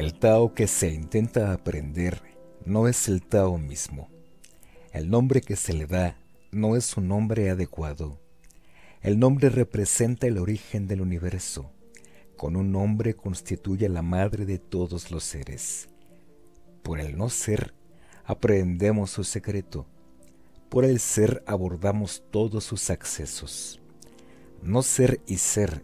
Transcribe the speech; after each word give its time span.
El 0.00 0.14
Tao 0.14 0.54
que 0.54 0.66
se 0.66 0.92
intenta 0.92 1.52
aprender 1.52 2.22
no 2.64 2.88
es 2.88 3.08
el 3.08 3.20
Tao 3.22 3.58
mismo. 3.58 4.08
El 4.92 5.10
nombre 5.10 5.42
que 5.42 5.56
se 5.56 5.74
le 5.74 5.86
da 5.86 6.16
no 6.52 6.74
es 6.74 6.96
un 6.96 7.08
nombre 7.08 7.50
adecuado. 7.50 8.18
El 9.02 9.18
nombre 9.18 9.50
representa 9.50 10.26
el 10.26 10.38
origen 10.38 10.86
del 10.86 11.00
universo. 11.00 11.70
Con 12.36 12.56
un 12.56 12.72
nombre 12.72 13.14
constituye 13.14 13.88
la 13.88 14.02
madre 14.02 14.46
de 14.46 14.58
todos 14.58 15.10
los 15.10 15.24
seres. 15.24 15.90
Por 16.82 16.98
el 17.00 17.18
no 17.18 17.28
ser, 17.28 17.74
aprendemos 18.30 19.10
su 19.10 19.24
secreto. 19.24 19.86
Por 20.68 20.84
el 20.84 21.00
ser 21.00 21.42
abordamos 21.46 22.22
todos 22.30 22.64
sus 22.64 22.90
accesos. 22.90 23.80
No 24.62 24.82
ser 24.82 25.20
y 25.26 25.38
ser 25.38 25.82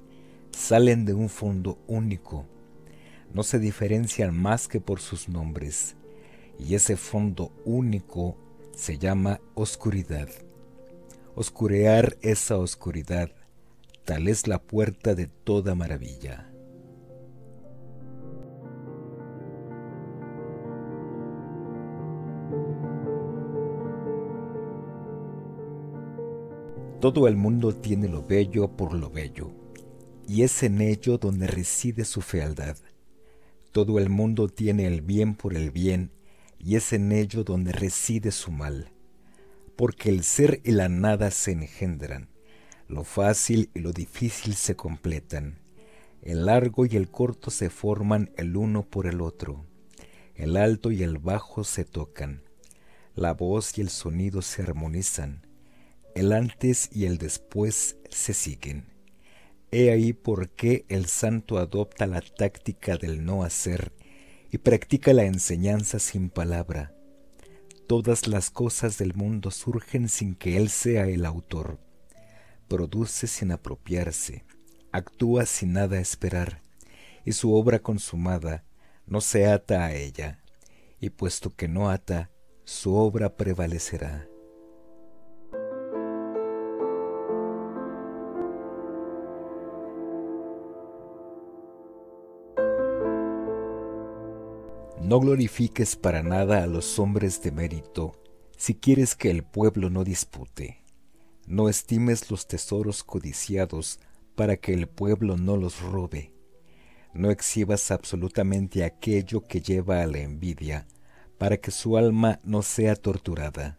salen 0.52 1.04
de 1.04 1.14
un 1.14 1.28
fondo 1.28 1.78
único 1.86 2.46
no 3.34 3.42
se 3.42 3.58
diferencian 3.58 4.34
más 4.34 4.68
que 4.68 4.80
por 4.80 5.00
sus 5.00 5.28
nombres, 5.28 5.96
y 6.58 6.74
ese 6.74 6.96
fondo 6.96 7.52
único 7.64 8.38
se 8.74 8.96
llama 8.96 9.40
oscuridad. 9.54 10.28
Oscurear 11.34 12.16
esa 12.22 12.56
oscuridad, 12.56 13.30
tal 14.04 14.28
es 14.28 14.46
la 14.46 14.62
puerta 14.62 15.14
de 15.14 15.26
toda 15.26 15.74
maravilla. 15.74 16.50
Todo 27.06 27.28
el 27.28 27.36
mundo 27.36 27.72
tiene 27.72 28.08
lo 28.08 28.26
bello 28.26 28.66
por 28.76 28.92
lo 28.92 29.10
bello, 29.10 29.52
y 30.26 30.42
es 30.42 30.64
en 30.64 30.80
ello 30.80 31.18
donde 31.18 31.46
reside 31.46 32.04
su 32.04 32.20
fealdad. 32.20 32.76
Todo 33.70 34.00
el 34.00 34.08
mundo 34.10 34.48
tiene 34.48 34.88
el 34.88 35.02
bien 35.02 35.36
por 35.36 35.54
el 35.54 35.70
bien, 35.70 36.10
y 36.58 36.74
es 36.74 36.92
en 36.92 37.12
ello 37.12 37.44
donde 37.44 37.70
reside 37.70 38.32
su 38.32 38.50
mal. 38.50 38.90
Porque 39.76 40.08
el 40.08 40.24
ser 40.24 40.60
y 40.64 40.72
la 40.72 40.88
nada 40.88 41.30
se 41.30 41.52
engendran, 41.52 42.28
lo 42.88 43.04
fácil 43.04 43.70
y 43.72 43.78
lo 43.78 43.92
difícil 43.92 44.54
se 44.54 44.74
completan, 44.74 45.60
el 46.22 46.46
largo 46.46 46.86
y 46.86 46.96
el 46.96 47.08
corto 47.08 47.52
se 47.52 47.70
forman 47.70 48.32
el 48.36 48.56
uno 48.56 48.82
por 48.82 49.06
el 49.06 49.20
otro, 49.20 49.64
el 50.34 50.56
alto 50.56 50.90
y 50.90 51.04
el 51.04 51.18
bajo 51.18 51.62
se 51.62 51.84
tocan, 51.84 52.42
la 53.14 53.32
voz 53.32 53.78
y 53.78 53.82
el 53.82 53.90
sonido 53.90 54.42
se 54.42 54.62
armonizan, 54.62 55.45
el 56.16 56.32
antes 56.32 56.88
y 56.92 57.04
el 57.04 57.18
después 57.18 57.98
se 58.10 58.32
siguen 58.32 58.96
He 59.70 59.90
ahí 59.90 60.14
por 60.14 60.48
qué 60.48 60.86
el 60.88 61.04
santo 61.04 61.58
adopta 61.58 62.06
la 62.06 62.22
táctica 62.22 62.96
del 62.96 63.26
no 63.26 63.42
hacer 63.42 63.92
y 64.50 64.56
practica 64.58 65.12
la 65.12 65.24
enseñanza 65.24 65.98
sin 65.98 66.30
palabra. 66.30 66.94
Todas 67.86 68.28
las 68.28 68.48
cosas 68.48 68.96
del 68.96 69.12
mundo 69.12 69.50
surgen 69.50 70.08
sin 70.08 70.34
que 70.34 70.56
él 70.56 70.70
sea 70.70 71.08
el 71.08 71.26
autor. 71.26 71.78
Produce 72.68 73.26
sin 73.26 73.52
apropiarse, 73.52 74.46
actúa 74.92 75.44
sin 75.44 75.74
nada 75.74 76.00
esperar, 76.00 76.62
y 77.26 77.32
su 77.32 77.52
obra 77.52 77.80
consumada 77.80 78.64
no 79.04 79.20
se 79.20 79.46
ata 79.46 79.84
a 79.84 79.94
ella, 79.94 80.42
y 81.00 81.10
puesto 81.10 81.54
que 81.54 81.68
no 81.68 81.90
ata, 81.90 82.30
su 82.64 82.94
obra 82.94 83.36
prevalecerá. 83.36 84.26
No 95.06 95.20
glorifiques 95.20 95.94
para 95.94 96.24
nada 96.24 96.64
a 96.64 96.66
los 96.66 96.98
hombres 96.98 97.40
de 97.40 97.52
mérito, 97.52 98.20
si 98.56 98.74
quieres 98.74 99.14
que 99.14 99.30
el 99.30 99.44
pueblo 99.44 99.88
no 99.88 100.02
dispute. 100.02 100.82
No 101.46 101.68
estimes 101.68 102.28
los 102.28 102.48
tesoros 102.48 103.04
codiciados 103.04 104.00
para 104.34 104.56
que 104.56 104.74
el 104.74 104.88
pueblo 104.88 105.36
no 105.36 105.56
los 105.56 105.80
robe. 105.80 106.32
No 107.14 107.30
exhibas 107.30 107.92
absolutamente 107.92 108.82
aquello 108.82 109.44
que 109.44 109.60
lleva 109.60 110.02
a 110.02 110.08
la 110.08 110.18
envidia, 110.18 110.88
para 111.38 111.56
que 111.58 111.70
su 111.70 111.96
alma 111.96 112.40
no 112.42 112.62
sea 112.62 112.96
torturada. 112.96 113.78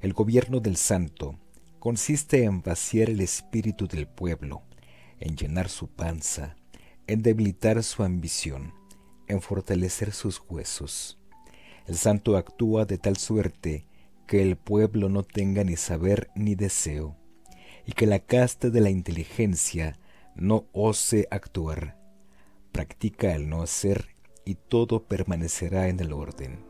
El 0.00 0.12
gobierno 0.12 0.60
del 0.60 0.76
santo 0.76 1.40
consiste 1.80 2.44
en 2.44 2.62
vaciar 2.62 3.10
el 3.10 3.20
espíritu 3.20 3.88
del 3.88 4.06
pueblo, 4.06 4.62
en 5.18 5.34
llenar 5.34 5.68
su 5.68 5.88
panza, 5.88 6.54
en 7.08 7.20
debilitar 7.20 7.82
su 7.82 8.04
ambición 8.04 8.78
en 9.30 9.40
fortalecer 9.40 10.12
sus 10.12 10.42
huesos. 10.48 11.18
El 11.86 11.96
santo 11.96 12.36
actúa 12.36 12.84
de 12.84 12.98
tal 12.98 13.16
suerte 13.16 13.86
que 14.26 14.42
el 14.42 14.56
pueblo 14.56 15.08
no 15.08 15.22
tenga 15.22 15.64
ni 15.64 15.76
saber 15.76 16.30
ni 16.34 16.54
deseo, 16.54 17.16
y 17.86 17.92
que 17.92 18.06
la 18.06 18.20
casta 18.20 18.70
de 18.70 18.80
la 18.80 18.90
inteligencia 18.90 19.98
no 20.36 20.66
ose 20.72 21.26
actuar. 21.30 21.98
Practica 22.70 23.34
el 23.34 23.48
no 23.48 23.62
hacer 23.62 24.10
y 24.44 24.54
todo 24.54 25.04
permanecerá 25.04 25.88
en 25.88 26.00
el 26.00 26.12
orden. 26.12 26.69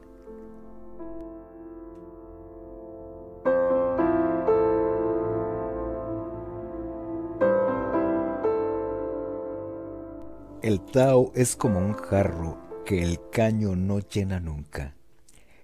El 10.62 10.82
Tao 10.82 11.32
es 11.34 11.56
como 11.56 11.78
un 11.78 11.94
jarro 11.94 12.84
que 12.84 13.02
el 13.02 13.18
caño 13.30 13.76
no 13.76 14.00
llena 14.00 14.40
nunca. 14.40 14.94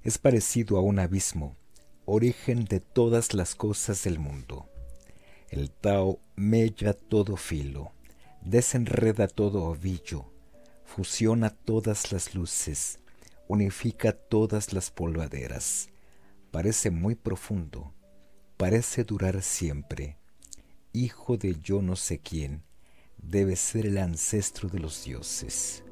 Es 0.03 0.17
parecido 0.17 0.79
a 0.79 0.81
un 0.81 0.99
abismo, 0.99 1.55
origen 2.07 2.65
de 2.65 2.81
todas 2.81 3.35
las 3.35 3.55
cosas 3.55 4.05
del 4.05 4.19
mundo. 4.19 4.71
El 5.51 5.71
Tao 5.71 6.19
mella 6.35 6.95
todo 6.95 7.37
filo, 7.37 7.93
desenreda 8.41 9.29
todo 9.29 9.65
ovillo, 9.65 10.33
fusiona 10.87 11.51
todas 11.51 12.11
las 12.11 12.35
luces, 12.35 12.99
unifica 13.49 14.13
todas 14.13 14.73
las 14.73 14.91
polvaderas. 14.91 15.91
Parece 16.51 16.91
muy 16.91 17.17
profundo, 17.17 17.93
parece 18.57 19.05
durar 19.05 19.43
siempre. 19.43 20.17
Hijo 20.95 21.37
de 21.37 21.55
yo 21.61 21.83
no 21.83 21.97
sé 21.97 22.19
quién, 22.19 22.63
debe 23.19 23.57
ser 23.57 23.87
el 23.87 23.99
ancestro 23.99 24.69
de 24.69 24.79
los 24.79 25.05
dioses. 25.05 25.83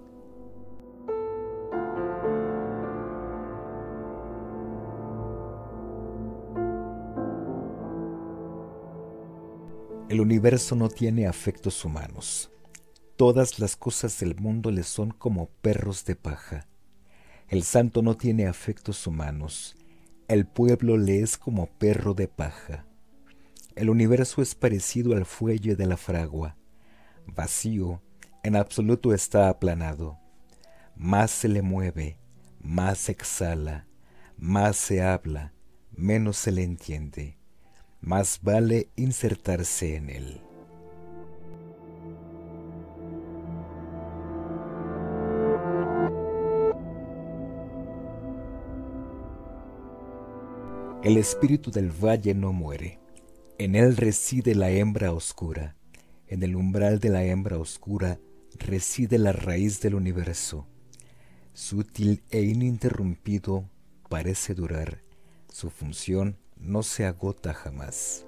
El 10.09 10.21
universo 10.21 10.77
no 10.77 10.89
tiene 10.89 11.27
afectos 11.27 11.85
humanos. 11.85 12.51
Todas 13.17 13.59
las 13.59 13.75
cosas 13.75 14.21
del 14.21 14.37
mundo 14.37 14.71
le 14.71 14.83
son 14.83 15.11
como 15.11 15.49
perros 15.61 16.05
de 16.05 16.15
paja. 16.15 16.69
El 17.49 17.63
santo 17.63 18.03
no 18.03 18.17
tiene 18.17 18.47
afectos 18.47 19.07
humanos. 19.07 19.77
El 20.29 20.47
pueblo 20.47 20.97
le 20.97 21.21
es 21.21 21.37
como 21.37 21.67
perro 21.67 22.15
de 22.15 22.29
paja. 22.29 22.87
El 23.75 23.91
universo 23.91 24.41
es 24.41 24.55
parecido 24.55 25.17
al 25.17 25.27
fuelle 25.27 25.75
de 25.75 25.87
la 25.87 25.97
fragua 25.97 26.57
vacío, 27.27 28.03
en 28.43 28.57
absoluto 28.57 29.15
está 29.15 29.49
aplanado. 29.49 30.19
Más 30.97 31.31
se 31.31 31.49
le 31.49 31.63
mueve, 31.63 32.19
más 32.61 32.99
se 32.99 33.13
exhala, 33.13 33.87
más 34.37 34.77
se 34.77 35.03
habla, 35.03 35.53
menos 35.91 36.37
se 36.37 36.53
le 36.53 36.63
entiende. 36.63 37.39
Más 38.01 38.41
vale 38.43 38.91
insertarse 38.97 39.97
en 39.97 40.11
él. 40.11 40.41
El 51.03 51.17
espíritu 51.17 51.71
del 51.71 51.91
valle 51.91 52.35
no 52.35 52.53
muere, 52.53 52.99
en 53.59 53.75
él 53.75 53.97
reside 53.97 54.55
la 54.55 54.71
hembra 54.71 55.13
oscura 55.13 55.77
en 56.29 56.43
el 56.43 56.57
umbral 56.57 57.01
de 57.01 57.11
la 57.11 57.25
hembra 57.25 57.59
oscura 57.59 58.19
reside 58.59 59.19
la 59.19 59.33
raíz 59.33 59.81
del 59.81 59.95
universo. 59.95 60.67
Sutil 61.53 62.23
e 62.31 62.43
ininterrumpido 62.43 63.69
parece 64.09 64.55
durar, 64.55 65.03
su 65.49 65.71
función 65.71 66.37
no 66.57 66.83
se 66.83 67.05
agota 67.05 67.53
jamás. 67.53 68.27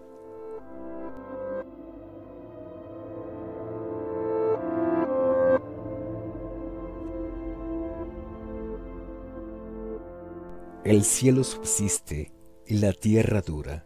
El 10.84 11.02
cielo 11.02 11.42
subsiste 11.42 12.30
y 12.64 12.74
la 12.74 12.92
tierra 12.92 13.40
dura. 13.40 13.84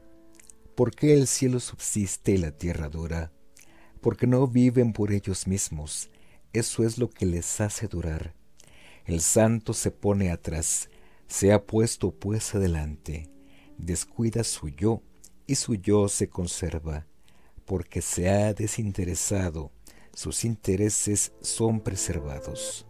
¿Por 0.75 0.95
qué 0.95 1.15
el 1.15 1.27
cielo 1.27 1.59
subsiste 1.59 2.33
y 2.33 2.37
la 2.37 2.51
tierra 2.51 2.91
dura? 2.91 3.33
Porque 4.00 4.26
no 4.26 4.47
viven 4.47 4.93
por 4.93 5.12
ellos 5.12 5.47
mismos, 5.47 6.11
eso 6.52 6.85
es 6.85 6.99
lo 6.99 7.11
que 7.11 7.26
les 7.26 7.61
hace 7.61 7.87
durar. 7.87 8.35
El 9.05 9.20
santo 9.20 9.73
se 9.73 9.91
pone 9.91 10.31
atrás, 10.31 10.88
se 11.26 11.52
ha 11.52 11.64
puesto 11.64 12.11
pues 12.11 12.55
adelante, 12.55 13.29
descuida 13.79 14.44
su 14.44 14.69
yo 14.69 15.02
y 15.47 15.55
su 15.56 15.75
yo 15.75 16.08
se 16.08 16.29
conserva, 16.29 17.06
porque 17.64 18.02
se 18.02 18.29
ha 18.29 18.52
desinteresado, 18.55 19.70
sus 20.14 20.44
intereses 20.44 21.32
son 21.41 21.81
preservados. 21.81 22.87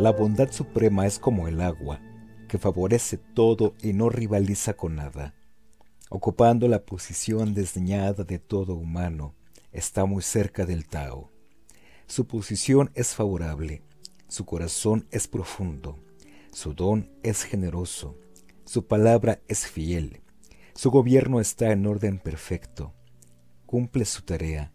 La 0.00 0.12
bondad 0.12 0.50
suprema 0.50 1.06
es 1.06 1.18
como 1.18 1.46
el 1.46 1.60
agua, 1.60 2.00
que 2.48 2.56
favorece 2.56 3.18
todo 3.18 3.74
y 3.82 3.92
no 3.92 4.08
rivaliza 4.08 4.72
con 4.72 4.96
nada. 4.96 5.34
Ocupando 6.08 6.68
la 6.68 6.86
posición 6.86 7.52
desdeñada 7.52 8.24
de 8.24 8.38
todo 8.38 8.76
humano, 8.76 9.34
está 9.72 10.06
muy 10.06 10.22
cerca 10.22 10.64
del 10.64 10.88
Tao. 10.88 11.30
Su 12.06 12.26
posición 12.26 12.90
es 12.94 13.14
favorable, 13.14 13.82
su 14.26 14.46
corazón 14.46 15.06
es 15.10 15.28
profundo, 15.28 15.98
su 16.50 16.72
don 16.72 17.10
es 17.22 17.42
generoso, 17.42 18.16
su 18.64 18.86
palabra 18.86 19.42
es 19.48 19.66
fiel, 19.66 20.22
su 20.74 20.90
gobierno 20.90 21.40
está 21.40 21.72
en 21.72 21.86
orden 21.86 22.18
perfecto, 22.20 22.94
cumple 23.66 24.06
su 24.06 24.22
tarea, 24.22 24.72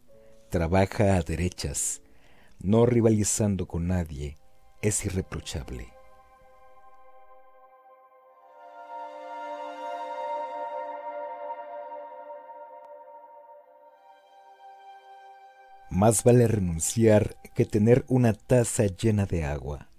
trabaja 0.51 1.15
a 1.15 1.23
derechas, 1.23 2.03
no 2.59 2.85
rivalizando 2.85 3.67
con 3.67 3.87
nadie, 3.87 4.37
es 4.87 5.05
irreprochable. 5.05 5.91
Más 15.89 16.23
vale 16.23 16.47
renunciar 16.47 17.37
que 17.55 17.65
tener 17.65 18.05
una 18.09 18.33
taza 18.33 18.85
llena 18.85 19.25
de 19.25 19.45
agua. 19.45 19.89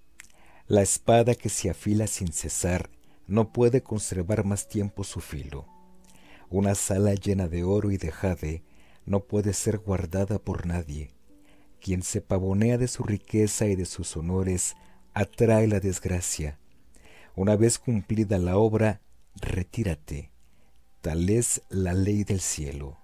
La 0.68 0.82
espada 0.82 1.34
que 1.34 1.48
se 1.48 1.70
afila 1.70 2.06
sin 2.06 2.32
cesar 2.32 2.90
no 3.26 3.52
puede 3.52 3.82
conservar 3.82 4.44
más 4.44 4.68
tiempo 4.68 5.04
su 5.04 5.20
filo. 5.20 5.66
Una 6.50 6.74
sala 6.74 7.14
llena 7.14 7.48
de 7.48 7.64
oro 7.64 7.90
y 7.90 7.96
de 7.96 8.12
jade 8.12 8.62
no 9.04 9.20
puede 9.20 9.52
ser 9.52 9.78
guardada 9.78 10.38
por 10.38 10.66
nadie. 10.66 11.15
Quien 11.80 12.02
se 12.02 12.20
pavonea 12.20 12.78
de 12.78 12.88
su 12.88 13.04
riqueza 13.04 13.66
y 13.66 13.76
de 13.76 13.84
sus 13.84 14.16
honores 14.16 14.76
atrae 15.14 15.66
la 15.66 15.80
desgracia. 15.80 16.58
Una 17.34 17.56
vez 17.56 17.78
cumplida 17.78 18.38
la 18.38 18.56
obra, 18.56 19.00
retírate. 19.34 20.30
Tal 21.00 21.28
es 21.30 21.62
la 21.68 21.94
ley 21.94 22.24
del 22.24 22.40
cielo. 22.40 22.98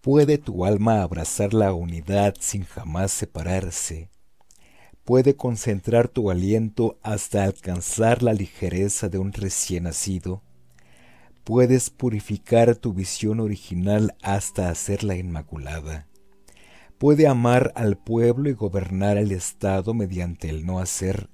¿Puede 0.00 0.38
tu 0.38 0.64
alma 0.64 1.02
abrazar 1.02 1.52
la 1.52 1.74
unidad 1.74 2.34
sin 2.40 2.64
jamás 2.64 3.12
separarse? 3.12 4.08
Puede 5.04 5.36
concentrar 5.36 6.08
tu 6.08 6.30
aliento 6.30 6.98
hasta 7.02 7.44
alcanzar 7.44 8.22
la 8.22 8.32
ligereza 8.32 9.08
de 9.08 9.18
un 9.18 9.32
recién 9.32 9.84
nacido. 9.84 10.42
Puedes 11.44 11.90
purificar 11.90 12.76
tu 12.76 12.92
visión 12.92 13.40
original 13.40 14.14
hasta 14.22 14.68
hacerla 14.68 15.16
inmaculada. 15.16 16.06
Puede 16.98 17.26
amar 17.26 17.72
al 17.76 17.96
pueblo 17.96 18.50
y 18.50 18.52
gobernar 18.52 19.16
el 19.16 19.32
Estado 19.32 19.94
mediante 19.94 20.50
el 20.50 20.66
no 20.66 20.80
hacer. 20.80 21.30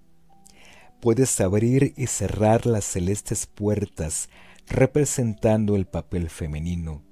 Puedes 1.01 1.41
abrir 1.41 1.93
y 1.97 2.07
cerrar 2.07 2.67
las 2.67 2.85
celestes 2.85 3.47
puertas 3.47 4.29
representando 4.69 5.77
el 5.77 5.87
papel 5.87 6.31
femenino. 6.31 7.03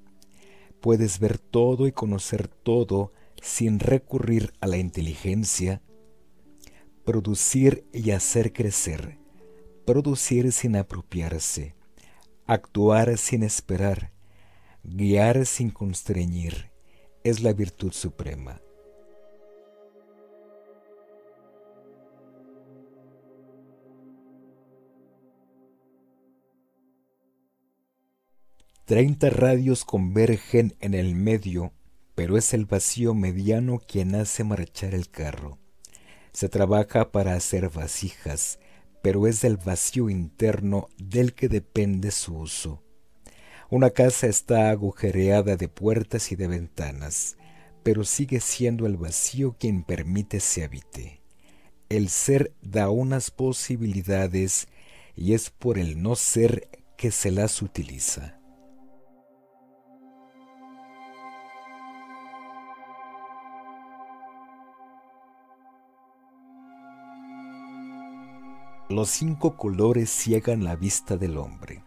Puedes 0.81 1.19
ver 1.19 1.37
todo 1.37 1.87
y 1.87 1.91
conocer 1.91 2.47
todo 2.47 3.11
sin 3.41 3.79
recurrir 3.79 4.53
a 4.61 4.67
la 4.67 4.77
inteligencia 4.77 5.81
producir 7.05 7.85
y 7.93 8.11
hacer 8.11 8.51
crecer, 8.51 9.19
producir 9.85 10.51
sin 10.51 10.75
apropiarse, 10.75 11.75
actuar 12.47 13.17
sin 13.19 13.43
esperar, 13.43 14.11
guiar 14.83 15.45
sin 15.45 15.69
constreñir, 15.69 16.71
es 17.23 17.41
la 17.41 17.53
virtud 17.53 17.91
suprema. 17.91 18.59
Treinta 28.85 29.29
radios 29.29 29.85
convergen 29.85 30.75
en 30.79 30.95
el 30.95 31.15
medio, 31.15 31.71
pero 32.15 32.37
es 32.37 32.53
el 32.53 32.65
vacío 32.65 33.13
mediano 33.13 33.79
quien 33.79 34.15
hace 34.15 34.43
marchar 34.43 34.93
el 34.95 35.09
carro. 35.09 35.59
Se 36.35 36.49
trabaja 36.49 37.13
para 37.13 37.33
hacer 37.33 37.69
vasijas, 37.69 38.59
pero 39.01 39.25
es 39.25 39.39
del 39.39 39.55
vacío 39.55 40.09
interno 40.09 40.89
del 40.97 41.33
que 41.33 41.47
depende 41.47 42.11
su 42.11 42.35
uso. 42.35 42.83
Una 43.69 43.89
casa 43.89 44.27
está 44.27 44.69
agujereada 44.69 45.55
de 45.55 45.69
puertas 45.69 46.33
y 46.33 46.35
de 46.35 46.49
ventanas, 46.49 47.37
pero 47.83 48.03
sigue 48.03 48.41
siendo 48.41 48.85
el 48.85 48.97
vacío 48.97 49.55
quien 49.57 49.83
permite 49.83 50.41
se 50.41 50.65
habite. 50.65 51.21
El 51.87 52.09
ser 52.09 52.51
da 52.61 52.89
unas 52.89 53.31
posibilidades 53.31 54.67
y 55.15 55.35
es 55.35 55.49
por 55.51 55.79
el 55.79 56.01
no 56.01 56.17
ser 56.17 56.67
que 56.97 57.11
se 57.11 57.31
las 57.31 57.61
utiliza. 57.61 58.41
Los 68.87 69.09
cinco 69.09 69.57
colores 69.57 70.11
ciegan 70.11 70.63
la 70.63 70.75
vista 70.75 71.17
del 71.17 71.37
hombre. 71.37 71.81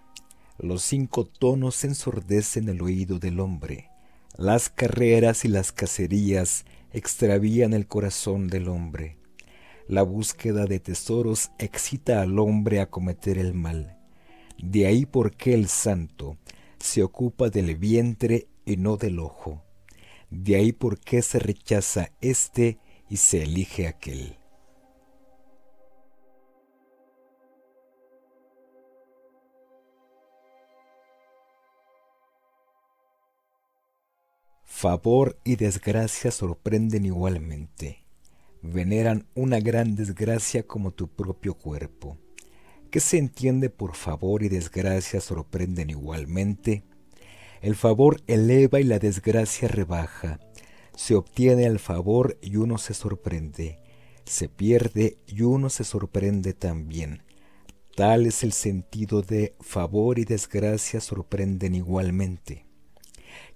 Los 0.58 0.82
cinco 0.82 1.24
tonos 1.24 1.84
ensordecen 1.84 2.68
el 2.68 2.82
oído 2.82 3.20
del 3.20 3.38
hombre. 3.38 3.88
Las 4.36 4.68
carreras 4.68 5.44
y 5.44 5.48
las 5.48 5.70
cacerías 5.70 6.64
extravían 6.92 7.72
el 7.72 7.86
corazón 7.86 8.48
del 8.48 8.66
hombre. 8.66 9.16
La 9.86 10.02
búsqueda 10.02 10.66
de 10.66 10.80
tesoros 10.80 11.52
excita 11.60 12.20
al 12.20 12.36
hombre 12.40 12.80
a 12.80 12.90
cometer 12.90 13.38
el 13.38 13.54
mal. 13.54 13.96
De 14.60 14.86
ahí 14.86 15.06
por 15.06 15.36
qué 15.36 15.54
el 15.54 15.68
santo 15.68 16.36
se 16.80 17.04
ocupa 17.04 17.48
del 17.48 17.76
vientre 17.76 18.48
y 18.66 18.76
no 18.76 18.96
del 18.96 19.20
ojo. 19.20 19.62
De 20.30 20.56
ahí 20.56 20.72
por 20.72 20.98
qué 20.98 21.22
se 21.22 21.38
rechaza 21.38 22.10
este 22.20 22.80
y 23.08 23.18
se 23.18 23.44
elige 23.44 23.86
aquel. 23.86 24.36
Favor 34.80 35.40
y 35.42 35.56
desgracia 35.56 36.30
sorprenden 36.30 37.04
igualmente. 37.04 38.04
Veneran 38.62 39.26
una 39.34 39.58
gran 39.58 39.96
desgracia 39.96 40.68
como 40.68 40.92
tu 40.92 41.08
propio 41.08 41.54
cuerpo. 41.54 42.16
¿Qué 42.92 43.00
se 43.00 43.18
entiende 43.18 43.70
por 43.70 43.96
favor 43.96 44.44
y 44.44 44.48
desgracia 44.48 45.20
sorprenden 45.20 45.90
igualmente? 45.90 46.84
El 47.60 47.74
favor 47.74 48.22
eleva 48.28 48.78
y 48.78 48.84
la 48.84 49.00
desgracia 49.00 49.66
rebaja. 49.66 50.38
Se 50.94 51.16
obtiene 51.16 51.64
el 51.64 51.80
favor 51.80 52.38
y 52.40 52.54
uno 52.54 52.78
se 52.78 52.94
sorprende. 52.94 53.80
Se 54.26 54.48
pierde 54.48 55.18
y 55.26 55.42
uno 55.42 55.70
se 55.70 55.82
sorprende 55.82 56.52
también. 56.54 57.24
Tal 57.96 58.26
es 58.26 58.44
el 58.44 58.52
sentido 58.52 59.22
de 59.22 59.56
favor 59.58 60.20
y 60.20 60.24
desgracia 60.24 61.00
sorprenden 61.00 61.74
igualmente 61.74 62.67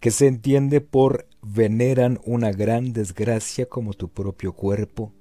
que 0.03 0.11
se 0.11 0.27
entiende 0.27 0.81
por 0.81 1.29
veneran 1.43 2.19
una 2.25 2.51
gran 2.51 2.93
desgracia 2.93 3.67
como 3.67 3.95
tu 3.95 4.09
propio 4.09 4.53
cuerpo. 4.53 5.13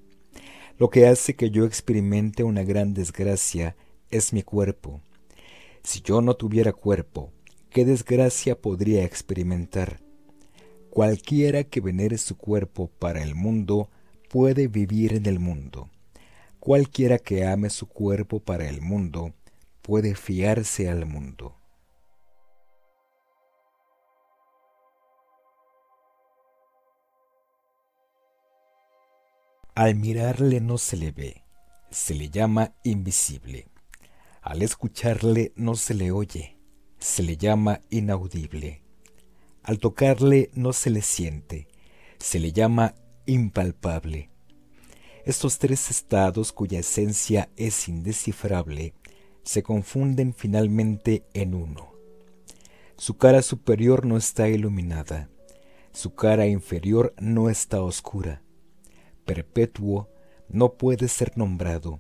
Lo 0.80 0.90
que 0.90 1.06
hace 1.06 1.36
que 1.36 1.52
yo 1.52 1.66
experimente 1.66 2.44
una 2.44 2.64
gran 2.64 2.96
desgracia 2.96 3.76
es 4.10 4.34
mi 4.34 4.42
cuerpo. 4.42 5.00
Si 5.84 6.02
yo 6.02 6.22
no 6.22 6.34
tuviera 6.34 6.74
cuerpo, 6.74 7.32
¿qué 7.70 7.86
desgracia 7.86 8.60
podría 8.60 9.06
experimentar? 9.06 10.02
Cualquiera 10.90 11.64
que 11.64 11.80
venere 11.80 12.18
su 12.18 12.36
cuerpo 12.36 12.90
para 12.98 13.22
el 13.22 13.36
mundo 13.36 13.88
puede 14.32 14.68
vivir 14.68 15.14
en 15.14 15.28
el 15.28 15.38
mundo. 15.38 15.92
Cualquiera 16.60 17.20
que 17.20 17.46
ame 17.46 17.70
su 17.70 17.86
cuerpo 17.86 18.40
para 18.40 18.68
el 18.68 18.82
mundo 18.82 19.36
puede 19.84 20.16
fiarse 20.16 20.90
al 20.90 21.06
mundo. 21.06 21.61
Al 29.74 29.96
mirarle 29.96 30.60
no 30.60 30.78
se 30.78 30.98
le 30.98 31.12
ve, 31.12 31.46
se 31.92 32.13
le 32.13 32.30
llama 32.30 32.74
invisible. 32.84 33.70
Al 34.42 34.63
escucharle 34.63 35.54
no 35.56 35.75
se 35.75 35.94
le 35.94 36.12
oye, 36.12 36.58
se 37.00 37.24
le 37.24 37.38
llama 37.38 37.80
inaudible. 37.90 38.84
Al 39.63 39.80
tocarle 39.80 40.51
no 40.56 40.74
se 40.74 40.90
le 40.90 41.01
siente, 41.01 41.70
se 42.20 42.40
le 42.40 42.51
llama 42.51 42.96
impalpable. 43.25 44.30
Estos 45.24 45.58
tres 45.58 45.90
estados 45.90 46.51
cuya 46.51 46.80
esencia 46.80 47.50
es 47.56 47.88
indescifrable 47.88 48.94
se 49.44 49.63
confunden 49.63 50.34
finalmente 50.34 51.24
en 51.34 51.56
uno. 51.56 51.94
Su 52.98 53.16
cara 53.16 53.42
superior 53.42 54.06
no 54.06 54.18
está 54.18 54.50
iluminada, 54.50 55.30
su 55.94 56.13
cara 56.13 56.46
inferior 56.46 57.13
no 57.18 57.50
está 57.50 57.82
oscura 57.82 58.42
perpetuo 59.25 60.10
no 60.50 60.74
puede 60.74 61.08
ser 61.08 61.38
nombrado, 61.38 62.00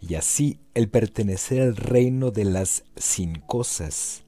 y 0.00 0.14
así 0.14 0.60
el 0.74 0.88
pertenecer 0.88 1.62
al 1.62 1.76
reino 1.76 2.30
de 2.30 2.44
las 2.44 2.84
sin 2.96 3.36
cosas 3.36 4.24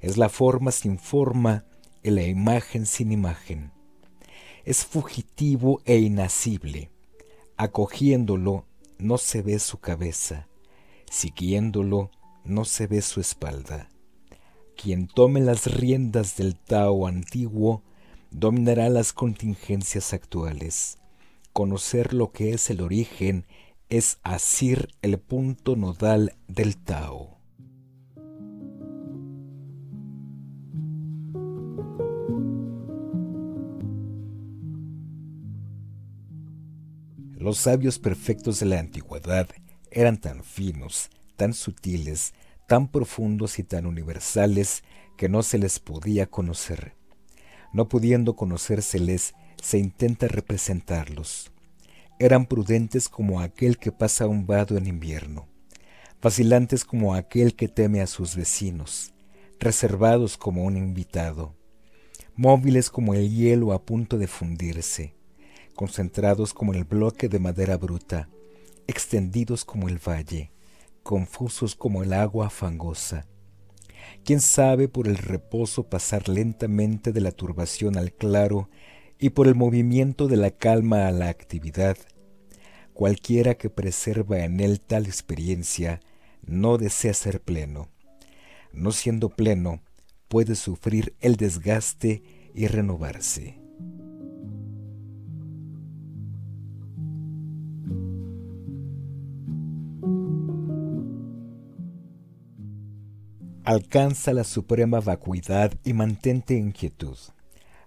es 0.00 0.16
la 0.16 0.28
forma 0.28 0.72
sin 0.72 0.98
forma 0.98 1.64
y 2.02 2.10
la 2.10 2.22
imagen 2.22 2.86
sin 2.86 3.12
imagen. 3.12 3.72
Es 4.64 4.84
fugitivo 4.84 5.80
e 5.84 5.98
inacible. 5.98 6.90
Acogiéndolo 7.56 8.66
no 8.98 9.18
se 9.18 9.42
ve 9.42 9.58
su 9.58 9.78
cabeza, 9.78 10.48
siguiéndolo 11.10 12.10
no 12.44 12.64
se 12.64 12.86
ve 12.86 13.02
su 13.02 13.20
espalda. 13.20 13.88
Quien 14.76 15.06
tome 15.06 15.40
las 15.40 15.66
riendas 15.66 16.36
del 16.36 16.56
Tao 16.56 17.06
antiguo 17.06 17.82
dominará 18.30 18.88
las 18.88 19.12
contingencias 19.12 20.12
actuales 20.12 20.98
conocer 21.52 22.14
lo 22.14 22.32
que 22.32 22.52
es 22.52 22.70
el 22.70 22.80
origen 22.80 23.46
es 23.88 24.18
asir 24.22 24.88
el 25.02 25.18
punto 25.18 25.76
nodal 25.76 26.34
del 26.48 26.76
Tao. 26.76 27.38
Los 37.34 37.58
sabios 37.58 37.98
perfectos 37.98 38.60
de 38.60 38.66
la 38.66 38.78
antigüedad 38.78 39.48
eran 39.90 40.18
tan 40.18 40.44
finos, 40.44 41.10
tan 41.36 41.52
sutiles, 41.52 42.34
tan 42.68 42.88
profundos 42.88 43.58
y 43.58 43.64
tan 43.64 43.84
universales 43.84 44.84
que 45.18 45.28
no 45.28 45.42
se 45.42 45.58
les 45.58 45.80
podía 45.80 46.26
conocer. 46.26 46.96
No 47.72 47.88
pudiendo 47.88 48.36
conocérseles, 48.36 49.34
se 49.62 49.78
intenta 49.78 50.26
representarlos. 50.26 51.52
Eran 52.18 52.46
prudentes 52.46 53.08
como 53.08 53.40
aquel 53.40 53.78
que 53.78 53.92
pasa 53.92 54.26
un 54.26 54.44
vado 54.44 54.76
en 54.76 54.86
invierno, 54.86 55.48
vacilantes 56.20 56.84
como 56.84 57.14
aquel 57.14 57.54
que 57.54 57.68
teme 57.68 58.00
a 58.00 58.08
sus 58.08 58.34
vecinos, 58.34 59.14
reservados 59.60 60.36
como 60.36 60.64
un 60.64 60.76
invitado, 60.76 61.54
móviles 62.34 62.90
como 62.90 63.14
el 63.14 63.30
hielo 63.30 63.72
a 63.72 63.84
punto 63.84 64.18
de 64.18 64.26
fundirse, 64.26 65.14
concentrados 65.76 66.52
como 66.52 66.74
el 66.74 66.84
bloque 66.84 67.28
de 67.28 67.38
madera 67.38 67.76
bruta, 67.76 68.28
extendidos 68.88 69.64
como 69.64 69.88
el 69.88 69.98
valle, 69.98 70.50
confusos 71.04 71.76
como 71.76 72.02
el 72.02 72.12
agua 72.12 72.50
fangosa. 72.50 73.26
¿Quién 74.24 74.40
sabe 74.40 74.88
por 74.88 75.06
el 75.06 75.16
reposo 75.16 75.88
pasar 75.88 76.28
lentamente 76.28 77.12
de 77.12 77.20
la 77.20 77.30
turbación 77.30 77.96
al 77.96 78.12
claro 78.12 78.68
y 79.22 79.30
por 79.30 79.46
el 79.46 79.54
movimiento 79.54 80.26
de 80.26 80.36
la 80.36 80.50
calma 80.50 81.06
a 81.06 81.12
la 81.12 81.28
actividad. 81.28 81.96
Cualquiera 82.92 83.54
que 83.54 83.70
preserva 83.70 84.40
en 84.40 84.58
él 84.58 84.80
tal 84.80 85.06
experiencia 85.06 86.00
no 86.44 86.76
desea 86.76 87.14
ser 87.14 87.40
pleno. 87.40 87.88
No 88.72 88.90
siendo 88.90 89.28
pleno, 89.28 89.80
puede 90.26 90.56
sufrir 90.56 91.14
el 91.20 91.36
desgaste 91.36 92.24
y 92.52 92.66
renovarse. 92.66 93.60
Alcanza 103.62 104.32
la 104.32 104.42
suprema 104.42 104.98
vacuidad 104.98 105.72
y 105.84 105.92
mantente 105.92 106.58
en 106.58 106.72
quietud. 106.72 107.16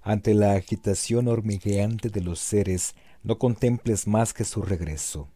Ante 0.05 0.35
la 0.35 0.53
agitación 0.53 1.27
hormigueante 1.27 2.09
de 2.09 2.21
los 2.21 2.37
seres, 2.37 2.93
no 3.23 3.39
contemples 3.39 4.05
más 4.05 4.35
que 4.35 4.43
su 4.45 4.61
regreso. 4.61 5.29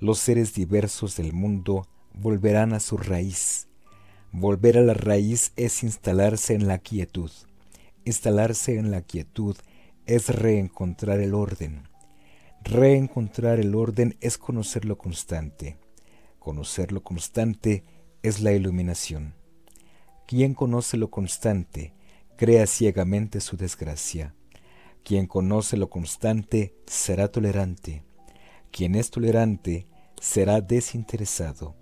Los 0.00 0.18
seres 0.18 0.52
diversos 0.54 1.16
del 1.16 1.32
mundo 1.32 1.86
volverán 2.12 2.72
a 2.72 2.80
su 2.80 2.96
raíz. 2.96 3.68
Volver 4.32 4.76
a 4.76 4.80
la 4.80 4.94
raíz 4.94 5.52
es 5.54 5.84
instalarse 5.84 6.54
en 6.54 6.66
la 6.66 6.78
quietud. 6.78 7.30
Instalarse 8.04 8.76
en 8.76 8.90
la 8.90 9.02
quietud 9.02 9.56
es 10.04 10.30
reencontrar 10.30 11.20
el 11.20 11.32
orden. 11.32 11.84
Reencontrar 12.64 13.60
el 13.60 13.76
orden 13.76 14.16
es 14.20 14.36
conocer 14.36 14.84
lo 14.84 14.98
constante. 14.98 15.78
Conocer 16.40 16.90
lo 16.90 17.04
constante 17.04 17.84
es 18.24 18.40
la 18.40 18.52
iluminación. 18.52 19.36
Quien 20.26 20.54
conoce 20.54 20.96
lo 20.96 21.08
constante 21.08 21.94
crea 22.36 22.66
ciegamente 22.66 23.40
su 23.40 23.56
desgracia. 23.56 24.34
Quien 25.02 25.26
conoce 25.26 25.76
lo 25.76 25.88
constante 25.88 26.74
será 26.86 27.28
tolerante. 27.28 28.04
Quien 28.70 28.94
es 28.94 29.10
tolerante 29.10 29.86
será 30.20 30.60
desinteresado. 30.60 31.76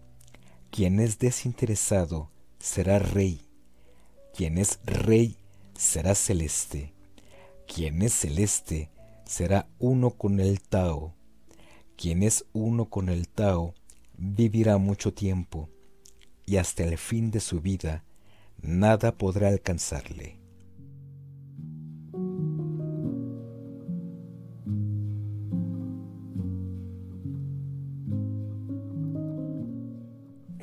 Quien 0.70 1.00
es 1.00 1.18
desinteresado 1.18 2.30
será 2.58 2.98
rey. 2.98 3.48
Quien 4.36 4.58
es 4.58 4.78
rey 4.84 5.38
será 5.76 6.14
celeste. 6.14 6.92
Quien 7.66 8.02
es 8.02 8.12
celeste 8.12 8.90
será 9.24 9.68
uno 9.78 10.10
con 10.10 10.40
el 10.40 10.60
Tao. 10.60 11.14
Quien 11.96 12.22
es 12.22 12.44
uno 12.52 12.90
con 12.90 13.08
el 13.08 13.28
Tao 13.28 13.74
vivirá 14.16 14.78
mucho 14.78 15.12
tiempo 15.12 15.68
y 16.46 16.56
hasta 16.56 16.84
el 16.84 16.98
fin 16.98 17.30
de 17.30 17.40
su 17.40 17.60
vida 17.60 18.04
nada 18.60 19.16
podrá 19.16 19.48
alcanzarle. 19.48 20.43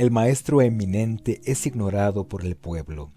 El 0.01 0.10
maestro 0.10 0.63
eminente 0.63 1.41
es 1.46 1.67
ignorado 1.67 2.27
por 2.27 2.43
el 2.43 2.55
pueblo. 2.55 3.12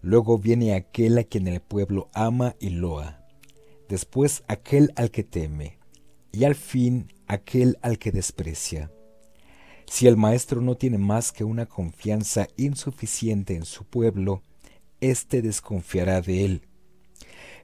Luego 0.00 0.38
viene 0.38 0.72
aquel 0.72 1.18
a 1.18 1.24
quien 1.24 1.46
el 1.46 1.60
pueblo 1.60 2.08
ama 2.14 2.56
y 2.58 2.70
loa. 2.70 3.22
Después 3.90 4.42
aquel 4.48 4.94
al 4.96 5.10
que 5.10 5.24
teme. 5.24 5.78
Y 6.32 6.44
al 6.44 6.54
fin 6.54 7.12
aquel 7.26 7.76
al 7.82 7.98
que 7.98 8.12
desprecia. 8.12 8.90
Si 9.86 10.06
el 10.06 10.16
maestro 10.16 10.62
no 10.62 10.76
tiene 10.76 10.96
más 10.96 11.32
que 11.32 11.44
una 11.44 11.66
confianza 11.66 12.48
insuficiente 12.56 13.54
en 13.54 13.66
su 13.66 13.84
pueblo, 13.84 14.40
éste 15.02 15.42
desconfiará 15.42 16.22
de 16.22 16.46
él. 16.46 16.62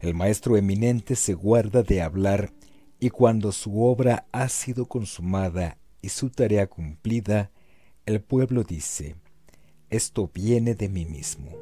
El 0.02 0.12
maestro 0.12 0.58
eminente 0.58 1.16
se 1.16 1.32
guarda 1.32 1.82
de 1.82 2.02
hablar 2.02 2.52
y 3.00 3.08
cuando 3.08 3.50
su 3.50 3.82
obra 3.82 4.26
ha 4.30 4.50
sido 4.50 4.84
consumada 4.84 5.78
y 6.02 6.10
su 6.10 6.28
tarea 6.28 6.66
cumplida, 6.66 7.50
el 8.04 8.20
pueblo 8.20 8.64
dice, 8.64 9.14
esto 9.88 10.28
viene 10.34 10.74
de 10.74 10.88
mí 10.88 11.04
mismo. 11.04 11.52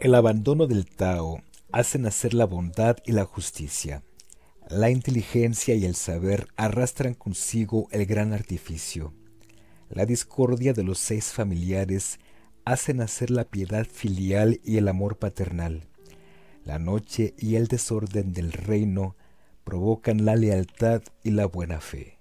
El 0.00 0.14
abandono 0.14 0.66
del 0.66 0.86
Tao 0.86 1.42
hace 1.70 1.98
nacer 1.98 2.32
la 2.32 2.46
bondad 2.46 2.96
y 3.04 3.12
la 3.12 3.24
justicia. 3.24 4.02
La 4.70 4.90
inteligencia 4.90 5.74
y 5.74 5.84
el 5.84 5.94
saber 5.94 6.48
arrastran 6.56 7.14
consigo 7.14 7.88
el 7.90 8.06
gran 8.06 8.32
artificio. 8.32 9.12
La 9.90 10.06
discordia 10.06 10.72
de 10.72 10.84
los 10.84 10.98
seis 10.98 11.32
familiares 11.32 12.20
hace 12.64 12.94
nacer 12.94 13.30
la 13.30 13.44
piedad 13.44 13.86
filial 13.86 14.60
y 14.64 14.78
el 14.78 14.88
amor 14.88 15.18
paternal. 15.18 15.88
La 16.68 16.78
noche 16.78 17.32
y 17.38 17.54
el 17.54 17.66
desorden 17.66 18.34
del 18.34 18.52
reino 18.52 19.16
provocan 19.64 20.26
la 20.26 20.36
lealtad 20.36 21.00
y 21.24 21.30
la 21.30 21.46
buena 21.46 21.80
fe. 21.80 22.18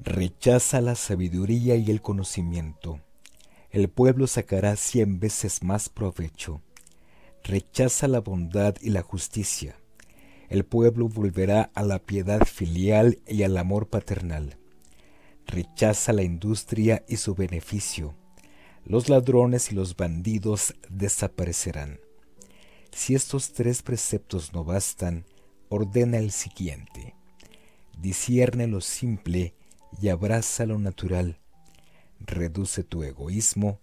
Rechaza 0.00 0.80
la 0.80 0.94
sabiduría 0.94 1.76
y 1.76 1.90
el 1.90 2.00
conocimiento. 2.00 3.00
El 3.68 3.90
pueblo 3.90 4.26
sacará 4.26 4.76
cien 4.76 5.20
veces 5.20 5.62
más 5.62 5.90
provecho. 5.90 6.62
Rechaza 7.42 8.08
la 8.08 8.20
bondad 8.20 8.76
y 8.80 8.88
la 8.88 9.02
justicia 9.02 9.76
el 10.48 10.64
pueblo 10.64 11.08
volverá 11.08 11.70
a 11.74 11.82
la 11.82 11.98
piedad 11.98 12.44
filial 12.44 13.18
y 13.26 13.42
al 13.42 13.56
amor 13.56 13.88
paternal. 13.88 14.58
Rechaza 15.46 16.12
la 16.12 16.22
industria 16.22 17.04
y 17.08 17.16
su 17.16 17.34
beneficio. 17.34 18.14
Los 18.84 19.08
ladrones 19.08 19.72
y 19.72 19.74
los 19.74 19.96
bandidos 19.96 20.74
desaparecerán. 20.90 22.00
Si 22.92 23.14
estos 23.14 23.52
tres 23.52 23.82
preceptos 23.82 24.52
no 24.52 24.64
bastan, 24.64 25.24
ordena 25.68 26.18
el 26.18 26.30
siguiente. 26.30 27.14
Discierne 27.98 28.66
lo 28.66 28.80
simple 28.80 29.54
y 30.00 30.08
abraza 30.08 30.66
lo 30.66 30.78
natural. 30.78 31.38
Reduce 32.20 32.84
tu 32.84 33.02
egoísmo 33.02 33.80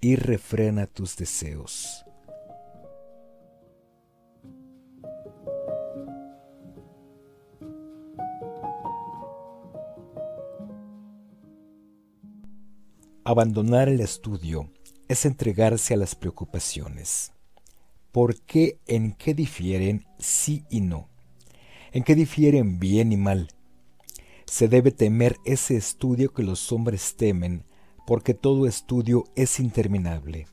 y 0.00 0.16
refrena 0.16 0.86
tus 0.86 1.16
deseos. 1.16 2.04
Abandonar 13.30 13.88
el 13.88 14.00
estudio 14.00 14.72
es 15.06 15.24
entregarse 15.24 15.94
a 15.94 15.96
las 15.96 16.16
preocupaciones. 16.16 17.30
¿Por 18.10 18.40
qué 18.40 18.80
en 18.88 19.12
qué 19.12 19.34
difieren 19.34 20.04
sí 20.18 20.64
y 20.68 20.80
no? 20.80 21.08
¿En 21.92 22.02
qué 22.02 22.16
difieren 22.16 22.80
bien 22.80 23.12
y 23.12 23.16
mal? 23.16 23.46
Se 24.46 24.66
debe 24.66 24.90
temer 24.90 25.36
ese 25.44 25.76
estudio 25.76 26.32
que 26.34 26.42
los 26.42 26.72
hombres 26.72 27.14
temen, 27.16 27.62
porque 28.04 28.34
todo 28.34 28.66
estudio 28.66 29.22
es 29.36 29.60
interminable. 29.60 30.48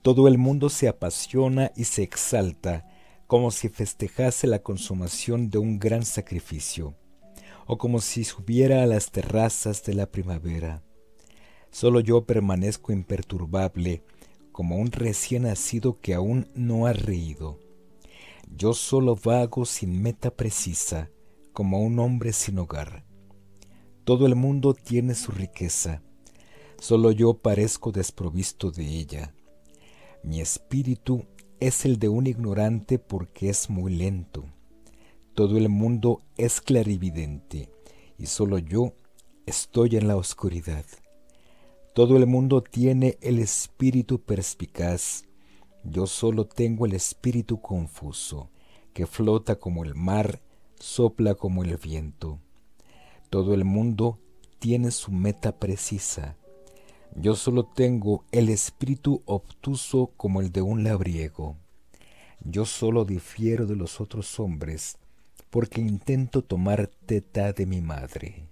Todo 0.00 0.28
el 0.28 0.38
mundo 0.38 0.68
se 0.68 0.86
apasiona 0.86 1.72
y 1.74 1.82
se 1.82 2.04
exalta 2.04 2.86
como 3.26 3.50
si 3.50 3.68
festejase 3.68 4.46
la 4.46 4.60
consumación 4.60 5.50
de 5.50 5.58
un 5.58 5.80
gran 5.80 6.04
sacrificio, 6.04 6.94
o 7.66 7.76
como 7.76 8.00
si 8.00 8.22
subiera 8.22 8.84
a 8.84 8.86
las 8.86 9.10
terrazas 9.10 9.82
de 9.82 9.94
la 9.94 10.06
primavera. 10.06 10.84
Solo 11.70 12.00
yo 12.00 12.24
permanezco 12.24 12.92
imperturbable, 12.92 14.02
como 14.52 14.76
un 14.76 14.90
recién 14.90 15.42
nacido 15.42 16.00
que 16.00 16.14
aún 16.14 16.48
no 16.54 16.86
ha 16.86 16.92
reído. 16.92 17.58
Yo 18.56 18.74
solo 18.74 19.14
vago 19.14 19.64
sin 19.64 20.02
meta 20.02 20.30
precisa, 20.30 21.10
como 21.52 21.80
un 21.80 21.98
hombre 21.98 22.32
sin 22.32 22.58
hogar. 22.58 23.04
Todo 24.04 24.26
el 24.26 24.34
mundo 24.34 24.74
tiene 24.74 25.14
su 25.14 25.32
riqueza, 25.32 26.02
solo 26.78 27.12
yo 27.12 27.34
parezco 27.34 27.92
desprovisto 27.92 28.70
de 28.70 28.84
ella. 28.86 29.34
Mi 30.22 30.40
espíritu 30.40 31.24
es 31.60 31.84
el 31.84 31.98
de 31.98 32.08
un 32.08 32.26
ignorante 32.26 32.98
porque 32.98 33.50
es 33.50 33.68
muy 33.68 33.94
lento. 33.94 34.44
Todo 35.34 35.58
el 35.58 35.68
mundo 35.68 36.22
es 36.36 36.60
clarividente 36.60 37.70
y 38.18 38.26
solo 38.26 38.58
yo 38.58 38.94
estoy 39.46 39.96
en 39.96 40.08
la 40.08 40.16
oscuridad. 40.16 40.84
Todo 41.98 42.16
el 42.16 42.28
mundo 42.28 42.62
tiene 42.62 43.18
el 43.22 43.40
espíritu 43.40 44.20
perspicaz, 44.20 45.24
yo 45.82 46.06
solo 46.06 46.46
tengo 46.46 46.86
el 46.86 46.92
espíritu 46.92 47.60
confuso, 47.60 48.50
que 48.92 49.04
flota 49.04 49.56
como 49.56 49.82
el 49.82 49.96
mar, 49.96 50.40
sopla 50.78 51.34
como 51.34 51.64
el 51.64 51.76
viento. 51.76 52.38
Todo 53.30 53.52
el 53.52 53.64
mundo 53.64 54.20
tiene 54.60 54.92
su 54.92 55.10
meta 55.10 55.58
precisa. 55.58 56.36
Yo 57.16 57.34
solo 57.34 57.64
tengo 57.64 58.24
el 58.30 58.48
espíritu 58.48 59.24
obtuso 59.26 60.12
como 60.16 60.40
el 60.40 60.52
de 60.52 60.62
un 60.62 60.84
labriego. 60.84 61.56
Yo 62.44 62.64
solo 62.64 63.06
difiero 63.06 63.66
de 63.66 63.74
los 63.74 64.00
otros 64.00 64.38
hombres, 64.38 64.98
porque 65.50 65.80
intento 65.80 66.42
tomar 66.42 66.92
teta 67.06 67.52
de 67.52 67.66
mi 67.66 67.80
madre. 67.80 68.47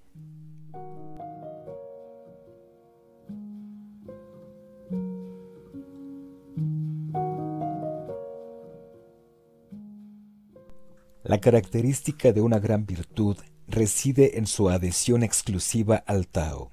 La 11.29 11.41
característica 11.41 12.33
de 12.33 12.41
una 12.41 12.61
gran 12.61 12.87
virtud 12.87 13.37
reside 13.67 14.39
en 14.39 14.47
su 14.47 14.69
adhesión 14.69 15.25
exclusiva 15.25 16.05
al 16.07 16.29
Tao. 16.29 16.71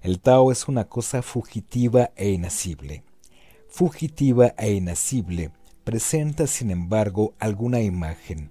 El 0.00 0.18
Tao 0.18 0.50
es 0.50 0.66
una 0.66 0.88
cosa 0.88 1.20
fugitiva 1.20 2.10
e 2.16 2.30
inacible. 2.30 3.04
Fugitiva 3.68 4.54
e 4.56 4.72
inacible 4.72 5.50
presenta, 5.84 6.46
sin 6.46 6.70
embargo, 6.70 7.34
alguna 7.38 7.82
imagen. 7.82 8.50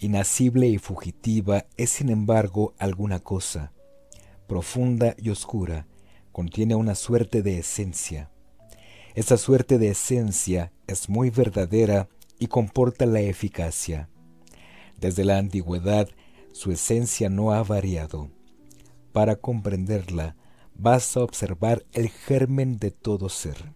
Inacible 0.00 0.66
y 0.66 0.78
fugitiva 0.78 1.66
es, 1.76 1.90
sin 1.90 2.08
embargo, 2.08 2.74
alguna 2.76 3.20
cosa. 3.20 3.72
Profunda 4.48 5.14
y 5.16 5.30
oscura, 5.30 5.86
contiene 6.32 6.74
una 6.74 6.96
suerte 6.96 7.42
de 7.42 7.60
esencia. 7.60 8.32
Esa 9.14 9.36
suerte 9.36 9.78
de 9.78 9.90
esencia 9.90 10.72
es 10.88 11.08
muy 11.08 11.30
verdadera 11.30 12.08
y 12.40 12.48
comporta 12.48 13.06
la 13.06 13.20
eficacia. 13.20 14.09
Desde 15.00 15.24
la 15.24 15.38
antigüedad 15.38 16.10
su 16.52 16.72
esencia 16.72 17.30
no 17.30 17.52
ha 17.52 17.62
variado. 17.62 18.28
Para 19.12 19.36
comprenderla, 19.36 20.36
vas 20.74 21.16
a 21.16 21.22
observar 21.22 21.84
el 21.92 22.10
germen 22.10 22.78
de 22.78 22.90
todo 22.90 23.30
ser. 23.30 23.72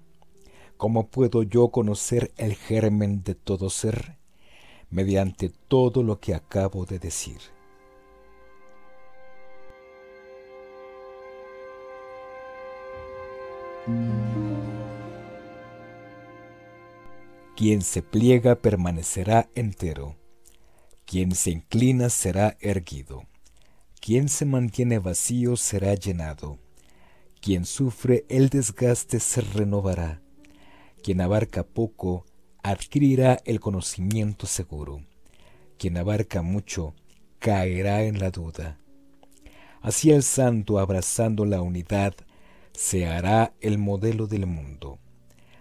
¿Cómo 0.76 1.08
puedo 1.08 1.42
yo 1.42 1.68
conocer 1.68 2.32
el 2.36 2.54
germen 2.54 3.22
de 3.22 3.34
todo 3.34 3.70
ser? 3.70 4.18
Mediante 4.90 5.48
todo 5.48 6.02
lo 6.02 6.20
que 6.20 6.34
acabo 6.34 6.84
de 6.84 6.98
decir. 6.98 7.38
Quien 17.56 17.82
se 17.82 18.02
pliega 18.02 18.56
permanecerá 18.56 19.48
entero 19.54 20.16
quien 21.06 21.34
se 21.34 21.50
inclina 21.50 22.08
será 22.08 22.56
erguido. 22.60 23.24
Quien 24.00 24.28
se 24.28 24.44
mantiene 24.44 24.98
vacío 24.98 25.56
será 25.56 25.94
llenado. 25.94 26.58
Quien 27.40 27.64
sufre 27.64 28.24
el 28.28 28.48
desgaste 28.48 29.20
se 29.20 29.40
renovará. 29.42 30.22
Quien 31.02 31.20
abarca 31.20 31.62
poco 31.62 32.24
adquirirá 32.62 33.38
el 33.44 33.60
conocimiento 33.60 34.46
seguro. 34.46 35.02
Quien 35.78 35.96
abarca 35.98 36.42
mucho 36.42 36.94
caerá 37.38 38.04
en 38.04 38.18
la 38.18 38.30
duda. 38.30 38.78
Así 39.82 40.10
el 40.10 40.22
santo, 40.22 40.78
abrazando 40.78 41.44
la 41.44 41.60
unidad, 41.60 42.14
se 42.72 43.06
hará 43.06 43.52
el 43.60 43.76
modelo 43.76 44.26
del 44.26 44.46
mundo. 44.46 44.98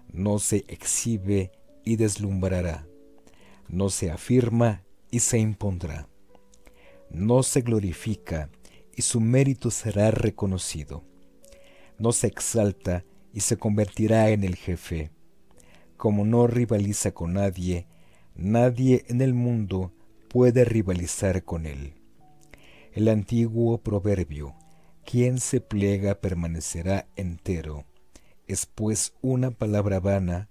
No 0.09 0.39
se 0.39 0.63
exhibe 0.69 1.51
y 1.83 1.97
deslumbrará. 1.97 2.87
No 3.67 3.89
se 3.89 4.11
afirma 4.11 4.82
y 5.13 5.19
se 5.19 5.37
impondrá. 5.37 6.09
No 7.11 7.43
se 7.43 7.61
glorifica 7.61 8.49
y 8.95 9.03
su 9.03 9.21
mérito 9.21 9.69
será 9.69 10.09
reconocido. 10.09 11.03
No 11.99 12.11
se 12.13 12.25
exalta 12.25 13.05
y 13.31 13.41
se 13.41 13.57
convertirá 13.57 14.31
en 14.31 14.43
el 14.43 14.55
jefe. 14.55 15.11
Como 15.97 16.25
no 16.25 16.47
rivaliza 16.47 17.11
con 17.11 17.33
nadie, 17.33 17.85
nadie 18.33 19.05
en 19.07 19.21
el 19.21 19.35
mundo 19.35 19.93
puede 20.29 20.65
rivalizar 20.65 21.43
con 21.43 21.67
él. 21.67 21.93
El 22.91 23.07
antiguo 23.07 23.83
proverbio, 23.83 24.55
quien 25.05 25.37
se 25.37 25.61
pliega 25.61 26.21
permanecerá 26.21 27.07
entero, 27.15 27.85
es 28.47 28.65
pues 28.65 29.13
una 29.21 29.51
palabra 29.51 29.99
vana, 29.99 30.49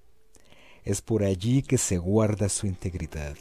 es 0.85 1.03
por 1.03 1.25
allí 1.25 1.63
que 1.63 1.79
se 1.79 1.99
guarda 1.99 2.49
su 2.49 2.69
integridad. 2.69 3.37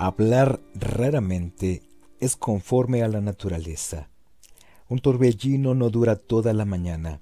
Hablar 0.00 0.60
raramente 0.76 1.82
es 2.20 2.36
conforme 2.36 3.02
a 3.02 3.08
la 3.08 3.20
naturaleza. 3.20 4.08
Un 4.88 5.00
torbellino 5.00 5.74
no 5.74 5.90
dura 5.90 6.14
toda 6.14 6.52
la 6.52 6.64
mañana. 6.64 7.20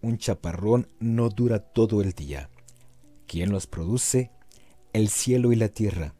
Un 0.00 0.16
chaparrón 0.16 0.88
no 0.98 1.28
dura 1.28 1.58
todo 1.58 2.00
el 2.00 2.14
día. 2.14 2.48
¿Quién 3.26 3.50
los 3.50 3.66
produce? 3.66 4.30
El 4.94 5.10
cielo 5.10 5.52
y 5.52 5.56
la 5.56 5.68
tierra. 5.68 6.14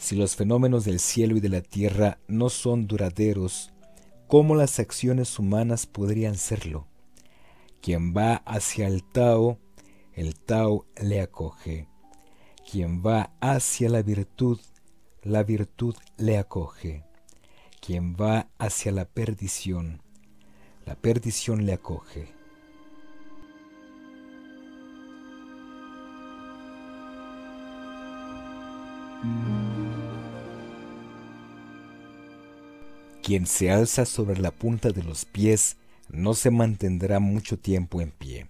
Si 0.00 0.14
los 0.14 0.36
fenómenos 0.36 0.84
del 0.84 1.00
cielo 1.00 1.36
y 1.36 1.40
de 1.40 1.48
la 1.48 1.62
tierra 1.62 2.20
no 2.28 2.48
son 2.48 2.86
duraderos, 2.86 3.72
¿cómo 4.28 4.54
las 4.54 4.78
acciones 4.78 5.40
humanas 5.40 5.86
podrían 5.86 6.36
serlo? 6.36 6.86
Quien 7.80 8.14
va 8.16 8.36
hacia 8.46 8.86
el 8.86 9.02
Tao 9.02 9.58
el 10.14 10.36
Tao 10.36 10.86
le 11.02 11.20
acoge. 11.20 11.88
Quien 12.70 13.02
va 13.04 13.32
hacia 13.40 13.88
la 13.88 14.02
virtud, 14.02 14.60
la 15.22 15.42
virtud 15.42 15.94
le 16.16 16.38
acoge. 16.38 17.04
Quien 17.80 18.14
va 18.14 18.48
hacia 18.58 18.92
la 18.92 19.04
perdición, 19.04 20.02
la 20.86 20.94
perdición 20.94 21.66
le 21.66 21.74
acoge. 21.74 22.32
Quien 33.22 33.46
se 33.46 33.70
alza 33.70 34.06
sobre 34.06 34.40
la 34.40 34.50
punta 34.50 34.90
de 34.90 35.02
los 35.02 35.24
pies 35.24 35.76
no 36.08 36.34
se 36.34 36.50
mantendrá 36.50 37.20
mucho 37.20 37.58
tiempo 37.58 38.00
en 38.00 38.10
pie. 38.10 38.48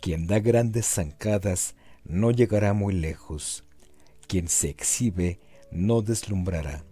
Quien 0.00 0.26
da 0.26 0.40
grandes 0.40 0.86
zancadas 0.86 1.74
no 2.04 2.32
llegará 2.32 2.72
muy 2.72 2.92
lejos. 2.92 3.64
Quien 4.26 4.48
se 4.48 4.68
exhibe 4.68 5.38
no 5.74 6.00
deslumbrará. 6.00 6.84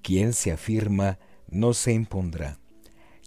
Quien 0.00 0.32
se 0.32 0.52
afirma 0.52 1.18
no 1.48 1.74
se 1.74 1.92
impondrá. 1.92 2.58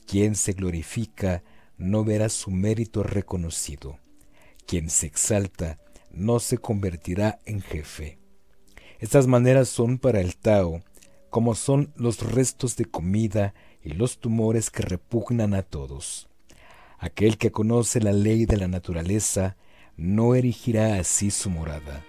Quien 0.08 0.36
se 0.36 0.54
glorifica 0.54 1.44
no 1.78 2.04
verá 2.04 2.30
su 2.30 2.50
mérito 2.50 3.04
reconocido. 3.04 4.00
Quien 4.66 4.90
se 4.90 5.06
exalta 5.06 5.80
no 6.12 6.40
se 6.40 6.58
convertirá 6.58 7.40
en 7.46 7.62
jefe. 7.62 8.18
Estas 9.00 9.28
maneras 9.28 9.68
son 9.70 10.00
para 10.00 10.22
el 10.22 10.38
Tao 10.38 10.82
como 11.30 11.54
son 11.54 11.92
los 11.98 12.22
restos 12.22 12.78
de 12.78 12.86
comida 12.86 13.54
y 13.84 13.90
los 13.90 14.20
tumores 14.20 14.70
que 14.70 14.84
repugnan 14.84 15.54
a 15.54 15.64
todos. 15.64 16.30
Aquel 16.98 17.38
que 17.38 17.52
conoce 17.52 18.00
la 18.00 18.14
ley 18.14 18.46
de 18.46 18.56
la 18.56 18.70
naturaleza 18.70 19.58
no 19.98 20.34
erigirá 20.34 20.96
así 20.98 21.32
su 21.32 21.50
morada. 21.50 22.06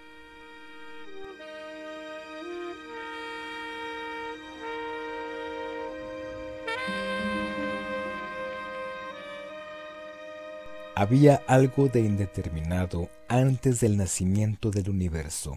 Había 10.97 11.37
algo 11.47 11.89
de 11.89 12.01
indeterminado 12.01 13.09
antes 13.29 13.79
del 13.79 13.97
nacimiento 13.97 14.73
del 14.73 14.91
universo. 14.91 15.57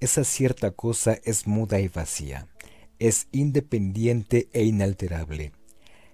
Esa 0.00 0.24
cierta 0.24 0.72
cosa 0.72 1.18
es 1.24 1.46
muda 1.46 1.78
y 1.78 1.86
vacía 1.86 2.48
es 3.02 3.26
independiente 3.32 4.48
e 4.52 4.62
inalterable. 4.62 5.50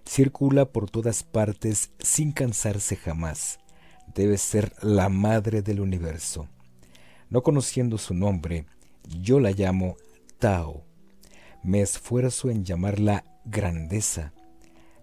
Circula 0.07 0.73
por 0.73 0.88
todas 0.88 1.23
partes 1.23 1.90
sin 1.99 2.33
cansarse 2.33 2.97
jamás. 2.97 3.59
Debe 4.14 4.38
ser 4.38 4.73
la 4.81 5.11
madre 5.11 5.61
del 5.61 5.81
universo. 5.81 6.49
No 7.29 7.42
conociendo 7.42 7.99
su 7.99 8.14
nombre, 8.14 8.64
yo 9.05 9.38
la 9.38 9.51
llamo 9.51 9.97
Tao. 10.38 10.83
Me 11.62 11.83
esfuerzo 11.83 12.49
en 12.49 12.64
llamarla 12.64 13.27
grandeza. 13.44 14.33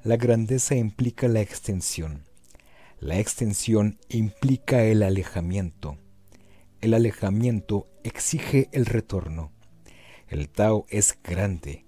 La 0.03 0.17
grandeza 0.17 0.73
implica 0.73 1.27
la 1.27 1.41
extensión. 1.41 2.23
La 2.99 3.19
extensión 3.19 3.99
implica 4.09 4.83
el 4.85 5.03
alejamiento. 5.03 5.97
El 6.81 6.93
alejamiento 6.93 7.87
exige 8.03 8.69
el 8.71 8.85
retorno. 8.85 9.51
El 10.27 10.49
Tao 10.49 10.85
es 10.89 11.17
grande, 11.23 11.85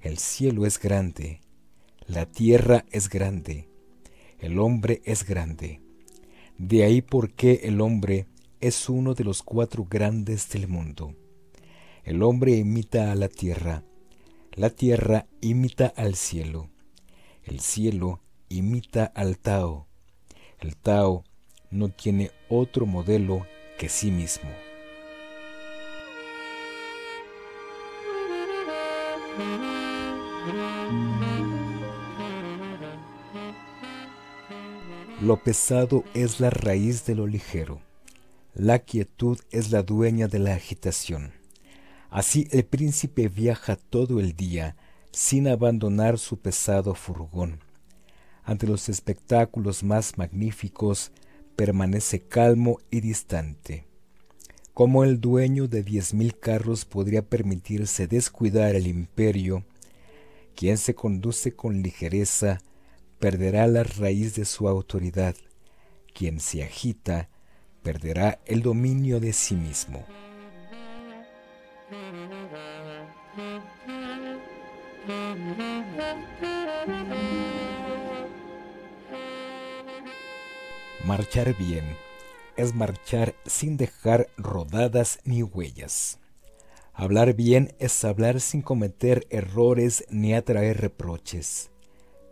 el 0.00 0.18
cielo 0.18 0.64
es 0.64 0.78
grande, 0.78 1.40
la 2.06 2.24
tierra 2.24 2.86
es 2.90 3.10
grande, 3.10 3.68
el 4.38 4.58
hombre 4.58 5.02
es 5.04 5.26
grande. 5.26 5.82
De 6.56 6.84
ahí 6.84 7.02
por 7.02 7.32
qué 7.34 7.60
el 7.64 7.80
hombre 7.82 8.26
es 8.60 8.88
uno 8.88 9.14
de 9.14 9.24
los 9.24 9.42
cuatro 9.42 9.86
grandes 9.90 10.48
del 10.48 10.68
mundo. 10.68 11.14
El 12.02 12.22
hombre 12.22 12.52
imita 12.56 13.12
a 13.12 13.14
la 13.14 13.28
tierra, 13.28 13.84
la 14.52 14.70
tierra 14.70 15.26
imita 15.42 15.92
al 15.96 16.14
cielo, 16.14 16.70
el 17.42 17.60
cielo 17.60 18.20
imita 18.48 19.04
al 19.04 19.38
Tao, 19.38 19.85
el 20.66 20.76
Tao 20.76 21.22
no 21.70 21.90
tiene 21.90 22.32
otro 22.48 22.86
modelo 22.86 23.46
que 23.78 23.88
sí 23.88 24.10
mismo. 24.10 24.50
Lo 35.22 35.42
pesado 35.42 36.04
es 36.14 36.40
la 36.40 36.50
raíz 36.50 37.06
de 37.06 37.14
lo 37.14 37.28
ligero. 37.28 37.80
La 38.54 38.80
quietud 38.80 39.38
es 39.50 39.70
la 39.70 39.82
dueña 39.82 40.26
de 40.26 40.40
la 40.40 40.54
agitación. 40.54 41.32
Así 42.10 42.48
el 42.50 42.64
príncipe 42.64 43.28
viaja 43.28 43.76
todo 43.76 44.18
el 44.18 44.34
día 44.34 44.76
sin 45.12 45.46
abandonar 45.46 46.18
su 46.18 46.38
pesado 46.40 46.94
furgón. 46.94 47.65
Ante 48.46 48.68
los 48.68 48.88
espectáculos 48.88 49.82
más 49.82 50.18
magníficos 50.18 51.10
permanece 51.56 52.20
calmo 52.20 52.78
y 52.92 53.00
distante. 53.00 53.84
¿Cómo 54.72 55.02
el 55.02 55.20
dueño 55.20 55.66
de 55.66 55.82
diez 55.82 56.14
mil 56.14 56.38
carros 56.38 56.84
podría 56.84 57.22
permitirse 57.22 58.06
descuidar 58.06 58.76
el 58.76 58.86
imperio? 58.86 59.64
Quien 60.54 60.78
se 60.78 60.94
conduce 60.94 61.56
con 61.56 61.82
ligereza 61.82 62.60
perderá 63.18 63.66
la 63.66 63.82
raíz 63.82 64.36
de 64.36 64.44
su 64.44 64.68
autoridad. 64.68 65.34
Quien 66.14 66.38
se 66.38 66.62
agita 66.62 67.28
perderá 67.82 68.38
el 68.46 68.62
dominio 68.62 69.18
de 69.18 69.32
sí 69.32 69.56
mismo. 69.56 70.06
Marchar 81.06 81.56
bien 81.56 81.84
es 82.56 82.74
marchar 82.74 83.36
sin 83.46 83.76
dejar 83.76 84.26
rodadas 84.36 85.20
ni 85.22 85.40
huellas. 85.44 86.18
Hablar 86.92 87.34
bien 87.34 87.72
es 87.78 88.04
hablar 88.04 88.40
sin 88.40 88.60
cometer 88.60 89.24
errores 89.30 90.04
ni 90.10 90.34
atraer 90.34 90.80
reproches. 90.80 91.70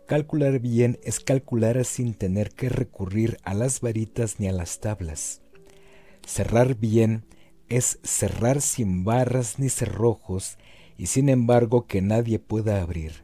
Calcular 0.07 0.59
bien 0.59 0.99
es 1.05 1.21
calcular 1.21 1.85
sin 1.85 2.15
tener 2.15 2.49
que 2.49 2.67
recurrir 2.67 3.37
a 3.45 3.53
las 3.53 3.79
varitas 3.79 4.41
ni 4.41 4.49
a 4.49 4.51
las 4.51 4.81
tablas. 4.81 5.41
Cerrar 6.27 6.75
bien 6.75 7.23
es 7.69 7.99
cerrar 8.03 8.61
sin 8.61 9.05
barras 9.05 9.57
ni 9.57 9.69
cerrojos 9.69 10.57
y 10.97 11.05
sin 11.05 11.29
embargo 11.29 11.87
que 11.87 12.01
nadie 12.01 12.39
pueda 12.39 12.81
abrir. 12.81 13.23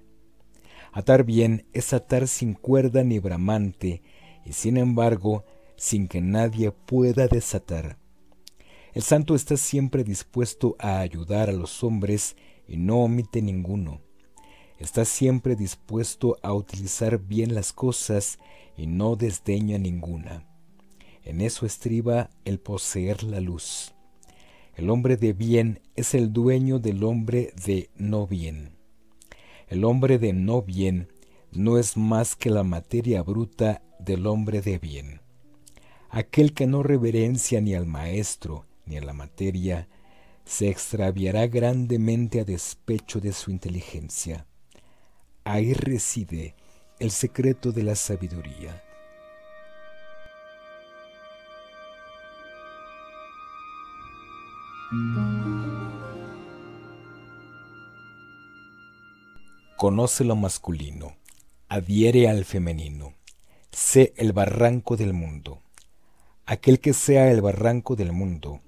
Atar 0.94 1.26
bien 1.26 1.66
es 1.74 1.92
atar 1.92 2.30
sin 2.30 2.54
cuerda 2.54 3.04
ni 3.04 3.20
bramante 3.20 4.02
y 4.46 4.54
sin 4.54 4.78
embargo 4.78 5.46
sin 5.76 6.08
que 6.08 6.22
nadie 6.22 6.72
pueda 6.72 7.28
desatar. 7.28 7.98
El 8.94 9.04
santo 9.04 9.36
está 9.36 9.58
siempre 9.58 10.04
dispuesto 10.04 10.76
a 10.78 11.00
ayudar 11.00 11.50
a 11.50 11.54
los 11.54 11.84
hombres 11.84 12.36
y 12.68 12.78
no 12.78 13.00
omite 13.00 13.42
ninguno. 13.42 14.02
Está 14.80 15.06
siempre 15.06 15.56
dispuesto 15.56 16.38
a 16.42 16.54
utilizar 16.54 17.20
bien 17.20 17.56
las 17.56 17.72
cosas 17.72 18.40
y 18.76 18.88
no 18.88 19.16
desdeña 19.16 19.78
ninguna. 19.78 20.48
En 21.24 21.42
eso 21.42 21.66
estriba 21.66 22.30
el 22.46 22.60
poseer 22.60 23.24
la 23.24 23.40
luz. 23.40 23.94
El 24.76 24.90
hombre 24.90 25.18
de 25.18 25.34
bien 25.34 25.82
es 25.96 26.14
el 26.14 26.34
dueño 26.34 26.80
del 26.80 27.04
hombre 27.04 27.54
de 27.66 27.90
no 27.96 28.26
bien. 28.26 28.72
El 29.68 29.86
hombre 29.86 30.18
de 30.18 30.34
no 30.34 30.62
bien 30.64 31.11
no 31.54 31.78
es 31.78 31.98
más 31.98 32.36
que 32.36 32.50
la 32.50 32.64
materia 32.64 33.24
bruta 33.24 33.82
del 34.00 34.28
hombre 34.28 34.62
de 34.62 34.78
bien. 34.78 35.22
Aquel 36.10 36.54
que 36.54 36.68
no 36.68 36.84
reverencia 36.84 37.62
ni 37.62 37.74
al 37.74 37.86
maestro 37.86 38.66
ni 38.86 38.98
a 38.98 39.02
la 39.02 39.14
materia, 39.14 39.88
se 40.44 40.70
extraviará 40.70 41.48
grandemente 41.48 42.42
a 42.42 42.44
despecho 42.44 43.20
de 43.20 43.32
su 43.32 43.52
inteligencia. 43.52 44.46
Ahí 45.44 45.74
reside 45.74 46.56
el 47.00 47.12
secreto 47.12 47.72
de 47.72 47.84
la 47.84 47.96
sabiduría. 47.96 48.84
Conoce 59.78 60.26
lo 60.26 60.36
masculino, 60.36 61.16
adhiere 61.72 62.28
al 62.28 62.46
femenino, 62.46 63.14
sé 63.72 64.14
el 64.18 64.34
barranco 64.34 64.98
del 64.98 65.14
mundo 65.14 65.62
aquel 66.52 66.82
que 66.82 66.92
sea 66.92 67.32
el 67.32 67.42
barranco 67.42 67.96
del 67.96 68.12
mundo. 68.12 68.60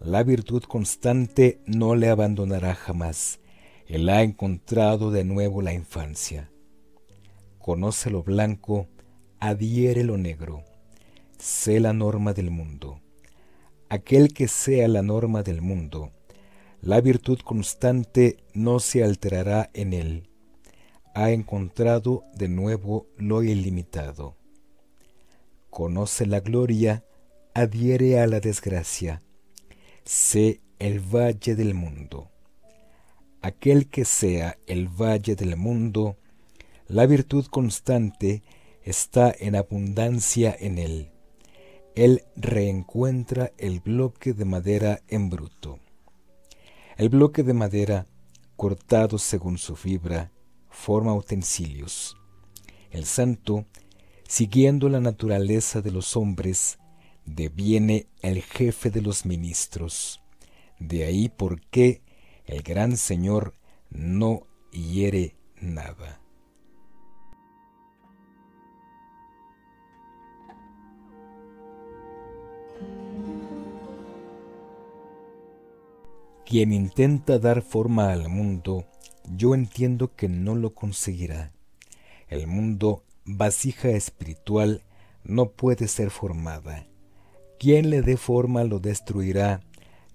La 0.00 0.24
virtud 0.24 0.64
constante 0.64 1.60
no 1.66 1.94
le 1.94 2.08
abandonará 2.08 2.74
jamás. 2.74 3.38
Él 3.86 4.08
ha 4.08 4.22
encontrado 4.22 5.12
de 5.12 5.22
nuevo 5.22 5.62
la 5.62 5.72
infancia. 5.72 6.50
Conoce 7.60 8.10
lo 8.10 8.24
blanco, 8.24 8.88
adhiere 9.38 10.02
lo 10.02 10.18
negro. 10.18 10.64
Sé 11.38 11.78
la 11.78 11.92
norma 11.92 12.32
del 12.32 12.50
mundo. 12.50 13.00
aquel 13.88 14.34
que 14.34 14.48
sea 14.48 14.88
la 14.88 15.02
norma 15.02 15.44
del 15.44 15.62
mundo, 15.62 16.10
la 16.82 17.00
virtud 17.00 17.38
constante 17.38 18.36
no 18.52 18.80
se 18.80 19.04
alterará 19.04 19.70
en 19.72 19.92
él. 19.92 20.27
Ha 21.18 21.32
encontrado 21.32 22.22
de 22.36 22.46
nuevo 22.46 23.08
lo 23.16 23.42
ilimitado. 23.42 24.36
Conoce 25.68 26.26
la 26.26 26.38
gloria, 26.38 27.02
adhiere 27.54 28.20
a 28.20 28.28
la 28.28 28.38
desgracia. 28.38 29.20
Sé 30.04 30.60
el 30.78 31.00
valle 31.00 31.56
del 31.56 31.74
mundo. 31.74 32.30
Aquel 33.42 33.88
que 33.88 34.04
sea 34.04 34.58
el 34.68 34.86
valle 34.86 35.34
del 35.34 35.56
mundo, 35.56 36.16
la 36.86 37.04
virtud 37.04 37.46
constante 37.46 38.44
está 38.84 39.34
en 39.36 39.56
abundancia 39.56 40.56
en 40.56 40.78
él. 40.78 41.10
Él 41.96 42.22
reencuentra 42.36 43.50
el 43.58 43.80
bloque 43.80 44.34
de 44.34 44.44
madera 44.44 45.00
en 45.08 45.30
bruto. 45.30 45.80
El 46.96 47.08
bloque 47.08 47.42
de 47.42 47.54
madera, 47.54 48.06
cortado 48.54 49.18
según 49.18 49.58
su 49.58 49.74
fibra, 49.74 50.30
forma 50.78 51.12
utensilios. 51.12 52.16
El 52.90 53.04
santo, 53.04 53.66
siguiendo 54.26 54.88
la 54.88 55.00
naturaleza 55.00 55.82
de 55.82 55.90
los 55.90 56.16
hombres, 56.16 56.78
deviene 57.26 58.06
el 58.22 58.42
jefe 58.42 58.90
de 58.90 59.02
los 59.02 59.26
ministros. 59.26 60.22
De 60.78 61.04
ahí 61.04 61.28
por 61.28 61.60
qué 61.60 62.00
el 62.46 62.62
gran 62.62 62.96
Señor 62.96 63.54
no 63.90 64.46
hiere 64.70 65.34
nada. 65.60 66.20
Quien 76.46 76.72
intenta 76.72 77.38
dar 77.38 77.60
forma 77.60 78.12
al 78.12 78.30
mundo, 78.30 78.86
yo 79.36 79.54
entiendo 79.54 80.14
que 80.14 80.28
no 80.28 80.54
lo 80.54 80.74
conseguirá. 80.74 81.52
El 82.28 82.46
mundo, 82.46 83.04
vasija 83.24 83.90
espiritual, 83.90 84.82
no 85.24 85.50
puede 85.50 85.88
ser 85.88 86.10
formada. 86.10 86.86
Quien 87.58 87.90
le 87.90 88.02
dé 88.02 88.16
forma 88.16 88.64
lo 88.64 88.78
destruirá, 88.78 89.60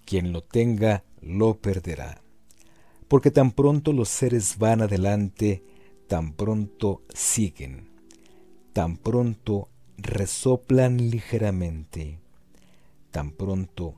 quien 0.05 0.31
lo 0.31 0.41
tenga 0.41 1.03
lo 1.21 1.55
perderá. 1.55 2.21
Porque 3.07 3.31
tan 3.31 3.51
pronto 3.51 3.93
los 3.93 4.09
seres 4.09 4.57
van 4.57 4.81
adelante, 4.81 5.63
tan 6.07 6.33
pronto 6.33 7.01
siguen, 7.13 7.89
tan 8.71 8.97
pronto 8.97 9.69
resoplan 9.97 11.09
ligeramente, 11.09 12.19
tan 13.11 13.31
pronto 13.31 13.95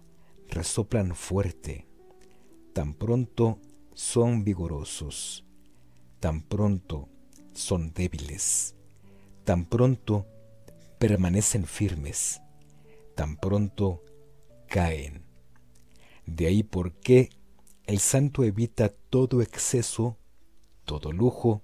resoplan 0.50 1.16
fuerte 1.16 1.86
tan 2.76 2.94
pronto 2.94 3.58
son 3.96 4.44
vigorosos, 4.44 5.46
tan 6.20 6.42
pronto 6.44 7.08
son 7.54 7.94
débiles, 7.94 8.76
tan 9.46 9.66
pronto 9.66 10.28
permanecen 11.00 11.66
firmes, 11.66 12.42
tan 13.16 13.38
pronto 13.38 14.04
caen. 14.68 15.24
De 16.26 16.48
ahí 16.48 16.62
por 16.62 16.92
qué 16.94 17.30
el 17.86 18.00
santo 18.00 18.44
evita 18.44 18.90
todo 18.90 19.42
exceso, 19.42 20.18
todo 20.84 21.14
lujo 21.14 21.62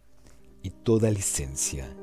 y 0.64 0.70
toda 0.70 1.12
licencia. 1.12 1.94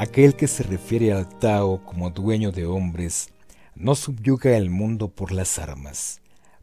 Aquel 0.00 0.34
que 0.34 0.48
se 0.48 0.62
refiere 0.62 1.12
al 1.12 1.28
Tao 1.28 1.84
como 1.84 2.08
dueño 2.08 2.52
de 2.52 2.64
hombres 2.64 3.28
no 3.74 3.94
subyuga 3.94 4.56
el 4.56 4.70
mundo 4.70 5.08
por 5.08 5.30
las 5.30 5.58
armas, 5.58 6.22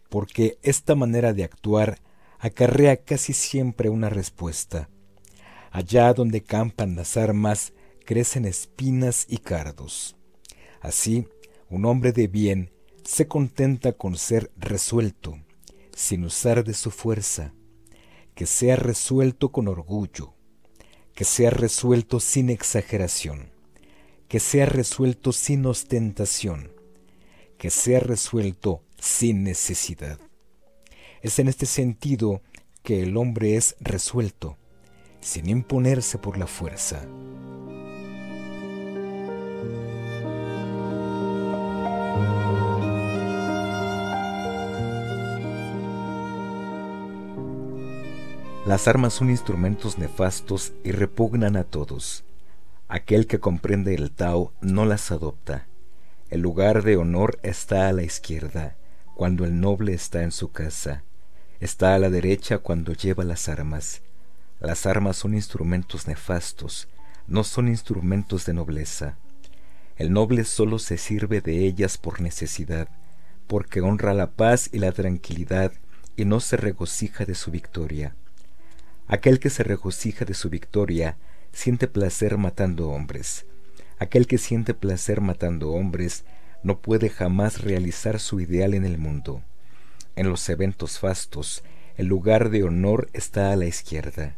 porque 0.09 0.57
esta 0.63 0.95
manera 0.95 1.33
de 1.33 1.43
actuar 1.43 1.99
acarrea 2.39 2.97
casi 2.97 3.33
siempre 3.33 3.89
una 3.89 4.09
respuesta. 4.09 4.89
Allá 5.69 6.11
donde 6.15 6.41
campan 6.41 6.95
las 6.95 7.15
armas 7.15 7.73
crecen 8.05 8.45
espinas 8.45 9.27
y 9.29 9.37
cardos. 9.37 10.15
Así, 10.81 11.27
un 11.69 11.85
hombre 11.85 12.13
de 12.13 12.27
bien 12.27 12.71
se 13.03 13.27
contenta 13.27 13.93
con 13.93 14.17
ser 14.17 14.49
resuelto, 14.57 15.37
sin 15.93 16.23
usar 16.23 16.63
de 16.63 16.73
su 16.73 16.89
fuerza, 16.89 17.53
que 18.33 18.47
sea 18.47 18.77
resuelto 18.77 19.51
con 19.51 19.67
orgullo, 19.67 20.33
que 21.17 21.25
sea 21.25 21.49
resuelto 21.49 22.19
sin 22.19 22.51
exageración, 22.51 23.49
que 24.27 24.39
sea 24.39 24.67
resuelto 24.67 25.31
sin 25.31 25.65
ostentación, 25.65 26.71
que 27.57 27.71
sea 27.71 27.99
resuelto 27.99 28.83
sin 28.99 29.43
necesidad. 29.43 30.19
Es 31.23 31.39
en 31.39 31.47
este 31.47 31.65
sentido 31.65 32.43
que 32.83 33.01
el 33.01 33.17
hombre 33.17 33.55
es 33.55 33.75
resuelto, 33.79 34.59
sin 35.19 35.49
imponerse 35.49 36.19
por 36.19 36.37
la 36.37 36.45
fuerza. 36.45 37.07
Las 48.67 48.89
armas 48.89 49.13
son 49.13 49.29
instrumentos 49.29 49.97
nefastos 49.97 50.73
y 50.83 50.91
repugnan 50.91 51.55
a 51.55 51.63
todos. 51.63 52.25
Aquel 52.89 53.25
que 53.25 53.39
comprende 53.39 53.95
el 53.95 54.11
Tao 54.11 54.51
no 54.59 54.83
las 54.83 55.09
adopta. 55.09 55.67
El 56.29 56.41
lugar 56.41 56.83
de 56.83 56.97
honor 56.97 57.39
está 57.43 57.87
a 57.87 57.93
la 57.93 58.03
izquierda, 58.03 58.75
cuando 59.15 59.45
el 59.45 59.61
noble 59.61 59.93
está 59.93 60.23
en 60.23 60.33
su 60.33 60.51
casa. 60.51 61.03
Está 61.61 61.95
a 61.95 61.97
la 61.97 62.09
derecha 62.09 62.57
cuando 62.57 62.91
lleva 62.91 63.23
las 63.23 63.47
armas. 63.47 64.01
Las 64.59 64.85
armas 64.85 65.15
son 65.15 65.33
instrumentos 65.33 66.05
nefastos, 66.05 66.89
no 67.25 67.45
son 67.45 67.69
instrumentos 67.69 68.45
de 68.45 68.53
nobleza. 68.53 69.15
El 69.95 70.11
noble 70.11 70.43
solo 70.43 70.77
se 70.79 70.97
sirve 70.97 71.39
de 71.39 71.65
ellas 71.65 71.97
por 71.97 72.19
necesidad, 72.19 72.89
porque 73.47 73.79
honra 73.79 74.13
la 74.13 74.31
paz 74.31 74.69
y 74.73 74.79
la 74.79 74.91
tranquilidad 74.91 75.71
y 76.17 76.25
no 76.25 76.41
se 76.41 76.57
regocija 76.57 77.23
de 77.23 77.33
su 77.33 77.49
victoria. 77.49 78.13
Aquel 79.09 79.39
que 79.39 79.49
se 79.49 79.63
regocija 79.63 80.25
de 80.25 80.33
su 80.33 80.49
victoria 80.49 81.17
siente 81.53 81.87
placer 81.87 82.37
matando 82.37 82.89
hombres. 82.89 83.45
Aquel 83.99 84.27
que 84.27 84.37
siente 84.37 84.73
placer 84.73 85.21
matando 85.21 85.71
hombres 85.71 86.25
no 86.61 86.81
puede 86.81 87.09
jamás 87.09 87.61
realizar 87.61 88.19
su 88.19 88.41
ideal 88.41 88.73
en 88.73 88.83
el 88.83 88.97
mundo. 88.97 89.43
En 90.17 90.29
los 90.29 90.49
eventos 90.49 90.99
fastos, 90.99 91.63
el 91.95 92.07
lugar 92.07 92.49
de 92.49 92.63
honor 92.63 93.09
está 93.13 93.53
a 93.53 93.55
la 93.55 93.65
izquierda. 93.65 94.35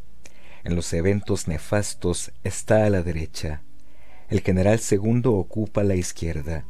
En 0.63 0.75
los 0.75 0.93
eventos 0.93 1.47
nefastos 1.47 2.31
está 2.43 2.85
a 2.85 2.89
la 2.91 3.01
derecha. 3.01 3.63
El 4.29 4.41
general 4.41 4.77
segundo 4.77 5.33
ocupa 5.33 5.83
la 5.83 5.95
izquierda. 5.95 6.65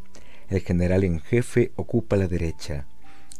El 0.47 0.61
general 0.61 1.03
en 1.03 1.19
jefe 1.19 1.73
ocupa 1.75 2.15
la 2.15 2.27
derecha. 2.27 2.87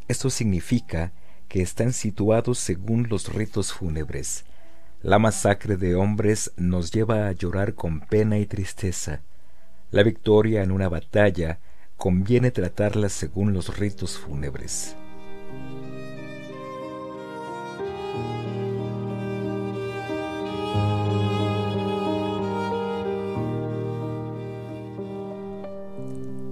Esto 0.10 0.30
significa 0.30 1.13
que 1.48 1.62
están 1.62 1.93
situados 1.93 2.60
según 2.60 3.08
los 3.10 3.34
ritos 3.34 3.72
fúnebres. 3.72 4.43
La 5.01 5.17
masacre 5.17 5.77
de 5.77 5.95
hombres 5.95 6.51
nos 6.57 6.91
lleva 6.91 7.29
a 7.29 7.31
llorar 7.31 7.73
con 7.73 8.01
pena 8.01 8.38
y 8.38 8.45
tristeza. 8.45 9.21
La 9.91 10.03
victoria 10.03 10.62
en 10.62 10.71
una 10.71 10.89
batalla 10.89 11.59
conviene 11.95 12.51
tratarla 12.51 13.07
según 13.07 13.53
los 13.53 13.77
ritos 13.77 14.17
fúnebres. 14.17 14.97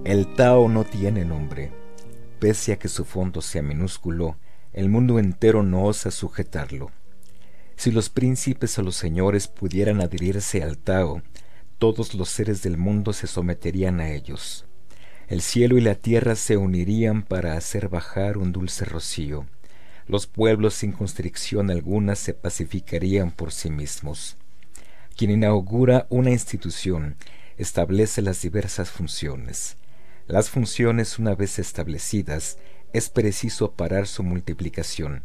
El 0.04 0.34
Tao 0.36 0.70
no 0.70 0.84
tiene 0.84 1.26
nombre. 1.26 1.70
Pese 2.40 2.72
a 2.72 2.78
que 2.78 2.88
su 2.88 3.04
fondo 3.04 3.42
sea 3.42 3.60
minúsculo, 3.60 4.36
el 4.72 4.88
mundo 4.88 5.18
entero 5.18 5.62
no 5.62 5.84
osa 5.84 6.10
sujetarlo. 6.10 6.90
Si 7.78 7.92
los 7.92 8.08
príncipes 8.08 8.76
o 8.80 8.82
los 8.82 8.96
señores 8.96 9.46
pudieran 9.46 10.00
adherirse 10.00 10.64
al 10.64 10.78
Tao, 10.78 11.22
todos 11.78 12.12
los 12.14 12.28
seres 12.28 12.60
del 12.60 12.76
mundo 12.76 13.12
se 13.12 13.28
someterían 13.28 14.00
a 14.00 14.10
ellos. 14.10 14.64
El 15.28 15.42
cielo 15.42 15.78
y 15.78 15.80
la 15.80 15.94
tierra 15.94 16.34
se 16.34 16.56
unirían 16.56 17.22
para 17.22 17.56
hacer 17.56 17.88
bajar 17.88 18.36
un 18.36 18.50
dulce 18.50 18.84
rocío. 18.84 19.46
Los 20.08 20.26
pueblos 20.26 20.74
sin 20.74 20.90
constricción 20.90 21.70
alguna 21.70 22.16
se 22.16 22.34
pacificarían 22.34 23.30
por 23.30 23.52
sí 23.52 23.70
mismos. 23.70 24.36
Quien 25.16 25.30
inaugura 25.30 26.08
una 26.10 26.32
institución 26.32 27.14
establece 27.58 28.22
las 28.22 28.42
diversas 28.42 28.90
funciones. 28.90 29.76
Las 30.26 30.50
funciones 30.50 31.20
una 31.20 31.36
vez 31.36 31.60
establecidas 31.60 32.58
es 32.92 33.08
preciso 33.08 33.70
parar 33.70 34.08
su 34.08 34.24
multiplicación 34.24 35.22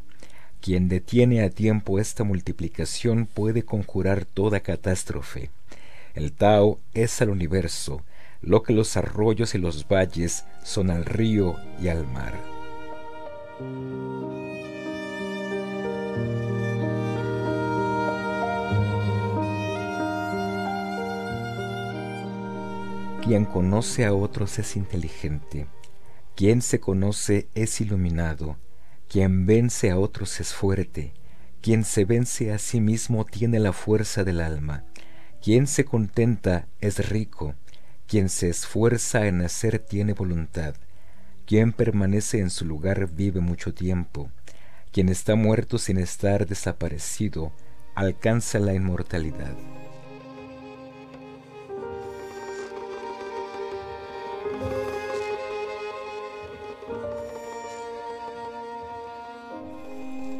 Quien 0.63 0.87
detiene 0.87 1.43
a 1.43 1.49
tiempo 1.49 1.99
esta 1.99 2.23
multiplicación 2.23 3.25
puede 3.25 3.63
conjurar 3.63 4.23
toda 4.23 4.61
catástrofe. 4.61 5.49
El 6.15 6.31
Tao 6.31 6.79
es 6.93 7.21
al 7.21 7.31
universo, 7.31 8.01
lo 8.41 8.63
que 8.63 8.71
los 8.71 8.95
arroyos 8.95 9.55
y 9.55 9.57
los 9.57 9.85
valles 9.89 10.45
son 10.63 10.89
al 10.89 11.03
río 11.03 11.57
y 11.81 11.89
al 11.89 12.07
mar. 12.07 12.39
Quien 23.21 23.43
conoce 23.43 24.05
a 24.05 24.13
otros 24.13 24.59
es 24.59 24.77
inteligente, 24.77 25.67
quien 26.37 26.61
se 26.61 26.79
conoce 26.79 27.49
es 27.53 27.81
iluminado, 27.81 28.55
quien 29.13 29.45
vence 29.45 29.91
a 29.91 29.99
otros 29.99 30.39
es 30.39 30.55
fuerte, 30.55 31.13
quien 31.61 31.83
se 31.83 32.03
vence 32.03 32.51
a 32.51 32.57
sí 32.57 32.81
mismo 32.81 33.25
tiene 33.25 33.59
la 33.59 33.71
fuerza 33.71 34.23
del 34.23 34.41
alma, 34.41 34.85
quien 35.39 35.67
se 35.67 35.85
contenta 35.85 36.65
es 36.81 37.09
rico, 37.09 37.53
quien 38.07 38.27
se 38.27 38.49
esfuerza 38.49 39.27
en 39.27 39.43
hacer 39.43 39.77
tiene 39.77 40.13
voluntad, 40.13 40.73
quien 41.45 41.73
permanece 41.73 42.39
en 42.39 42.49
su 42.49 42.65
lugar 42.65 43.07
vive 43.07 43.39
mucho 43.39 43.71
tiempo, 43.71 44.31
quien 44.91 45.09
está 45.09 45.35
muerto 45.35 45.77
sin 45.77 45.99
estar 45.99 46.47
desaparecido 46.47 47.53
alcanza 47.93 48.57
la 48.57 48.73
inmortalidad. 48.73 49.55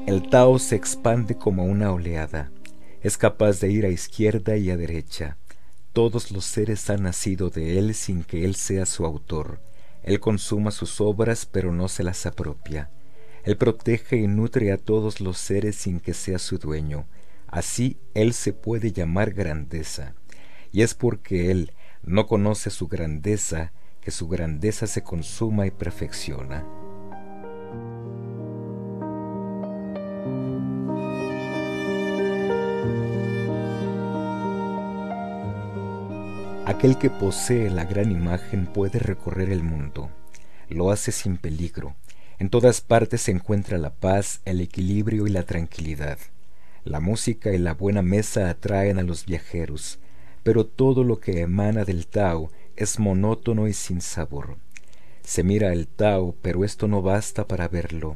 El 0.06 0.30
Tao 0.30 0.60
se 0.60 0.76
expande 0.76 1.38
como 1.38 1.64
una 1.64 1.94
oleada. 1.94 2.52
Es 3.02 3.18
capaz 3.18 3.62
de 3.62 3.72
ir 3.72 3.86
a 3.86 3.90
izquierda 3.90 4.58
y 4.58 4.70
a 4.70 4.76
derecha. 4.76 5.38
Todos 5.94 6.30
los 6.32 6.44
seres 6.44 6.90
han 6.90 7.04
nacido 7.04 7.50
de 7.50 7.80
él 7.80 7.94
sin 7.94 8.26
que 8.26 8.44
él 8.44 8.56
sea 8.56 8.86
su 8.86 9.06
autor. 9.06 9.62
Él 10.04 10.20
consuma 10.20 10.72
sus 10.72 11.00
obras 11.00 11.46
pero 11.46 11.72
no 11.72 11.88
se 11.88 12.04
las 12.04 12.26
apropia. 12.26 12.92
Él 13.46 13.56
protege 13.56 14.18
y 14.18 14.28
nutre 14.28 14.74
a 14.74 14.78
todos 14.78 15.22
los 15.22 15.38
seres 15.38 15.78
sin 15.78 16.02
que 16.02 16.14
sea 16.14 16.38
su 16.38 16.58
dueño. 16.58 17.06
Así 17.48 17.98
él 18.14 18.34
se 18.34 18.52
puede 18.52 18.92
llamar 18.92 19.32
grandeza. 19.32 20.16
Y 20.74 20.82
es 20.82 20.96
porque 20.96 21.50
él 21.50 21.72
no 22.04 22.28
conoce 22.28 22.72
su 22.72 22.90
grandeza 22.90 23.72
que 24.02 24.12
su 24.12 24.28
grandeza 24.28 24.86
se 24.86 25.02
consuma 25.02 25.66
y 25.66 25.72
perfecciona. 25.72 26.83
Aquel 36.66 36.98
que 36.98 37.10
posee 37.10 37.70
la 37.70 37.84
gran 37.84 38.10
imagen 38.10 38.68
puede 38.68 38.98
recorrer 38.98 39.50
el 39.50 39.64
mundo. 39.64 40.10
Lo 40.70 40.92
hace 40.92 41.12
sin 41.12 41.36
peligro. 41.36 41.94
En 42.40 42.50
todas 42.50 42.80
partes 42.80 43.24
se 43.24 43.32
encuentra 43.32 43.78
la 43.78 43.94
paz, 43.94 44.40
el 44.46 44.62
equilibrio 44.62 45.28
y 45.28 45.30
la 45.30 45.44
tranquilidad. 45.44 46.18
La 46.86 47.02
música 47.02 47.52
y 47.52 47.58
la 47.58 47.74
buena 47.74 48.02
mesa 48.02 48.50
atraen 48.50 48.98
a 48.98 49.04
los 49.04 49.26
viajeros, 49.26 50.00
pero 50.44 50.66
todo 50.66 51.04
lo 51.04 51.20
que 51.20 51.42
emana 51.42 51.84
del 51.84 52.08
Tao 52.08 52.50
es 52.78 52.98
monótono 52.98 53.68
y 53.68 53.74
sin 53.74 54.00
sabor. 54.00 54.56
Se 55.22 55.44
mira 55.44 55.74
el 55.74 55.86
Tao, 55.88 56.34
pero 56.42 56.64
esto 56.64 56.88
no 56.88 57.02
basta 57.02 57.46
para 57.46 57.68
verlo. 57.68 58.16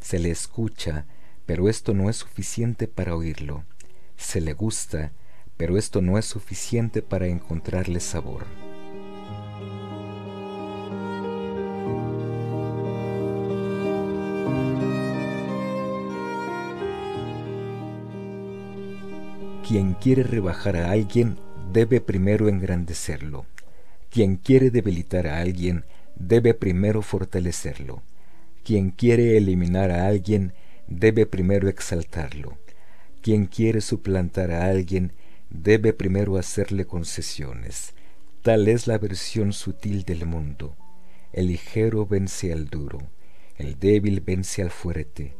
Se 0.00 0.18
le 0.18 0.32
escucha, 0.32 1.06
pero 1.46 1.68
esto 1.68 1.94
no 1.94 2.10
es 2.10 2.16
suficiente 2.16 2.88
para 2.88 3.14
oírlo. 3.14 3.62
Se 4.16 4.40
le 4.40 4.52
gusta, 4.52 5.12
pero 5.56 5.78
esto 5.78 6.02
no 6.02 6.18
es 6.18 6.24
suficiente 6.24 7.02
para 7.02 7.26
encontrarle 7.26 8.00
sabor. 8.00 8.44
Quien 19.66 19.94
quiere 19.94 20.22
rebajar 20.22 20.76
a 20.76 20.90
alguien 20.90 21.38
debe 21.72 22.00
primero 22.00 22.48
engrandecerlo. 22.48 23.46
Quien 24.10 24.36
quiere 24.36 24.70
debilitar 24.70 25.26
a 25.26 25.40
alguien 25.40 25.84
debe 26.16 26.54
primero 26.54 27.00
fortalecerlo. 27.00 28.02
Quien 28.62 28.90
quiere 28.90 29.36
eliminar 29.36 29.90
a 29.90 30.06
alguien 30.06 30.52
debe 30.86 31.26
primero 31.26 31.68
exaltarlo. 31.68 32.58
Quien 33.22 33.46
quiere 33.46 33.80
suplantar 33.80 34.52
a 34.52 34.66
alguien 34.66 35.12
debe 35.54 35.92
primero 35.92 36.36
hacerle 36.36 36.84
concesiones. 36.84 37.94
Tal 38.42 38.68
es 38.68 38.86
la 38.86 38.98
versión 38.98 39.52
sutil 39.52 40.02
del 40.02 40.26
mundo. 40.26 40.76
El 41.32 41.46
ligero 41.46 42.06
vence 42.06 42.52
al 42.52 42.68
duro, 42.68 42.98
el 43.56 43.78
débil 43.78 44.20
vence 44.20 44.62
al 44.62 44.70
fuerte. 44.70 45.34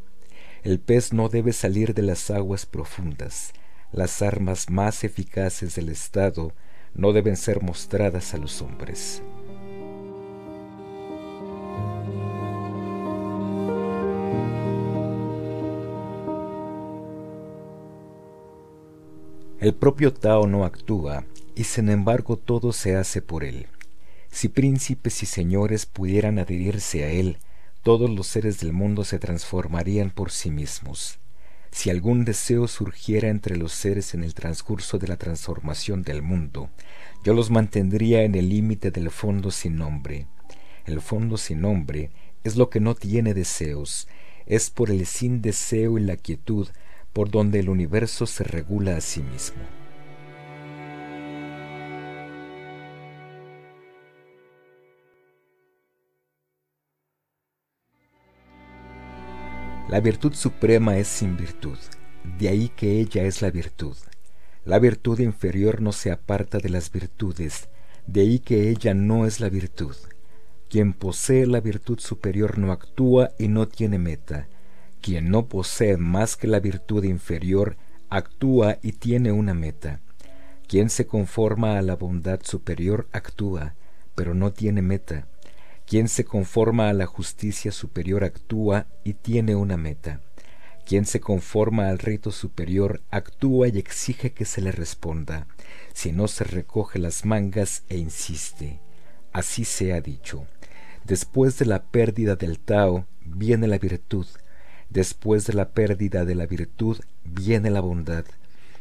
El 0.63 0.81
pez 0.81 1.13
no 1.13 1.29
debe 1.29 1.53
salir 1.53 1.95
de 1.95 2.03
las 2.03 2.31
aguas 2.31 2.65
profundas. 2.65 3.53
Las 3.93 4.23
armas 4.23 4.71
más 4.71 5.05
eficaces 5.05 5.75
del 5.75 5.91
Estado 5.91 6.53
no 6.95 7.13
deben 7.13 7.37
ser 7.37 7.61
mostradas 7.61 8.35
a 8.35 8.39
los 8.39 8.63
hombres. 8.63 9.23
El 19.65 19.73
propio 19.73 20.13
Tao 20.13 20.47
no 20.47 20.67
actúa, 20.67 21.25
y 21.57 21.65
sin 21.65 21.89
embargo 21.89 22.37
todo 22.37 22.75
se 22.75 22.97
hace 22.97 23.23
por 23.23 23.45
él. 23.45 23.67
Si 24.31 24.51
príncipes 24.51 25.23
y 25.23 25.25
señores 25.25 25.87
pudieran 25.87 26.39
adherirse 26.39 27.03
a 27.03 27.09
él, 27.09 27.39
todos 27.83 28.11
los 28.11 28.27
seres 28.27 28.61
del 28.61 28.75
mundo 28.75 29.05
se 29.05 29.19
transformarían 29.19 30.11
por 30.11 30.33
sí 30.33 30.51
mismos. 30.51 31.19
Si 31.71 31.89
algún 31.89 32.27
deseo 32.27 32.69
surgiera 32.69 33.31
entre 33.31 33.57
los 33.57 33.73
seres 33.73 34.13
en 34.13 34.23
el 34.23 34.35
transcurso 34.35 34.99
de 34.99 35.09
la 35.09 35.17
transformación 35.17 36.03
del 36.03 36.21
mundo, 36.21 36.69
yo 37.25 37.33
los 37.33 37.51
mantendría 37.51 38.25
en 38.25 38.35
el 38.35 38.51
límite 38.51 38.91
del 38.91 39.11
fondo 39.11 39.51
sin 39.51 39.77
nombre. 39.77 40.27
El 40.85 41.01
fondo 41.01 41.39
sin 41.39 41.63
nombre 41.63 42.11
es 42.43 42.57
lo 42.57 42.69
que 42.69 42.81
no 42.81 42.95
tiene 42.95 43.33
deseos, 43.33 44.09
es 44.45 44.69
por 44.69 44.91
el 44.91 45.07
sin 45.07 45.41
deseo 45.41 45.97
y 45.97 46.03
la 46.03 46.19
quietud 46.19 46.69
por 47.15 47.31
donde 47.31 47.61
el 47.61 47.71
universo 47.71 48.27
se 48.27 48.45
regula 48.45 48.99
a 48.99 49.01
sí 49.01 49.23
mismo. 49.23 49.63
La 59.89 60.01
virtud 60.01 60.35
suprema 60.35 60.97
es 60.97 61.07
sin 61.07 61.37
virtud, 61.37 61.79
de 62.39 62.49
ahí 62.49 62.69
que 62.69 63.01
ella 63.01 63.23
es 63.23 63.43
la 63.43 63.51
virtud. 63.51 63.97
La 64.65 64.81
virtud 64.81 65.21
inferior 65.21 65.81
no 65.81 65.93
se 65.93 66.11
aparta 66.11 66.59
de 66.59 66.69
las 66.69 66.91
virtudes, 66.91 67.69
de 68.09 68.23
ahí 68.23 68.39
que 68.41 68.71
ella 68.71 68.93
no 68.93 69.25
es 69.25 69.39
la 69.39 69.51
virtud. 69.51 69.95
Quien 70.69 70.95
posee 70.95 71.47
la 71.47 71.61
virtud 71.61 72.01
superior 72.01 72.59
no 72.59 72.73
actúa 72.73 73.31
y 73.39 73.47
no 73.47 73.69
tiene 73.69 73.99
meta, 73.99 74.49
quien 75.05 75.29
no 75.29 75.49
posee 75.49 75.99
más 75.99 76.35
que 76.35 76.47
la 76.47 76.61
virtud 76.61 77.05
inferior 77.05 77.77
actúa 78.09 78.79
y 78.81 78.93
tiene 78.93 79.33
una 79.33 79.53
meta. 79.53 80.01
Quien 80.67 80.89
se 80.89 81.07
conforma 81.07 81.77
a 81.77 81.83
la 81.83 81.95
bondad 81.95 82.41
superior 82.43 83.07
actúa, 83.13 83.75
pero 84.15 84.33
no 84.33 84.55
tiene 84.55 84.81
meta. 84.81 85.29
Quien 85.87 86.09
se 86.09 86.25
conforma 86.25 86.89
a 86.89 86.95
la 86.95 87.05
justicia 87.05 87.71
superior 87.71 88.25
actúa 88.25 88.87
y 89.05 89.13
tiene 89.13 89.55
una 89.55 89.77
meta. 89.77 90.23
Quien 90.87 91.05
se 91.05 91.21
conforma 91.21 91.91
al 91.91 91.99
rito 91.99 92.33
superior 92.33 93.03
actúa 93.11 93.69
y 93.69 93.77
exige 93.77 94.33
que 94.33 94.47
se 94.47 94.63
le 94.63 94.73
responda, 94.73 95.49
si 95.93 96.13
no 96.13 96.29
se 96.29 96.45
recoge 96.45 96.99
las 96.99 97.27
mangas 97.27 97.83
e 97.91 97.99
insiste. 97.99 98.81
Así 99.35 99.67
se 99.67 99.93
ha 99.93 100.01
dicho. 100.01 100.47
Después 101.05 101.59
de 101.59 101.67
la 101.67 101.83
pérdida 101.83 102.37
del 102.37 102.59
Tao 102.59 103.05
viene 103.27 103.67
la 103.67 103.77
virtud, 103.77 104.27
Después 104.95 105.45
de 105.49 105.55
la 105.55 105.71
pérdida 105.71 106.25
de 106.25 106.37
la 106.37 106.47
virtud 106.47 106.99
viene 107.25 107.69
la 107.69 107.81
bondad. 107.81 108.25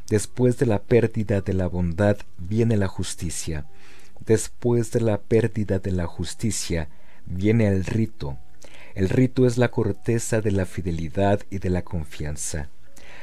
Después 0.10 0.60
de 0.60 0.68
la 0.68 0.78
pérdida 0.78 1.42
de 1.42 1.54
la 1.54 1.66
bondad 1.66 2.18
viene 2.38 2.78
la 2.78 2.88
justicia. 2.88 3.66
Después 4.24 4.92
de 4.92 5.02
la 5.02 5.18
pérdida 5.18 5.80
de 5.80 5.92
la 5.92 6.06
justicia 6.06 6.88
viene 7.26 7.68
el 7.68 7.84
rito. 7.84 8.38
El 8.94 9.10
rito 9.10 9.48
es 9.48 9.58
la 9.58 9.72
corteza 9.72 10.40
de 10.40 10.52
la 10.52 10.68
fidelidad 10.68 11.42
y 11.50 11.58
de 11.58 11.72
la 11.72 11.82
confianza, 11.82 12.70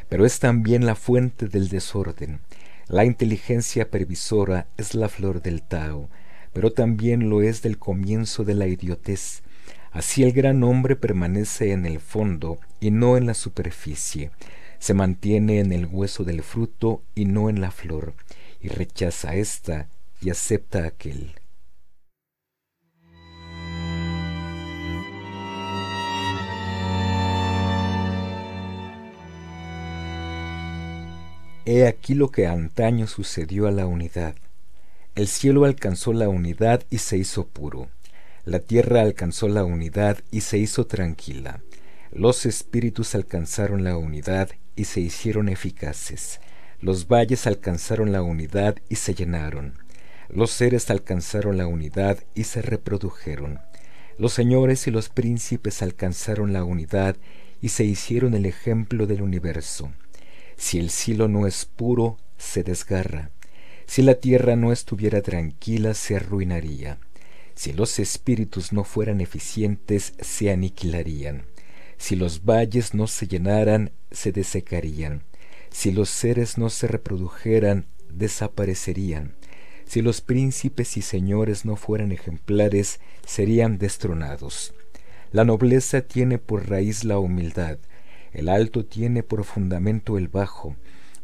pero 0.08 0.26
es 0.26 0.40
también 0.40 0.84
la 0.84 0.96
fuente 0.96 1.46
del 1.46 1.68
desorden. 1.68 2.40
La 2.88 3.04
inteligencia 3.04 3.88
previsora 3.88 4.66
es 4.76 4.96
la 4.96 5.08
flor 5.08 5.42
del 5.42 5.62
Tao, 5.62 6.08
pero 6.52 6.72
también 6.72 7.30
lo 7.30 7.40
es 7.40 7.62
del 7.62 7.78
comienzo 7.78 8.42
de 8.42 8.54
la 8.54 8.66
idiotez. 8.66 9.44
Así 9.92 10.22
el 10.22 10.32
gran 10.32 10.62
hombre 10.62 10.94
permanece 10.94 11.72
en 11.72 11.84
el 11.84 11.98
fondo 11.98 12.58
y 12.78 12.90
no 12.90 13.16
en 13.16 13.26
la 13.26 13.34
superficie, 13.34 14.30
se 14.78 14.94
mantiene 14.94 15.58
en 15.58 15.72
el 15.72 15.86
hueso 15.86 16.24
del 16.24 16.42
fruto 16.42 17.02
y 17.14 17.24
no 17.24 17.50
en 17.50 17.60
la 17.60 17.70
flor, 17.70 18.14
y 18.60 18.68
rechaza 18.68 19.34
esta 19.34 19.88
y 20.22 20.30
acepta 20.30 20.86
aquel. 20.86 21.34
He 31.66 31.86
aquí 31.86 32.14
lo 32.14 32.30
que 32.30 32.46
antaño 32.46 33.06
sucedió 33.06 33.68
a 33.68 33.70
la 33.70 33.86
unidad. 33.86 34.34
El 35.14 35.28
cielo 35.28 35.64
alcanzó 35.64 36.12
la 36.12 36.28
unidad 36.28 36.84
y 36.90 36.98
se 36.98 37.18
hizo 37.18 37.46
puro. 37.46 37.88
La 38.44 38.60
tierra 38.60 39.02
alcanzó 39.02 39.48
la 39.48 39.64
unidad 39.64 40.18
y 40.30 40.40
se 40.40 40.56
hizo 40.56 40.86
tranquila. 40.86 41.60
Los 42.10 42.46
espíritus 42.46 43.14
alcanzaron 43.14 43.84
la 43.84 43.96
unidad 43.96 44.50
y 44.76 44.84
se 44.84 45.00
hicieron 45.00 45.48
eficaces. 45.50 46.40
Los 46.80 47.06
valles 47.06 47.46
alcanzaron 47.46 48.12
la 48.12 48.22
unidad 48.22 48.76
y 48.88 48.96
se 48.96 49.14
llenaron. 49.14 49.74
Los 50.30 50.52
seres 50.52 50.90
alcanzaron 50.90 51.58
la 51.58 51.66
unidad 51.66 52.18
y 52.34 52.44
se 52.44 52.62
reprodujeron. 52.62 53.60
Los 54.16 54.32
señores 54.32 54.86
y 54.86 54.90
los 54.90 55.10
príncipes 55.10 55.82
alcanzaron 55.82 56.52
la 56.52 56.64
unidad 56.64 57.16
y 57.60 57.68
se 57.68 57.84
hicieron 57.84 58.34
el 58.34 58.46
ejemplo 58.46 59.06
del 59.06 59.20
universo. 59.20 59.92
Si 60.56 60.78
el 60.78 60.90
cielo 60.90 61.28
no 61.28 61.46
es 61.46 61.66
puro, 61.66 62.16
se 62.38 62.62
desgarra. 62.62 63.30
Si 63.86 64.02
la 64.02 64.14
tierra 64.14 64.56
no 64.56 64.72
estuviera 64.72 65.20
tranquila, 65.20 65.94
se 65.94 66.16
arruinaría. 66.16 66.98
Si 67.60 67.74
los 67.74 67.98
espíritus 67.98 68.72
no 68.72 68.84
fueran 68.84 69.20
eficientes, 69.20 70.14
se 70.18 70.50
aniquilarían. 70.50 71.44
Si 71.98 72.16
los 72.16 72.46
valles 72.46 72.94
no 72.94 73.06
se 73.06 73.28
llenaran, 73.28 73.92
se 74.10 74.32
desecarían. 74.32 75.24
Si 75.68 75.90
los 75.90 76.08
seres 76.08 76.56
no 76.56 76.70
se 76.70 76.86
reprodujeran, 76.86 77.84
desaparecerían. 78.08 79.34
Si 79.84 80.00
los 80.00 80.22
príncipes 80.22 80.96
y 80.96 81.02
señores 81.02 81.66
no 81.66 81.76
fueran 81.76 82.12
ejemplares, 82.12 82.98
serían 83.26 83.76
destronados. 83.76 84.72
La 85.30 85.44
nobleza 85.44 86.00
tiene 86.00 86.38
por 86.38 86.70
raíz 86.70 87.04
la 87.04 87.18
humildad, 87.18 87.76
el 88.32 88.48
alto 88.48 88.86
tiene 88.86 89.22
por 89.22 89.44
fundamento 89.44 90.16
el 90.16 90.28
bajo. 90.28 90.76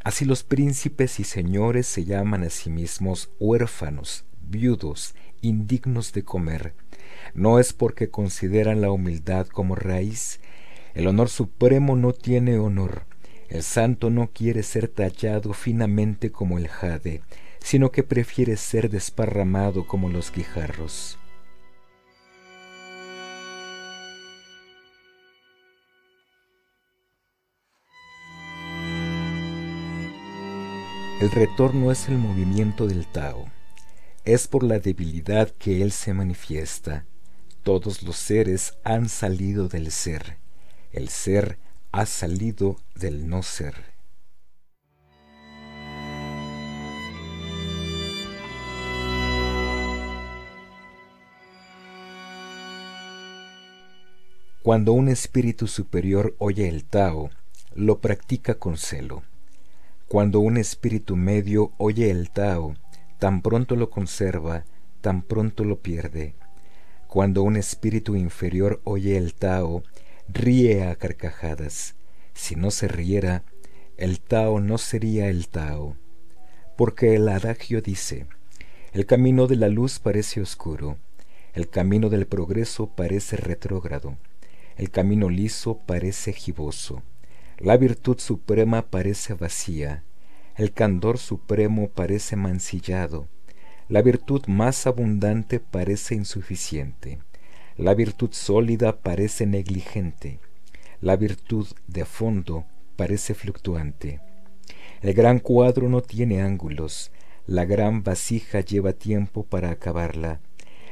Así 0.04 0.26
los 0.26 0.42
príncipes 0.42 1.18
y 1.18 1.24
señores 1.24 1.86
se 1.86 2.04
llaman 2.04 2.42
a 2.42 2.50
sí 2.50 2.68
mismos 2.68 3.30
huérfanos, 3.40 4.26
viudos, 4.42 5.14
indignos 5.46 6.12
de 6.12 6.22
comer. 6.22 6.74
No 7.34 7.58
es 7.58 7.72
porque 7.72 8.10
consideran 8.10 8.80
la 8.80 8.90
humildad 8.90 9.46
como 9.46 9.74
raíz. 9.74 10.40
El 10.94 11.06
honor 11.06 11.28
supremo 11.28 11.96
no 11.96 12.12
tiene 12.12 12.58
honor. 12.58 13.04
El 13.48 13.62
santo 13.62 14.10
no 14.10 14.28
quiere 14.28 14.62
ser 14.62 14.88
tallado 14.88 15.52
finamente 15.52 16.32
como 16.32 16.58
el 16.58 16.68
jade, 16.68 17.22
sino 17.60 17.90
que 17.92 18.02
prefiere 18.02 18.56
ser 18.56 18.90
desparramado 18.90 19.86
como 19.86 20.08
los 20.08 20.32
guijarros. 20.32 21.18
El 31.18 31.30
retorno 31.30 31.90
es 31.90 32.08
el 32.08 32.18
movimiento 32.18 32.86
del 32.86 33.06
Tao. 33.06 33.46
Es 34.26 34.48
por 34.48 34.64
la 34.64 34.80
debilidad 34.80 35.50
que 35.50 35.82
él 35.82 35.92
se 35.92 36.12
manifiesta. 36.12 37.06
Todos 37.62 38.02
los 38.02 38.16
seres 38.16 38.76
han 38.82 39.08
salido 39.08 39.68
del 39.68 39.92
ser. 39.92 40.38
El 40.90 41.08
ser 41.10 41.60
ha 41.92 42.06
salido 42.06 42.76
del 42.96 43.28
no 43.28 43.44
ser. 43.44 43.76
Cuando 54.64 54.92
un 54.92 55.08
espíritu 55.08 55.68
superior 55.68 56.34
oye 56.38 56.68
el 56.68 56.84
Tao, 56.84 57.30
lo 57.76 58.00
practica 58.00 58.56
con 58.56 58.76
celo. 58.76 59.22
Cuando 60.08 60.40
un 60.40 60.56
espíritu 60.56 61.14
medio 61.14 61.70
oye 61.78 62.10
el 62.10 62.30
Tao, 62.30 62.74
tan 63.18 63.42
pronto 63.42 63.76
lo 63.76 63.90
conserva, 63.90 64.64
tan 65.00 65.22
pronto 65.22 65.64
lo 65.64 65.80
pierde. 65.80 66.34
Cuando 67.08 67.42
un 67.42 67.56
espíritu 67.56 68.16
inferior 68.16 68.80
oye 68.84 69.16
el 69.16 69.34
Tao, 69.34 69.82
ríe 70.28 70.84
a 70.84 70.96
carcajadas. 70.96 71.94
Si 72.34 72.56
no 72.56 72.70
se 72.70 72.88
riera, 72.88 73.44
el 73.96 74.20
Tao 74.20 74.60
no 74.60 74.78
sería 74.78 75.28
el 75.28 75.48
Tao. 75.48 75.96
Porque 76.76 77.14
el 77.14 77.28
adagio 77.28 77.80
dice, 77.80 78.26
el 78.92 79.06
camino 79.06 79.46
de 79.46 79.56
la 79.56 79.68
luz 79.68 79.98
parece 79.98 80.40
oscuro, 80.40 80.98
el 81.54 81.70
camino 81.70 82.10
del 82.10 82.26
progreso 82.26 82.88
parece 82.88 83.36
retrógrado, 83.36 84.18
el 84.76 84.90
camino 84.90 85.30
liso 85.30 85.78
parece 85.86 86.32
giboso 86.32 87.02
la 87.58 87.76
virtud 87.78 88.18
suprema 88.18 88.82
parece 88.82 89.32
vacía, 89.32 90.04
el 90.56 90.72
candor 90.72 91.18
supremo 91.18 91.88
parece 91.90 92.34
mancillado, 92.34 93.28
la 93.88 94.00
virtud 94.00 94.42
más 94.46 94.86
abundante 94.86 95.60
parece 95.60 96.14
insuficiente, 96.14 97.18
la 97.76 97.92
virtud 97.92 98.30
sólida 98.32 98.96
parece 99.00 99.44
negligente, 99.44 100.40
la 101.02 101.16
virtud 101.16 101.66
de 101.86 102.06
fondo 102.06 102.64
parece 102.96 103.34
fluctuante. 103.34 104.20
El 105.02 105.12
gran 105.12 105.40
cuadro 105.40 105.90
no 105.90 106.00
tiene 106.00 106.40
ángulos, 106.40 107.12
la 107.46 107.66
gran 107.66 108.02
vasija 108.02 108.60
lleva 108.60 108.94
tiempo 108.94 109.44
para 109.44 109.70
acabarla, 109.70 110.40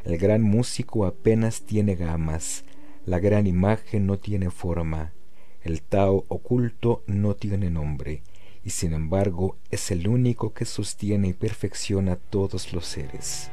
el 0.04 0.18
gran 0.18 0.42
músico 0.42 1.06
apenas 1.06 1.62
tiene 1.62 1.94
gamas, 1.94 2.64
la 3.06 3.18
gran 3.18 3.46
imagen 3.46 4.06
no 4.06 4.18
tiene 4.18 4.50
forma, 4.50 5.14
el 5.62 5.80
Tao 5.80 6.26
oculto 6.28 7.02
no 7.06 7.34
tiene 7.34 7.70
nombre, 7.70 8.22
y 8.64 8.70
sin 8.70 8.94
embargo 8.94 9.58
es 9.70 9.90
el 9.90 10.08
único 10.08 10.54
que 10.54 10.64
sostiene 10.64 11.28
y 11.28 11.32
perfecciona 11.34 12.16
todos 12.16 12.72
los 12.72 12.86
seres. 12.86 13.50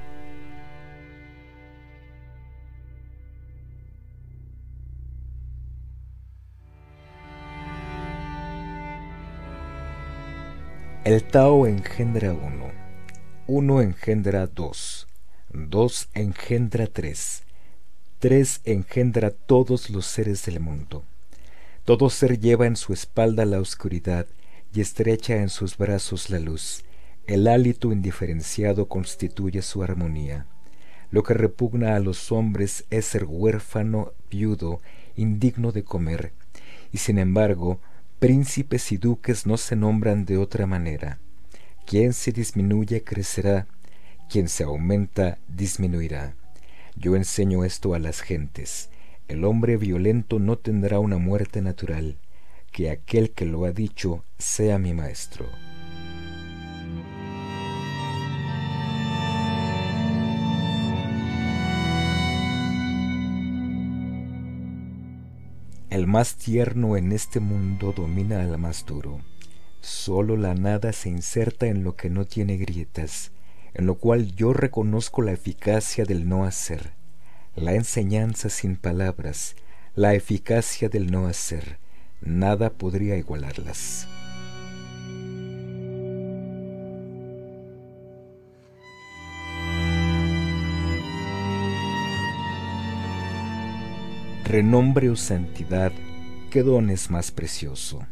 El 11.03 11.23
Tao 11.23 11.67
engendra 11.67 12.31
uno, 12.31 12.71
uno 13.47 13.81
engendra 13.81 14.47
dos, 14.47 15.07
dos 15.51 16.07
engendra 16.13 16.87
tres, 16.87 17.43
tres 18.19 18.61
engendra 18.65 19.31
todos 19.31 19.89
los 19.89 20.05
seres 20.05 20.45
del 20.45 20.59
mundo. 20.59 21.03
Todo 21.85 22.11
ser 22.11 22.39
lleva 22.39 22.67
en 22.67 22.75
su 22.75 22.93
espalda 22.93 23.45
la 23.45 23.59
oscuridad 23.59 24.27
y 24.73 24.81
estrecha 24.81 25.35
en 25.37 25.49
sus 25.49 25.77
brazos 25.77 26.29
la 26.29 26.39
luz. 26.39 26.83
El 27.27 27.47
hálito 27.47 27.91
indiferenciado 27.91 28.87
constituye 28.87 29.61
su 29.61 29.83
armonía. 29.83 30.45
Lo 31.09 31.23
que 31.23 31.33
repugna 31.33 31.95
a 31.95 31.99
los 31.99 32.31
hombres 32.31 32.85
es 32.89 33.05
ser 33.05 33.25
huérfano, 33.25 34.13
viudo, 34.29 34.81
indigno 35.15 35.71
de 35.71 35.83
comer, 35.83 36.31
y 36.91 36.97
sin 36.99 37.19
embargo, 37.19 37.79
príncipes 38.19 38.91
y 38.91 38.97
duques 38.97 39.45
no 39.45 39.57
se 39.57 39.75
nombran 39.75 40.25
de 40.25 40.37
otra 40.37 40.65
manera. 40.65 41.19
Quien 41.85 42.13
se 42.13 42.31
disminuye 42.31 43.03
crecerá, 43.03 43.67
quien 44.29 44.47
se 44.47 44.63
aumenta 44.63 45.37
disminuirá. 45.47 46.35
Yo 46.95 47.15
enseño 47.15 47.65
esto 47.65 47.93
a 47.93 47.99
las 47.99 48.21
gentes 48.21 48.89
el 49.31 49.45
hombre 49.45 49.77
violento 49.77 50.39
no 50.39 50.57
tendrá 50.57 50.99
una 50.99 51.17
muerte 51.17 51.61
natural, 51.61 52.17
que 52.71 52.89
aquel 52.89 53.31
que 53.31 53.45
lo 53.45 53.65
ha 53.65 53.71
dicho 53.71 54.23
sea 54.37 54.77
mi 54.77 54.93
maestro. 54.93 55.45
El 65.89 66.07
más 66.07 66.35
tierno 66.37 66.95
en 66.95 67.11
este 67.11 67.39
mundo 67.39 67.93
domina 67.95 68.41
al 68.41 68.57
más 68.57 68.85
duro. 68.85 69.19
Solo 69.81 70.37
la 70.37 70.55
nada 70.55 70.93
se 70.93 71.09
inserta 71.09 71.67
en 71.67 71.83
lo 71.83 71.95
que 71.95 72.09
no 72.09 72.25
tiene 72.25 72.57
grietas, 72.57 73.31
en 73.73 73.85
lo 73.85 73.95
cual 73.95 74.33
yo 74.35 74.53
reconozco 74.53 75.21
la 75.21 75.33
eficacia 75.33 76.05
del 76.05 76.29
no 76.29 76.45
hacer 76.45 76.93
la 77.55 77.73
enseñanza 77.73 78.49
sin 78.49 78.77
palabras, 78.77 79.55
la 79.93 80.13
eficacia 80.13 80.87
del 80.87 81.11
no 81.11 81.27
hacer, 81.27 81.79
nada 82.21 82.69
podría 82.69 83.17
igualarlas. 83.17 84.07
Renombre 94.51 95.09
o 95.09 95.15
santidad, 95.15 95.93
¿qué 96.49 96.61
don 96.61 96.89
es 96.89 97.09
más 97.09 97.31
precioso? 97.31 98.05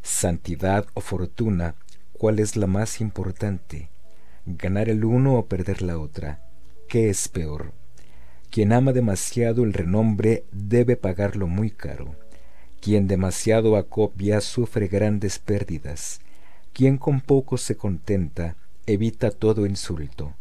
Santidad 0.00 0.86
o 0.94 1.00
fortuna, 1.00 1.74
¿cuál 2.12 2.38
es 2.38 2.56
la 2.56 2.68
más 2.68 3.00
importante? 3.00 3.90
Ganar 4.46 4.88
el 4.88 5.04
uno 5.04 5.34
o 5.34 5.46
perder 5.46 5.82
la 5.82 5.98
otra, 5.98 6.40
¿qué 6.88 7.10
es 7.10 7.26
peor? 7.28 7.72
Quien 8.48 8.72
ama 8.72 8.92
demasiado 8.92 9.64
el 9.64 9.72
renombre 9.72 10.44
debe 10.52 10.96
pagarlo 10.96 11.48
muy 11.48 11.70
caro. 11.70 12.21
Quien 12.82 13.06
demasiado 13.06 13.76
acopia 13.76 14.40
sufre 14.40 14.88
grandes 14.88 15.38
pérdidas. 15.38 16.20
Quien 16.72 16.98
con 16.98 17.20
poco 17.20 17.56
se 17.56 17.76
contenta 17.76 18.56
evita 18.86 19.30
todo 19.30 19.66
insulto. 19.66 20.34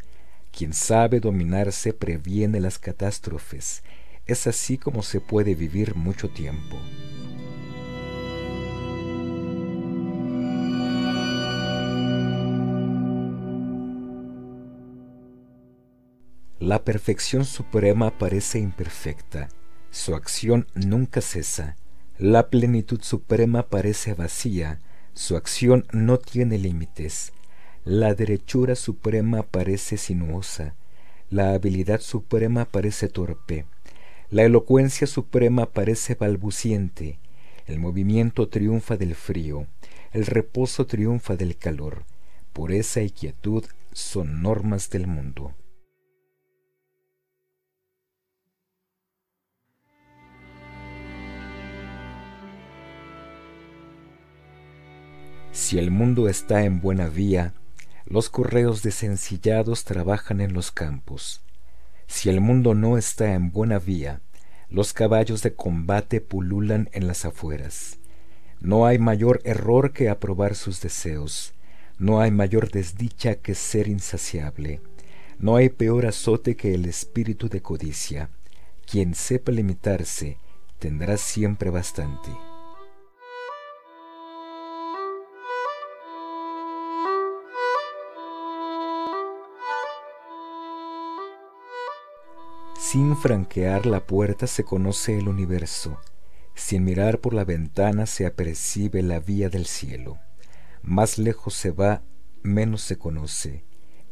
Quien 0.52 0.74
sabe 0.74 1.20
dominarse 1.20 1.94
previene 1.94 2.60
las 2.60 2.80
catástrofes. 2.80 3.84
Es 4.26 4.48
así 4.48 4.80
como 4.80 5.04
se 5.04 5.22
puede 5.22 5.54
vivir 5.54 5.94
mucho 5.94 6.30
tiempo. 6.30 6.78
La 16.58 16.84
perfección 16.84 17.46
suprema 17.46 18.10
parece 18.18 18.58
imperfecta, 18.58 19.50
su 19.92 20.16
acción 20.16 20.66
nunca 20.74 21.22
cesa. 21.22 21.76
La 22.22 22.52
plenitud 22.52 23.02
suprema 23.02 23.64
parece 23.64 24.14
vacía, 24.14 24.80
su 25.16 25.36
acción 25.36 25.88
no 25.92 26.20
tiene 26.20 26.60
límites. 26.60 27.34
La 27.84 28.14
derechura 28.14 28.76
suprema 28.76 29.42
parece 29.42 29.98
sinuosa, 29.98 30.76
la 31.32 31.56
habilidad 31.56 32.00
suprema 32.00 32.66
parece 32.66 33.08
torpe, 33.08 33.66
la 34.30 34.44
elocuencia 34.44 35.08
suprema 35.08 35.66
parece 35.66 36.14
balbuciente, 36.14 37.18
el 37.66 37.80
movimiento 37.80 38.50
triunfa 38.50 38.98
del 38.98 39.16
frío, 39.16 39.66
el 40.12 40.28
reposo 40.28 40.86
triunfa 40.86 41.36
del 41.36 41.58
calor. 41.58 42.04
Pureza 42.54 43.02
y 43.02 43.10
quietud 43.10 43.66
son 43.94 44.44
normas 44.44 44.92
del 44.92 45.08
mundo. 45.08 45.56
Si 55.52 55.78
el 55.78 55.92
mundo 55.92 56.30
está 56.30 56.64
en 56.64 56.80
buena 56.80 57.10
vía, 57.10 57.54
los 58.06 58.30
correos 58.30 58.84
desencillados 58.84 59.84
trabajan 59.84 60.40
en 60.40 60.54
los 60.54 60.72
campos. 60.72 61.42
Si 62.08 62.30
el 62.30 62.40
mundo 62.40 62.74
no 62.74 62.98
está 62.98 63.34
en 63.34 63.52
buena 63.52 63.78
vía, 63.78 64.22
los 64.70 64.94
caballos 64.94 65.44
de 65.44 65.54
combate 65.54 66.22
pululan 66.22 66.90
en 66.94 67.06
las 67.06 67.26
afueras. 67.26 68.00
No 68.62 68.86
hay 68.86 68.98
mayor 68.98 69.42
error 69.44 69.92
que 69.92 70.08
aprobar 70.08 70.56
sus 70.56 70.82
deseos. 70.82 71.54
No 72.00 72.22
hay 72.22 72.32
mayor 72.32 72.72
desdicha 72.72 73.36
que 73.36 73.54
ser 73.54 73.90
insaciable. 73.90 74.80
No 75.38 75.58
hay 75.58 75.70
peor 75.70 76.06
azote 76.06 76.56
que 76.56 76.74
el 76.74 76.86
espíritu 76.86 77.50
de 77.50 77.62
codicia. 77.62 78.30
Quien 78.86 79.16
sepa 79.16 79.52
limitarse 79.52 80.38
tendrá 80.80 81.18
siempre 81.18 81.70
bastante. 81.70 82.30
Sin 92.92 93.16
franquear 93.16 93.86
la 93.86 94.06
puerta 94.06 94.48
se 94.48 94.66
conoce 94.66 95.18
el 95.18 95.30
universo, 95.30 96.02
sin 96.56 96.84
mirar 96.84 97.22
por 97.22 97.34
la 97.34 97.46
ventana 97.46 98.06
se 98.06 98.26
apercibe 98.26 99.02
la 99.02 99.22
vía 99.22 99.48
del 99.48 99.66
cielo. 99.66 100.18
Más 100.82 101.18
lejos 101.18 101.54
se 101.54 101.72
va, 101.72 102.02
menos 102.44 102.82
se 102.82 102.98
conoce. 102.98 103.64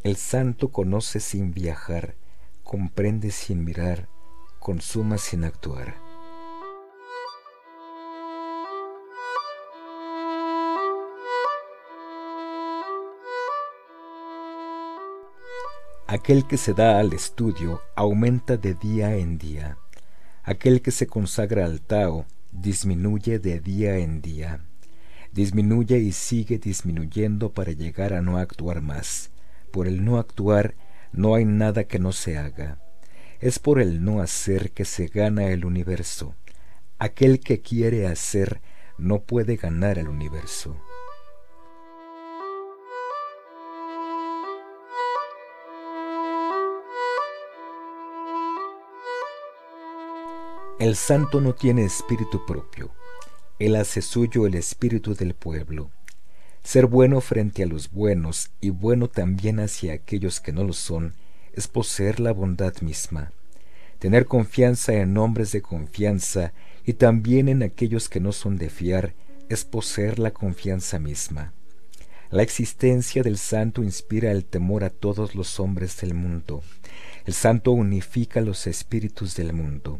El 0.03 0.15
santo 0.15 0.71
conoce 0.71 1.19
sin 1.19 1.51
viajar, 1.53 2.15
comprende 2.63 3.31
sin 3.31 3.65
mirar, 3.65 4.07
consuma 4.59 5.17
sin 5.17 5.43
actuar. 5.43 6.08
Aquel 16.11 16.47
que 16.47 16.57
se 16.57 16.73
da 16.73 16.97
al 16.97 17.13
estudio 17.13 17.83
aumenta 17.95 18.57
de 18.57 18.73
día 18.73 19.15
en 19.17 19.37
día. 19.37 19.77
Aquel 20.41 20.81
que 20.81 20.89
se 20.89 21.05
consagra 21.05 21.65
al 21.65 21.81
Tao 21.81 22.25
disminuye 22.51 23.37
de 23.37 23.59
día 23.59 23.99
en 23.99 24.19
día. 24.19 24.65
Disminuye 25.31 25.99
y 25.99 26.11
sigue 26.11 26.57
disminuyendo 26.57 27.53
para 27.53 27.73
llegar 27.73 28.13
a 28.13 28.23
no 28.23 28.39
actuar 28.39 28.81
más. 28.81 29.29
Por 29.69 29.85
el 29.85 30.03
no 30.03 30.17
actuar 30.17 30.73
no 31.11 31.35
hay 31.35 31.45
nada 31.45 31.83
que 31.83 31.99
no 31.99 32.11
se 32.11 32.39
haga. 32.39 32.79
Es 33.39 33.59
por 33.59 33.79
el 33.79 34.03
no 34.03 34.19
hacer 34.19 34.71
que 34.71 34.85
se 34.85 35.05
gana 35.09 35.49
el 35.49 35.63
universo. 35.63 36.33
Aquel 36.97 37.39
que 37.39 37.61
quiere 37.61 38.07
hacer 38.07 38.61
no 38.97 39.21
puede 39.21 39.57
ganar 39.57 39.99
el 39.99 40.07
universo. 40.07 40.75
El 50.79 50.95
santo 50.95 51.41
no 51.41 51.53
tiene 51.53 51.83
espíritu 51.83 52.45
propio. 52.45 52.89
Él 53.59 53.75
hace 53.75 54.01
suyo 54.01 54.47
el 54.47 54.55
espíritu 54.55 55.13
del 55.13 55.33
pueblo. 55.33 55.91
Ser 56.63 56.85
bueno 56.85 57.19
frente 57.19 57.63
a 57.63 57.65
los 57.65 57.91
buenos 57.91 58.51
y 58.61 58.69
bueno 58.69 59.09
también 59.09 59.59
hacia 59.59 59.91
aquellos 59.91 60.39
que 60.39 60.53
no 60.53 60.63
lo 60.63 60.71
son 60.71 61.15
es 61.51 61.67
poseer 61.67 62.21
la 62.21 62.31
bondad 62.31 62.73
misma. 62.79 63.33
Tener 63.99 64.25
confianza 64.25 64.93
en 64.93 65.17
hombres 65.17 65.51
de 65.51 65.61
confianza 65.61 66.53
y 66.85 66.93
también 66.93 67.49
en 67.49 67.61
aquellos 67.61 68.07
que 68.07 68.21
no 68.21 68.31
son 68.31 68.57
de 68.57 68.69
fiar 68.69 69.13
es 69.49 69.65
poseer 69.65 70.17
la 70.17 70.31
confianza 70.31 70.97
misma. 70.97 71.51
La 72.29 72.41
existencia 72.41 73.21
del 73.21 73.37
santo 73.37 73.83
inspira 73.83 74.31
el 74.31 74.45
temor 74.45 74.85
a 74.85 74.91
todos 74.91 75.35
los 75.35 75.59
hombres 75.59 75.99
del 75.99 76.13
mundo. 76.13 76.63
El 77.25 77.33
santo 77.33 77.71
unifica 77.71 78.39
los 78.39 78.65
espíritus 78.65 79.35
del 79.35 79.51
mundo. 79.51 79.99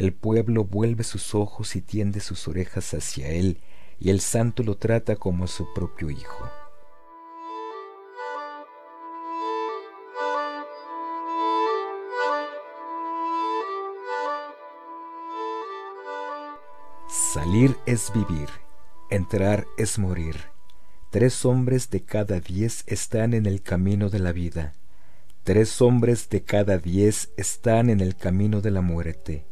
El 0.00 0.14
pueblo 0.14 0.64
vuelve 0.64 1.04
sus 1.04 1.34
ojos 1.34 1.76
y 1.76 1.82
tiende 1.82 2.20
sus 2.20 2.48
orejas 2.48 2.94
hacia 2.94 3.28
él, 3.28 3.60
y 3.98 4.08
el 4.08 4.22
santo 4.22 4.62
lo 4.62 4.78
trata 4.78 5.16
como 5.16 5.44
a 5.44 5.46
su 5.46 5.74
propio 5.74 6.08
hijo. 6.08 6.48
Salir 17.06 17.76
es 17.84 18.10
vivir, 18.14 18.48
entrar 19.10 19.66
es 19.76 19.98
morir. 19.98 20.36
Tres 21.10 21.44
hombres 21.44 21.90
de 21.90 22.00
cada 22.00 22.40
diez 22.40 22.84
están 22.86 23.34
en 23.34 23.44
el 23.44 23.60
camino 23.60 24.08
de 24.08 24.20
la 24.20 24.32
vida. 24.32 24.72
Tres 25.44 25.82
hombres 25.82 26.30
de 26.30 26.42
cada 26.42 26.78
diez 26.78 27.28
están 27.36 27.90
en 27.90 28.00
el 28.00 28.16
camino 28.16 28.62
de 28.62 28.70
la 28.70 28.80
muerte. 28.80 29.49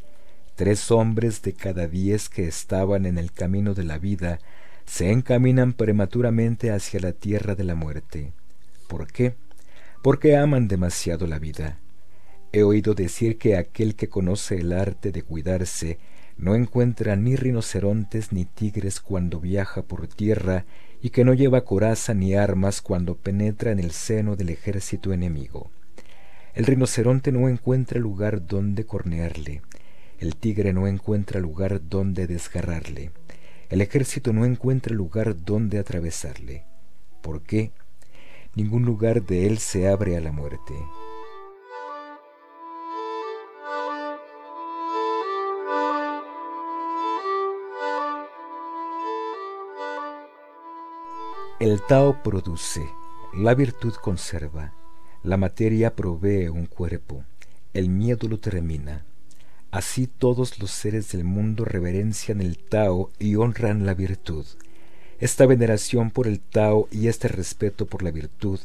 Tres 0.59 0.91
hombres 0.91 1.41
de 1.43 1.53
cada 1.53 1.87
diez 1.87 2.29
que 2.29 2.49
estaban 2.49 3.07
en 3.07 3.17
el 3.17 3.31
camino 3.31 3.75
de 3.75 3.85
la 3.85 3.97
vida 3.97 4.41
se 4.87 5.13
encaminan 5.13 5.73
prematuramente 5.73 6.73
hacia 6.73 6.99
la 6.99 7.13
tierra 7.13 7.55
de 7.55 7.63
la 7.63 7.77
muerte. 7.77 8.33
¿Por 8.89 9.07
qué? 9.07 9.37
Porque 10.03 10.37
aman 10.37 10.67
demasiado 10.67 11.29
la 11.29 11.39
vida. 11.39 11.79
He 12.51 12.65
oído 12.65 12.95
decir 12.95 13.39
que 13.39 13.57
aquel 13.57 13.95
que 13.95 14.09
conoce 14.09 14.57
el 14.57 14.73
arte 14.73 15.13
de 15.13 15.23
cuidarse 15.23 16.01
no 16.37 16.57
encuentra 16.57 17.15
ni 17.15 17.37
rinocerontes 17.37 18.33
ni 18.33 18.45
tigres 18.45 18.99
cuando 18.99 19.39
viaja 19.39 19.83
por 19.83 20.09
tierra 20.09 20.65
y 21.01 21.11
que 21.11 21.25
no 21.25 21.35
lleva 21.35 21.65
coraza 21.65 22.15
ni 22.15 22.35
armas 22.35 22.83
cuando 22.83 23.15
penetra 23.15 23.71
en 23.71 23.79
el 23.79 23.93
seno 23.93 24.35
del 24.35 24.49
ejército 24.49 25.13
enemigo. 25.13 25.71
El 26.55 26.67
rinoceronte 26.67 27.31
no 27.31 27.49
encuentra 27.49 28.01
lugar 28.01 28.45
donde 28.45 28.85
cornearle, 28.85 29.63
el 30.19 30.35
tigre 30.35 30.73
no 30.73 30.89
encuentra 30.89 31.41
lugar 31.41 31.81
donde 31.89 32.27
desgarrarle. 32.27 33.13
El 33.69 33.81
ejército 33.81 34.33
no 34.33 34.45
encuentra 34.45 34.95
lugar 34.95 35.45
donde 35.45 35.79
atravesarle. 35.79 36.65
¿Por 37.23 37.43
qué? 37.43 37.71
Ningún 38.55 38.85
lugar 38.85 39.23
de 39.23 39.47
él 39.47 39.59
se 39.59 39.89
abre 39.89 40.17
a 40.17 40.21
la 40.21 40.33
muerte. 40.33 40.75
El 51.61 51.81
Tao 51.83 52.23
produce, 52.23 52.89
la 53.35 53.55
virtud 53.55 53.95
conserva, 53.95 54.75
la 55.25 55.37
materia 55.37 55.95
provee 55.95 56.49
un 56.49 56.67
cuerpo, 56.67 57.25
el 57.75 57.89
miedo 57.89 58.29
lo 58.29 58.39
termina, 58.39 59.05
Así 59.71 60.07
todos 60.07 60.59
los 60.61 60.71
seres 60.71 61.13
del 61.13 61.25
mundo 61.25 61.67
reverencian 61.67 62.41
el 62.41 62.57
Tao 62.57 63.11
y 63.19 63.37
honran 63.37 63.85
la 63.85 63.93
virtud. 63.93 64.47
Esta 65.19 65.45
veneración 65.45 66.11
por 66.11 66.27
el 66.27 66.41
Tao 66.41 66.89
y 66.91 67.09
este 67.09 67.29
respeto 67.29 67.87
por 67.87 68.03
la 68.03 68.11
virtud 68.11 68.61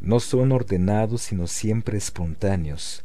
no 0.00 0.20
son 0.20 0.52
ordenados 0.52 1.22
sino 1.22 1.48
siempre 1.48 1.98
espontáneos, 1.98 3.04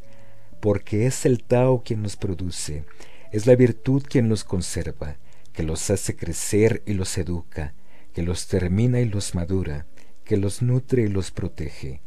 porque 0.60 1.06
es 1.06 1.26
el 1.26 1.42
Tao 1.42 1.82
quien 1.82 2.04
los 2.04 2.16
produce, 2.16 2.84
es 3.32 3.46
la 3.46 3.56
virtud 3.56 4.04
quien 4.08 4.28
los 4.28 4.44
conserva, 4.44 5.16
que 5.52 5.64
los 5.64 5.90
hace 5.90 6.14
crecer 6.14 6.82
y 6.86 6.92
los 6.92 7.18
educa, 7.18 7.74
que 8.12 8.22
los 8.22 8.46
termina 8.46 9.00
y 9.00 9.06
los 9.06 9.34
madura, 9.34 9.86
que 10.24 10.36
los 10.36 10.62
nutre 10.62 11.02
y 11.02 11.08
los 11.08 11.32
protege. 11.32 12.00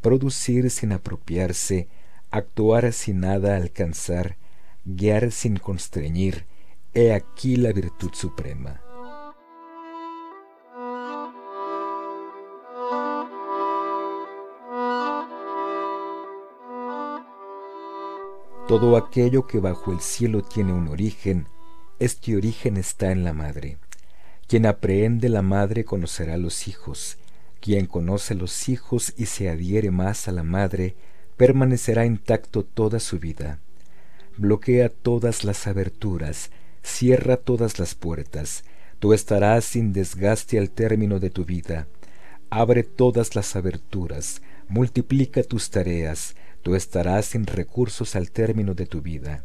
Producir 0.00 0.70
sin 0.70 0.92
apropiarse, 0.92 1.88
actuar 2.30 2.92
sin 2.92 3.20
nada 3.20 3.56
alcanzar, 3.56 4.36
guiar 4.84 5.30
sin 5.32 5.56
constreñir, 5.56 6.46
he 6.92 7.12
aquí 7.12 7.56
la 7.56 7.72
virtud 7.72 8.10
suprema. 8.12 8.80
Todo 18.68 18.96
aquello 18.96 19.46
que 19.46 19.58
bajo 19.58 19.92
el 19.92 20.00
cielo 20.00 20.42
tiene 20.42 20.72
un 20.72 20.88
origen, 20.88 21.46
este 21.98 22.36
origen 22.36 22.76
está 22.76 23.12
en 23.12 23.22
la 23.22 23.32
madre. 23.32 23.78
Quien 24.46 24.66
aprehende 24.66 25.28
la 25.28 25.42
madre 25.42 25.84
conocerá 25.84 26.36
los 26.36 26.68
hijos. 26.68 27.18
Quien 27.60 27.86
conoce 27.86 28.34
los 28.34 28.68
hijos 28.68 29.14
y 29.16 29.26
se 29.26 29.48
adhiere 29.48 29.90
más 29.90 30.28
a 30.28 30.32
la 30.32 30.42
madre, 30.42 30.96
permanecerá 31.36 32.04
intacto 32.04 32.64
toda 32.64 33.00
su 33.00 33.18
vida. 33.18 33.60
Bloquea 34.36 34.88
todas 34.88 35.44
las 35.44 35.68
aberturas, 35.68 36.50
cierra 36.82 37.36
todas 37.36 37.78
las 37.78 37.94
puertas, 37.94 38.64
tú 38.98 39.12
estarás 39.12 39.64
sin 39.64 39.92
desgaste 39.92 40.58
al 40.58 40.70
término 40.70 41.20
de 41.20 41.30
tu 41.30 41.44
vida. 41.44 41.86
Abre 42.50 42.82
todas 42.82 43.36
las 43.36 43.54
aberturas, 43.54 44.42
multiplica 44.66 45.44
tus 45.44 45.70
tareas, 45.70 46.34
tú 46.62 46.74
estarás 46.74 47.26
sin 47.26 47.46
recursos 47.46 48.16
al 48.16 48.32
término 48.32 48.74
de 48.74 48.86
tu 48.86 49.02
vida. 49.02 49.44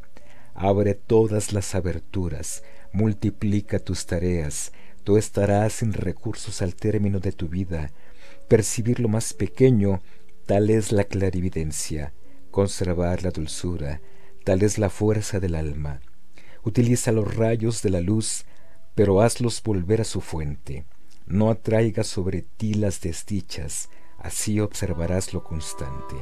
Abre 0.56 0.96
todas 0.96 1.54
las 1.54 1.76
aberturas, 1.76 2.64
multiplica 2.92 3.78
tus 3.78 4.08
tareas, 4.08 4.72
tú 5.04 5.18
estarás 5.18 5.74
sin 5.74 5.94
recursos 5.94 6.64
al 6.64 6.74
término 6.74 7.20
de 7.20 7.32
tu 7.32 7.48
vida. 7.48 7.92
Percibir 8.48 9.00
lo 9.00 9.08
más 9.08 9.34
pequeño, 9.34 10.02
tal 10.48 10.72
es 10.72 10.92
la 10.92 11.04
clarividencia, 11.04 12.12
conservar 12.50 13.22
la 13.22 13.30
dulzura, 13.30 14.02
tal 14.44 14.64
es 14.64 14.78
la 14.78 14.90
fuerza 14.90 15.40
del 15.40 15.56
alma. 15.56 16.02
Utiliza 16.64 17.12
los 17.12 17.36
rayos 17.36 17.82
de 17.82 17.90
la 17.90 18.02
luz, 18.02 18.46
pero 18.96 19.22
hazlos 19.22 19.62
volver 19.64 20.02
a 20.02 20.06
su 20.06 20.22
fuente. 20.22 20.86
No 21.26 21.50
atraiga 21.52 22.04
sobre 22.04 22.42
ti 22.42 22.74
las 22.74 23.02
desdichas, 23.02 23.90
así 24.18 24.60
observarás 24.60 25.34
lo 25.34 25.44
constante. 25.44 26.16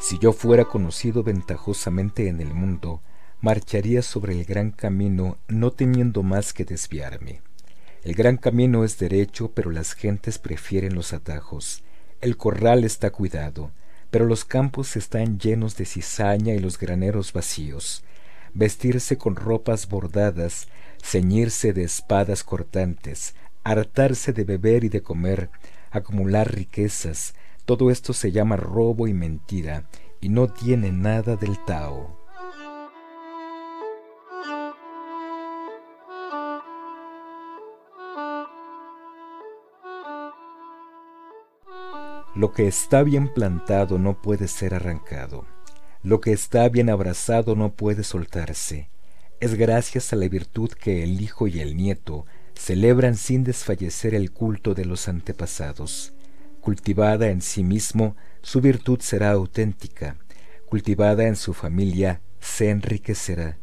Si 0.00 0.18
yo 0.18 0.32
fuera 0.32 0.64
conocido 0.64 1.22
ventajosamente 1.22 2.28
en 2.28 2.40
el 2.40 2.54
mundo, 2.54 3.02
marcharía 3.40 4.02
sobre 4.02 4.32
el 4.38 4.44
gran 4.44 4.70
camino 4.70 5.38
no 5.48 5.72
temiendo 5.72 6.22
más 6.22 6.52
que 6.52 6.64
desviarme. 6.64 7.42
El 8.04 8.14
gran 8.14 8.36
camino 8.36 8.84
es 8.84 8.98
derecho, 8.98 9.50
pero 9.52 9.70
las 9.70 9.94
gentes 9.94 10.38
prefieren 10.38 10.94
los 10.94 11.12
atajos. 11.12 11.82
El 12.20 12.36
corral 12.36 12.84
está 12.84 13.10
cuidado, 13.10 13.72
pero 14.10 14.24
los 14.24 14.44
campos 14.44 14.96
están 14.96 15.38
llenos 15.38 15.76
de 15.76 15.84
cizaña 15.84 16.54
y 16.54 16.58
los 16.58 16.78
graneros 16.78 17.32
vacíos. 17.32 18.04
Vestirse 18.54 19.18
con 19.18 19.36
ropas 19.36 19.88
bordadas, 19.88 20.68
ceñirse 21.02 21.72
de 21.72 21.84
espadas 21.84 22.44
cortantes, 22.44 23.34
hartarse 23.64 24.32
de 24.32 24.44
beber 24.44 24.84
y 24.84 24.88
de 24.88 25.02
comer, 25.02 25.50
acumular 25.90 26.54
riquezas, 26.54 27.34
todo 27.64 27.90
esto 27.90 28.14
se 28.14 28.32
llama 28.32 28.56
robo 28.56 29.08
y 29.08 29.12
mentira 29.12 29.88
y 30.20 30.30
no 30.30 30.48
tiene 30.48 30.90
nada 30.90 31.36
del 31.36 31.62
Tao. 31.66 32.17
Lo 42.38 42.52
que 42.52 42.66
está 42.66 43.02
bien 43.02 43.34
plantado 43.34 43.98
no 43.98 44.22
puede 44.22 44.48
ser 44.48 44.72
arrancado. 44.72 45.44
Lo 46.02 46.20
que 46.20 46.32
está 46.32 46.68
bien 46.68 46.88
abrazado 46.88 47.54
no 47.56 47.72
puede 47.72 48.04
soltarse. 48.04 48.88
Es 49.40 49.54
gracias 49.54 50.12
a 50.12 50.16
la 50.16 50.28
virtud 50.28 50.70
que 50.70 51.02
el 51.02 51.20
hijo 51.20 51.48
y 51.48 51.60
el 51.60 51.76
nieto 51.76 52.24
celebran 52.54 53.16
sin 53.16 53.44
desfallecer 53.44 54.14
el 54.14 54.32
culto 54.32 54.74
de 54.74 54.84
los 54.84 55.08
antepasados 55.08 56.14
cultivada 56.68 57.28
en 57.30 57.40
sí 57.40 57.64
mismo, 57.64 58.14
su 58.42 58.60
virtud 58.60 59.00
será 59.00 59.30
auténtica, 59.30 60.16
cultivada 60.66 61.26
en 61.26 61.34
su 61.34 61.54
familia, 61.54 62.20
se 62.40 62.68
enriquecerá, 62.68 63.56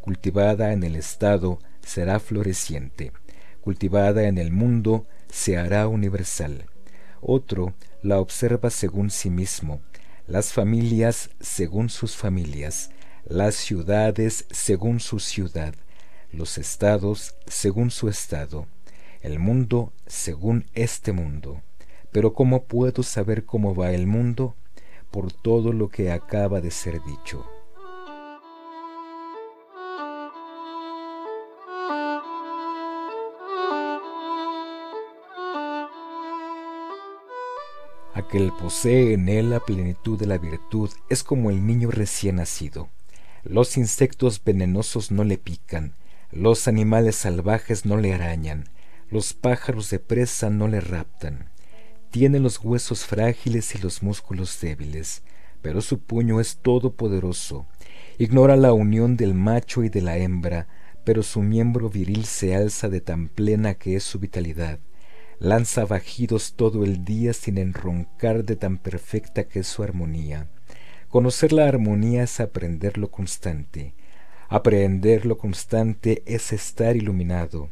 cultivada 0.00 0.72
en 0.72 0.82
el 0.82 0.96
Estado, 0.96 1.60
será 1.86 2.18
floreciente, 2.18 3.12
cultivada 3.60 4.24
en 4.24 4.38
el 4.38 4.50
mundo, 4.50 5.06
se 5.30 5.56
hará 5.56 5.86
universal. 5.86 6.66
Otro 7.20 7.74
la 8.02 8.20
observa 8.20 8.70
según 8.70 9.10
sí 9.10 9.30
mismo, 9.30 9.80
las 10.26 10.52
familias 10.52 11.30
según 11.40 11.88
sus 11.88 12.16
familias, 12.16 12.90
las 13.24 13.54
ciudades 13.54 14.46
según 14.50 15.00
su 15.00 15.18
ciudad, 15.18 15.74
los 16.32 16.58
estados 16.58 17.34
según 17.46 17.90
su 17.90 18.08
estado, 18.08 18.66
el 19.20 19.38
mundo 19.38 19.92
según 20.06 20.66
este 20.74 21.12
mundo. 21.12 21.62
Pero 22.12 22.32
¿cómo 22.32 22.64
puedo 22.64 23.02
saber 23.02 23.44
cómo 23.44 23.74
va 23.74 23.92
el 23.92 24.06
mundo? 24.06 24.54
Por 25.10 25.32
todo 25.32 25.72
lo 25.72 25.88
que 25.88 26.10
acaba 26.10 26.60
de 26.60 26.70
ser 26.70 27.02
dicho. 27.04 27.46
Aquel 38.28 38.52
posee 38.52 39.14
en 39.14 39.28
él 39.28 39.50
la 39.50 39.60
plenitud 39.60 40.18
de 40.18 40.26
la 40.26 40.38
virtud 40.38 40.90
es 41.08 41.22
como 41.22 41.50
el 41.50 41.66
niño 41.66 41.90
recién 41.90 42.36
nacido. 42.36 42.88
Los 43.42 43.76
insectos 43.76 44.42
venenosos 44.44 45.10
no 45.10 45.24
le 45.24 45.38
pican, 45.38 45.94
los 46.30 46.68
animales 46.68 47.16
salvajes 47.16 47.86
no 47.86 47.96
le 47.96 48.12
arañan, 48.12 48.64
los 49.10 49.32
pájaros 49.32 49.90
de 49.90 49.98
presa 49.98 50.50
no 50.50 50.68
le 50.68 50.80
raptan 50.80 51.50
tiene 52.10 52.38
los 52.38 52.58
huesos 52.64 53.04
frágiles 53.04 53.74
y 53.74 53.78
los 53.78 54.02
músculos 54.02 54.58
débiles, 54.60 55.22
pero 55.60 55.80
su 55.80 56.00
puño 56.00 56.40
es 56.40 56.56
todopoderoso. 56.56 57.66
Ignora 58.18 58.56
la 58.56 58.72
unión 58.72 59.16
del 59.16 59.34
macho 59.34 59.84
y 59.84 59.88
de 59.88 60.00
la 60.00 60.16
hembra, 60.16 60.68
pero 61.04 61.22
su 61.22 61.42
miembro 61.42 61.90
viril 61.90 62.24
se 62.24 62.54
alza 62.54 62.88
de 62.88 63.00
tan 63.00 63.28
plena 63.28 63.74
que 63.74 63.96
es 63.96 64.04
su 64.04 64.18
vitalidad. 64.18 64.80
Lanza 65.40 65.84
bajidos 65.84 66.54
todo 66.54 66.84
el 66.84 67.04
día 67.04 67.32
sin 67.32 67.58
enroncar 67.58 68.44
de 68.44 68.56
tan 68.56 68.76
perfecta 68.76 69.44
que 69.44 69.60
es 69.60 69.68
su 69.68 69.84
armonía. 69.84 70.48
Conocer 71.08 71.52
la 71.52 71.68
armonía 71.68 72.24
es 72.24 72.40
aprender 72.40 72.98
lo 72.98 73.12
constante. 73.12 73.94
Aprender 74.48 75.26
lo 75.26 75.38
constante 75.38 76.24
es 76.26 76.52
estar 76.52 76.96
iluminado. 76.96 77.70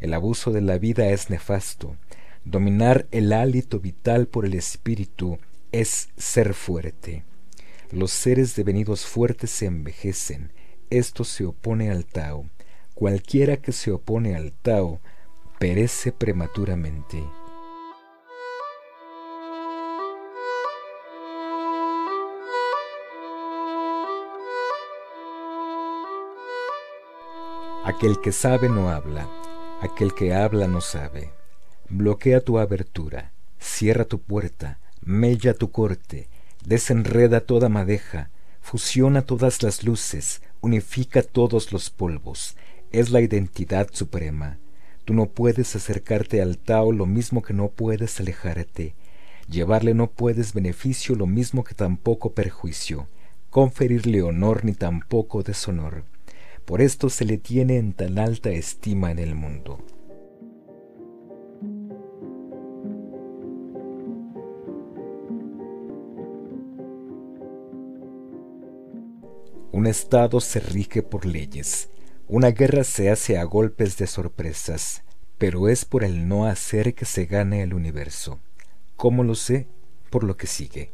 El 0.00 0.14
abuso 0.14 0.52
de 0.52 0.60
la 0.60 0.78
vida 0.78 1.08
es 1.08 1.30
nefasto. 1.30 1.96
Dominar 2.44 3.06
el 3.10 3.32
hálito 3.32 3.80
vital 3.80 4.28
por 4.28 4.46
el 4.46 4.54
espíritu 4.54 5.38
es 5.72 6.10
ser 6.16 6.54
fuerte. 6.54 7.24
Los 7.90 8.12
seres 8.12 8.54
devenidos 8.54 9.04
fuertes 9.04 9.50
se 9.50 9.66
envejecen. 9.66 10.52
Esto 10.90 11.24
se 11.24 11.44
opone 11.44 11.90
al 11.90 12.04
Tao. 12.06 12.46
Cualquiera 12.94 13.56
que 13.56 13.72
se 13.72 13.90
opone 13.90 14.36
al 14.36 14.52
Tao 14.52 15.00
perece 15.60 16.10
prematuramente. 16.10 17.22
Aquel 27.84 28.22
que 28.22 28.32
sabe 28.32 28.70
no 28.70 28.88
habla, 28.88 29.28
aquel 29.82 30.14
que 30.14 30.32
habla 30.32 30.66
no 30.66 30.80
sabe. 30.80 31.30
Bloquea 31.90 32.40
tu 32.40 32.58
abertura, 32.58 33.32
cierra 33.58 34.06
tu 34.06 34.18
puerta, 34.18 34.78
mella 35.02 35.52
tu 35.52 35.70
corte, 35.70 36.30
desenreda 36.64 37.42
toda 37.42 37.68
madeja, 37.68 38.30
fusiona 38.62 39.20
todas 39.20 39.62
las 39.62 39.84
luces, 39.84 40.40
unifica 40.62 41.22
todos 41.22 41.70
los 41.70 41.90
polvos, 41.90 42.56
es 42.92 43.10
la 43.10 43.20
identidad 43.20 43.90
suprema. 43.92 44.58
Tú 45.10 45.16
no 45.16 45.26
puedes 45.26 45.74
acercarte 45.74 46.40
al 46.40 46.56
Tao 46.56 46.92
lo 46.92 47.04
mismo 47.04 47.42
que 47.42 47.52
no 47.52 47.66
puedes 47.66 48.20
alejarte. 48.20 48.94
Llevarle 49.48 49.92
no 49.92 50.06
puedes 50.06 50.54
beneficio 50.54 51.16
lo 51.16 51.26
mismo 51.26 51.64
que 51.64 51.74
tampoco 51.74 52.32
perjuicio. 52.32 53.08
Conferirle 53.50 54.22
honor 54.22 54.64
ni 54.64 54.72
tampoco 54.72 55.42
deshonor. 55.42 56.04
Por 56.64 56.80
esto 56.80 57.10
se 57.10 57.24
le 57.24 57.38
tiene 57.38 57.78
en 57.78 57.92
tan 57.92 58.20
alta 58.20 58.50
estima 58.50 59.10
en 59.10 59.18
el 59.18 59.34
mundo. 59.34 59.80
Un 69.72 69.88
Estado 69.88 70.38
se 70.38 70.60
rige 70.60 71.02
por 71.02 71.26
leyes. 71.26 71.88
Una 72.32 72.52
guerra 72.52 72.84
se 72.84 73.10
hace 73.10 73.38
a 73.38 73.42
golpes 73.42 73.96
de 73.96 74.06
sorpresas, 74.06 75.02
pero 75.36 75.68
es 75.68 75.84
por 75.84 76.04
el 76.04 76.28
no 76.28 76.46
hacer 76.46 76.94
que 76.94 77.04
se 77.04 77.26
gane 77.26 77.64
el 77.64 77.74
universo. 77.74 78.38
¿Cómo 78.94 79.24
lo 79.24 79.34
sé? 79.34 79.66
Por 80.10 80.22
lo 80.22 80.36
que 80.36 80.46
sigue. 80.46 80.92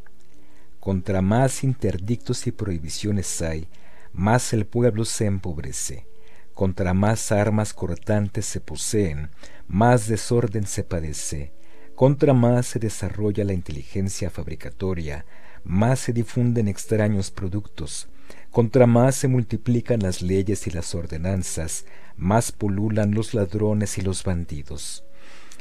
Contra 0.81 1.21
más 1.21 1.63
interdictos 1.63 2.47
y 2.47 2.53
prohibiciones 2.53 3.43
hay, 3.43 3.69
más 4.15 4.55
el 4.55 4.65
pueblo 4.65 5.05
se 5.05 5.27
empobrece. 5.27 6.07
Contra 6.55 6.95
más 6.95 7.31
armas 7.31 7.75
cortantes 7.75 8.47
se 8.47 8.61
poseen, 8.63 9.29
más 9.69 10.09
desorden 10.09 10.67
se 10.67 10.85
padece. 10.85 11.53
Contra 11.95 12.33
más 12.33 12.65
se 12.65 12.79
desarrolla 12.79 13.45
la 13.45 13.53
inteligencia 13.53 14.31
fabricatoria, 14.31 15.27
más 15.65 15.99
se 15.99 16.15
difunden 16.15 16.67
extraños 16.67 17.31
productos, 17.31 18.09
contra 18.57 18.87
más 18.87 19.17
se 19.17 19.29
multiplican 19.29 20.01
las 20.01 20.23
leyes 20.23 20.67
y 20.67 20.71
las 20.71 20.95
ordenanzas, 20.95 21.85
más 22.17 22.53
pululan 22.53 23.13
los 23.13 23.35
ladrones 23.35 23.99
y 23.99 24.01
los 24.01 24.25
bandidos. 24.25 25.05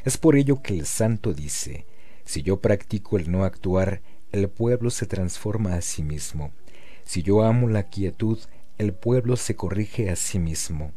Es 0.05 0.17
por 0.17 0.37
ello 0.37 0.61
que 0.61 0.75
el 0.75 0.85
santo 0.85 1.33
dice, 1.33 1.85
si 2.23 2.41
yo 2.41 2.61
practico 2.61 3.17
el 3.17 3.29
no 3.29 3.43
actuar, 3.43 4.01
el 4.31 4.47
pueblo 4.47 4.91
se 4.91 5.07
transforma 5.07 5.73
a 5.73 5.81
sí 5.81 6.03
mismo. 6.03 6.53
Si 7.03 7.21
yo 7.21 7.43
amo 7.43 7.67
la 7.67 7.83
quietud, 7.89 8.39
el 8.77 8.93
pueblo 8.93 9.35
se 9.35 9.57
corrige 9.57 10.09
a 10.09 10.15
sí 10.15 10.39
mismo. 10.39 10.93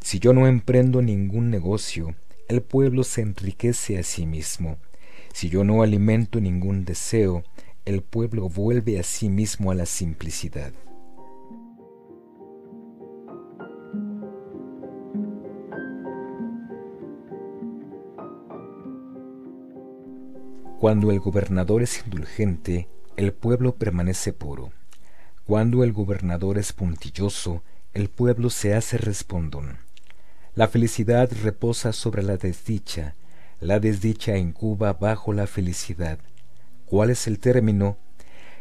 Si 0.00 0.18
yo 0.20 0.32
no 0.32 0.46
emprendo 0.46 1.02
ningún 1.02 1.50
negocio, 1.50 2.14
el 2.48 2.62
pueblo 2.62 3.04
se 3.04 3.20
enriquece 3.20 3.98
a 3.98 4.04
sí 4.04 4.24
mismo. 4.24 4.78
Si 5.34 5.50
yo 5.50 5.64
no 5.64 5.82
alimento 5.82 6.40
ningún 6.40 6.86
deseo, 6.86 7.44
el 7.84 8.00
pueblo 8.00 8.48
vuelve 8.48 8.98
a 8.98 9.02
sí 9.02 9.28
mismo 9.28 9.70
a 9.70 9.74
la 9.74 9.84
simplicidad. 9.84 10.72
Cuando 20.80 21.10
el 21.10 21.20
gobernador 21.20 21.82
es 21.82 22.02
indulgente, 22.04 22.86
el 23.16 23.32
pueblo 23.32 23.76
permanece 23.76 24.34
puro. 24.34 24.72
Cuando 25.46 25.82
el 25.82 25.94
gobernador 25.94 26.58
es 26.58 26.74
puntilloso, 26.74 27.62
el 27.94 28.10
pueblo 28.10 28.50
se 28.50 28.74
hace 28.74 28.98
respondón. 28.98 29.78
La 30.54 30.68
felicidad 30.68 31.30
reposa 31.42 31.94
sobre 31.94 32.22
la 32.22 32.36
desdicha, 32.36 33.14
la 33.58 33.80
desdicha 33.80 34.36
incuba 34.36 34.92
bajo 34.92 35.32
la 35.32 35.46
felicidad. 35.46 36.18
¿Cuál 36.84 37.08
es 37.08 37.26
el 37.26 37.38
término? 37.38 37.96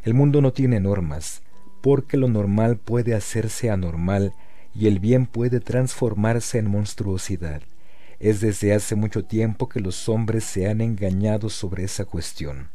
El 0.03 0.13
mundo 0.13 0.39
no 0.39 0.53
tiene 0.53 0.79
normas, 0.79 1.41
porque 1.81 2.15
lo 2.15 2.29
normal 2.29 2.77
puede 2.77 3.13
hacerse 3.13 3.69
anormal 3.69 4.33
y 4.73 4.87
el 4.87 4.99
bien 4.99 5.25
puede 5.25 5.59
transformarse 5.59 6.59
en 6.59 6.69
monstruosidad. 6.69 7.61
Es 8.19 8.39
desde 8.39 8.73
hace 8.73 8.95
mucho 8.95 9.25
tiempo 9.25 9.67
que 9.67 9.81
los 9.81 10.07
hombres 10.07 10.45
se 10.45 10.69
han 10.69 10.81
engañado 10.81 11.49
sobre 11.49 11.83
esa 11.83 12.05
cuestión. 12.05 12.69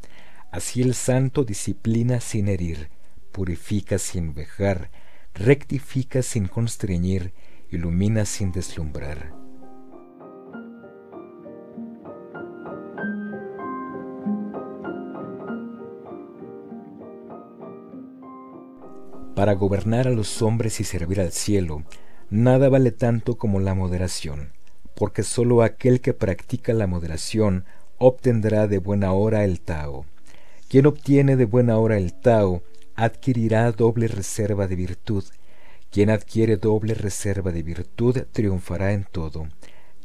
Así 0.51 0.81
el 0.81 0.93
santo 0.93 1.43
disciplina 1.43 2.19
sin 2.19 2.47
herir, 2.47 2.89
purifica 3.31 3.97
sin 3.97 4.33
vejar, 4.33 4.91
rectifica 5.33 6.21
sin 6.21 6.47
constreñir, 6.47 7.33
ilumina 7.69 8.25
sin 8.25 8.51
deslumbrar. 8.51 9.33
Para 19.35 19.53
gobernar 19.53 20.07
a 20.07 20.11
los 20.11 20.41
hombres 20.43 20.79
y 20.81 20.83
servir 20.83 21.19
al 21.19 21.31
cielo, 21.31 21.83
nada 22.29 22.69
vale 22.69 22.91
tanto 22.91 23.37
como 23.37 23.59
la 23.59 23.73
moderación 23.73 24.51
porque 24.95 25.23
sólo 25.23 25.63
aquel 25.63 26.01
que 26.01 26.13
practica 26.13 26.73
la 26.73 26.87
moderación 26.87 27.65
obtendrá 27.97 28.67
de 28.67 28.79
buena 28.79 29.13
hora 29.13 29.43
el 29.43 29.61
Tao. 29.61 30.05
Quien 30.67 30.85
obtiene 30.85 31.35
de 31.35 31.45
buena 31.45 31.77
hora 31.77 31.97
el 31.97 32.13
Tao 32.13 32.63
adquirirá 32.95 33.71
doble 33.71 34.07
reserva 34.07 34.67
de 34.67 34.75
virtud. 34.75 35.23
Quien 35.89 36.09
adquiere 36.09 36.57
doble 36.57 36.93
reserva 36.93 37.51
de 37.51 37.63
virtud 37.63 38.23
triunfará 38.31 38.93
en 38.93 39.05
todo. 39.11 39.47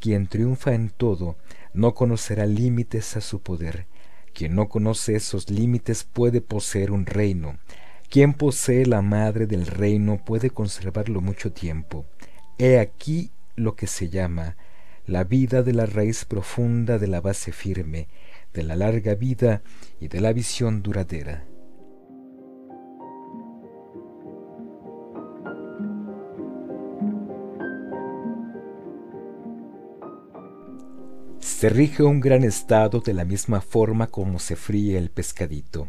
Quien 0.00 0.26
triunfa 0.26 0.74
en 0.74 0.90
todo 0.90 1.36
no 1.72 1.94
conocerá 1.94 2.46
límites 2.46 3.16
a 3.16 3.20
su 3.20 3.40
poder. 3.40 3.86
Quien 4.34 4.54
no 4.54 4.68
conoce 4.68 5.16
esos 5.16 5.48
límites 5.50 6.04
puede 6.04 6.40
poseer 6.40 6.90
un 6.90 7.06
reino. 7.06 7.58
Quien 8.10 8.34
posee 8.34 8.86
la 8.86 9.02
madre 9.02 9.46
del 9.46 9.66
reino 9.66 10.22
puede 10.24 10.50
conservarlo 10.50 11.20
mucho 11.20 11.52
tiempo. 11.52 12.06
He 12.58 12.78
aquí 12.78 13.30
lo 13.56 13.74
que 13.74 13.86
se 13.86 14.08
llama 14.08 14.56
la 15.06 15.22
vida 15.22 15.62
de 15.62 15.72
la 15.72 15.86
raíz 15.86 16.24
profunda 16.24 16.98
de 16.98 17.06
la 17.06 17.20
base 17.20 17.52
firme, 17.52 18.08
de 18.52 18.64
la 18.64 18.74
larga 18.74 19.14
vida 19.14 19.62
y 20.00 20.08
de 20.08 20.20
la 20.20 20.32
visión 20.32 20.82
duradera. 20.82 21.46
Se 31.38 31.70
rige 31.70 32.02
un 32.02 32.20
gran 32.20 32.42
estado 32.42 33.00
de 33.00 33.14
la 33.14 33.24
misma 33.24 33.60
forma 33.60 34.08
como 34.08 34.38
se 34.40 34.56
fríe 34.56 34.98
el 34.98 35.10
pescadito. 35.10 35.88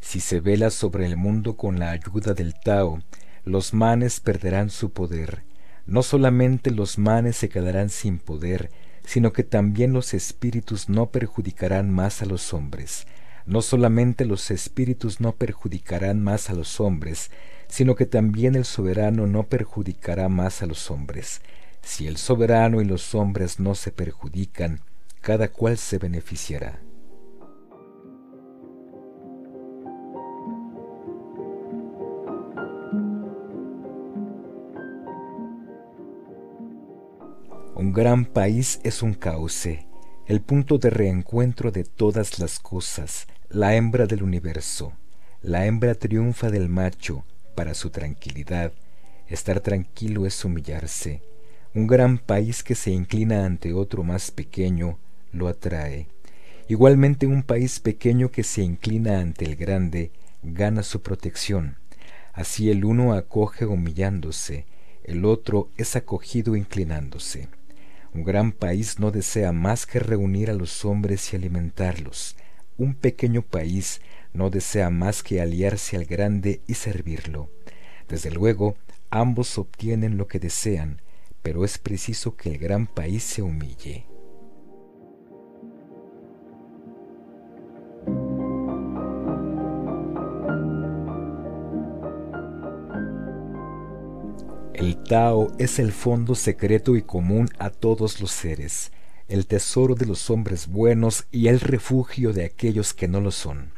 Si 0.00 0.20
se 0.20 0.40
vela 0.40 0.70
sobre 0.70 1.06
el 1.06 1.16
mundo 1.16 1.56
con 1.56 1.78
la 1.78 1.90
ayuda 1.90 2.34
del 2.34 2.54
Tao, 2.62 3.00
los 3.44 3.72
manes 3.72 4.20
perderán 4.20 4.70
su 4.70 4.92
poder, 4.92 5.42
no 5.86 6.02
solamente 6.02 6.70
los 6.70 6.98
manes 6.98 7.36
se 7.36 7.48
quedarán 7.48 7.90
sin 7.90 8.18
poder, 8.18 8.70
sino 9.04 9.32
que 9.32 9.42
también 9.42 9.92
los 9.92 10.14
espíritus 10.14 10.88
no 10.88 11.10
perjudicarán 11.10 11.90
más 11.90 12.22
a 12.22 12.26
los 12.26 12.54
hombres. 12.54 13.06
No 13.46 13.62
solamente 13.62 14.24
los 14.24 14.50
espíritus 14.50 15.20
no 15.20 15.32
perjudicarán 15.32 16.22
más 16.22 16.50
a 16.50 16.54
los 16.54 16.80
hombres, 16.80 17.30
sino 17.66 17.96
que 17.96 18.06
también 18.06 18.54
el 18.54 18.64
soberano 18.64 19.26
no 19.26 19.44
perjudicará 19.44 20.28
más 20.28 20.62
a 20.62 20.66
los 20.66 20.90
hombres. 20.90 21.40
Si 21.82 22.06
el 22.06 22.16
soberano 22.16 22.80
y 22.80 22.84
los 22.84 23.14
hombres 23.14 23.58
no 23.58 23.74
se 23.74 23.90
perjudican, 23.90 24.80
cada 25.20 25.48
cual 25.48 25.78
se 25.78 25.98
beneficiará. 25.98 26.80
Un 37.82 37.92
gran 37.92 38.26
país 38.26 38.78
es 38.84 39.02
un 39.02 39.12
cauce, 39.12 39.88
el 40.28 40.40
punto 40.40 40.78
de 40.78 40.88
reencuentro 40.88 41.72
de 41.72 41.82
todas 41.82 42.38
las 42.38 42.60
cosas, 42.60 43.26
la 43.48 43.74
hembra 43.74 44.06
del 44.06 44.22
universo. 44.22 44.92
La 45.40 45.66
hembra 45.66 45.96
triunfa 45.96 46.48
del 46.48 46.68
macho 46.68 47.24
para 47.56 47.74
su 47.74 47.90
tranquilidad. 47.90 48.72
Estar 49.26 49.58
tranquilo 49.58 50.26
es 50.26 50.44
humillarse. 50.44 51.22
Un 51.74 51.88
gran 51.88 52.18
país 52.18 52.62
que 52.62 52.76
se 52.76 52.92
inclina 52.92 53.44
ante 53.44 53.72
otro 53.72 54.04
más 54.04 54.30
pequeño 54.30 55.00
lo 55.32 55.48
atrae. 55.48 56.06
Igualmente 56.68 57.26
un 57.26 57.42
país 57.42 57.80
pequeño 57.80 58.30
que 58.30 58.44
se 58.44 58.62
inclina 58.62 59.18
ante 59.18 59.44
el 59.44 59.56
grande 59.56 60.12
gana 60.44 60.84
su 60.84 61.02
protección. 61.02 61.78
Así 62.32 62.70
el 62.70 62.84
uno 62.84 63.12
acoge 63.12 63.66
humillándose, 63.66 64.66
el 65.02 65.24
otro 65.24 65.68
es 65.76 65.96
acogido 65.96 66.54
inclinándose. 66.54 67.48
Un 68.14 68.24
gran 68.24 68.52
país 68.52 68.98
no 68.98 69.10
desea 69.10 69.52
más 69.52 69.86
que 69.86 69.98
reunir 69.98 70.50
a 70.50 70.54
los 70.54 70.84
hombres 70.84 71.32
y 71.32 71.36
alimentarlos. 71.36 72.36
Un 72.76 72.94
pequeño 72.94 73.42
país 73.42 74.02
no 74.34 74.50
desea 74.50 74.90
más 74.90 75.22
que 75.22 75.40
aliarse 75.40 75.96
al 75.96 76.04
grande 76.04 76.60
y 76.66 76.74
servirlo. 76.74 77.48
Desde 78.08 78.30
luego, 78.30 78.76
ambos 79.10 79.56
obtienen 79.56 80.18
lo 80.18 80.28
que 80.28 80.38
desean, 80.38 81.00
pero 81.42 81.64
es 81.64 81.78
preciso 81.78 82.36
que 82.36 82.50
el 82.50 82.58
gran 82.58 82.86
país 82.86 83.22
se 83.22 83.40
humille. 83.40 84.11
El 94.82 94.96
Tao 94.96 95.52
es 95.60 95.78
el 95.78 95.92
fondo 95.92 96.34
secreto 96.34 96.96
y 96.96 97.02
común 97.02 97.48
a 97.60 97.70
todos 97.70 98.20
los 98.20 98.32
seres, 98.32 98.90
el 99.28 99.46
tesoro 99.46 99.94
de 99.94 100.06
los 100.06 100.28
hombres 100.28 100.66
buenos 100.66 101.28
y 101.30 101.46
el 101.46 101.60
refugio 101.60 102.32
de 102.32 102.44
aquellos 102.44 102.92
que 102.92 103.06
no 103.06 103.20
lo 103.20 103.30
son. 103.30 103.70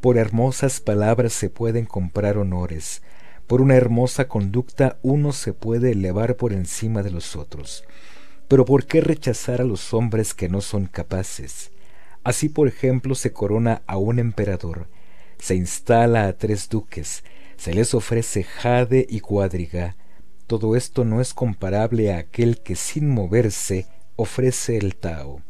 Por 0.00 0.16
hermosas 0.16 0.80
palabras 0.80 1.34
se 1.34 1.50
pueden 1.50 1.84
comprar 1.84 2.38
honores, 2.38 3.02
por 3.46 3.60
una 3.60 3.74
hermosa 3.74 4.26
conducta 4.26 4.96
uno 5.02 5.32
se 5.32 5.52
puede 5.52 5.92
elevar 5.92 6.36
por 6.36 6.54
encima 6.54 7.02
de 7.02 7.10
los 7.10 7.36
otros. 7.36 7.84
Pero 8.48 8.64
¿por 8.64 8.86
qué 8.86 9.02
rechazar 9.02 9.60
a 9.60 9.64
los 9.64 9.92
hombres 9.92 10.32
que 10.32 10.48
no 10.48 10.62
son 10.62 10.86
capaces? 10.86 11.72
Así, 12.24 12.48
por 12.48 12.68
ejemplo, 12.68 13.14
se 13.14 13.34
corona 13.34 13.82
a 13.86 13.98
un 13.98 14.18
emperador, 14.18 14.88
se 15.38 15.56
instala 15.56 16.26
a 16.26 16.32
tres 16.38 16.70
duques, 16.70 17.22
se 17.58 17.74
les 17.74 17.92
ofrece 17.92 18.44
jade 18.44 19.06
y 19.10 19.20
cuadriga. 19.20 19.94
Todo 20.48 20.76
esto 20.76 21.04
no 21.04 21.20
es 21.20 21.34
comparable 21.34 22.10
a 22.10 22.20
aquel 22.20 22.60
que 22.62 22.74
sin 22.74 23.10
moverse 23.10 23.86
ofrece 24.16 24.78
el 24.78 24.96
Tao. 24.96 25.42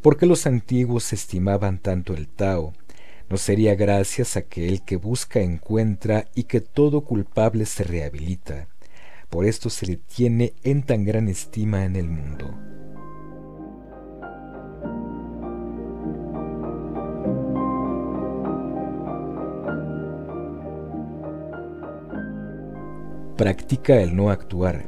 ¿Por 0.00 0.16
qué 0.16 0.24
los 0.24 0.46
antiguos 0.46 1.12
estimaban 1.12 1.78
tanto 1.78 2.14
el 2.14 2.28
Tao? 2.28 2.72
¿No 3.28 3.36
sería 3.36 3.74
gracias 3.74 4.38
a 4.38 4.42
que 4.42 4.68
el 4.68 4.86
que 4.86 4.96
busca 4.96 5.40
encuentra 5.40 6.28
y 6.34 6.44
que 6.44 6.62
todo 6.62 7.02
culpable 7.02 7.66
se 7.66 7.84
rehabilita? 7.84 8.68
Por 9.28 9.44
esto 9.44 9.68
se 9.68 9.84
le 9.84 9.96
tiene 9.96 10.54
en 10.62 10.82
tan 10.82 11.04
gran 11.04 11.28
estima 11.28 11.84
en 11.84 11.96
el 11.96 12.08
mundo. 12.08 12.81
Practica 23.36 24.02
el 24.02 24.14
no 24.14 24.30
actuar, 24.30 24.84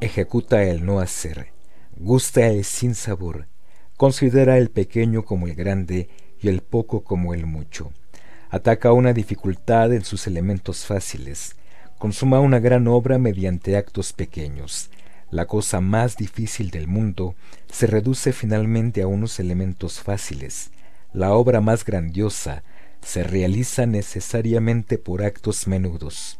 ejecuta 0.00 0.62
el 0.62 0.86
no 0.86 1.00
hacer, 1.00 1.48
gusta 1.96 2.46
el 2.46 2.64
sin 2.64 2.94
sabor, 2.94 3.48
considera 3.96 4.56
el 4.56 4.70
pequeño 4.70 5.24
como 5.24 5.48
el 5.48 5.56
grande 5.56 6.08
y 6.40 6.48
el 6.48 6.62
poco 6.62 7.02
como 7.02 7.34
el 7.34 7.44
mucho. 7.46 7.92
Ataca 8.50 8.92
una 8.92 9.12
dificultad 9.12 9.92
en 9.92 10.04
sus 10.04 10.28
elementos 10.28 10.86
fáciles. 10.86 11.56
Consuma 11.98 12.38
una 12.38 12.60
gran 12.60 12.86
obra 12.86 13.18
mediante 13.18 13.76
actos 13.76 14.12
pequeños. 14.12 14.90
La 15.32 15.46
cosa 15.46 15.80
más 15.80 16.16
difícil 16.16 16.70
del 16.70 16.86
mundo 16.86 17.34
se 17.70 17.88
reduce 17.88 18.32
finalmente 18.32 19.02
a 19.02 19.08
unos 19.08 19.40
elementos 19.40 20.00
fáciles. 20.00 20.70
La 21.12 21.32
obra 21.32 21.60
más 21.60 21.84
grandiosa 21.84 22.62
se 23.02 23.24
realiza 23.24 23.86
necesariamente 23.86 24.98
por 24.98 25.24
actos 25.24 25.66
menudos. 25.66 26.38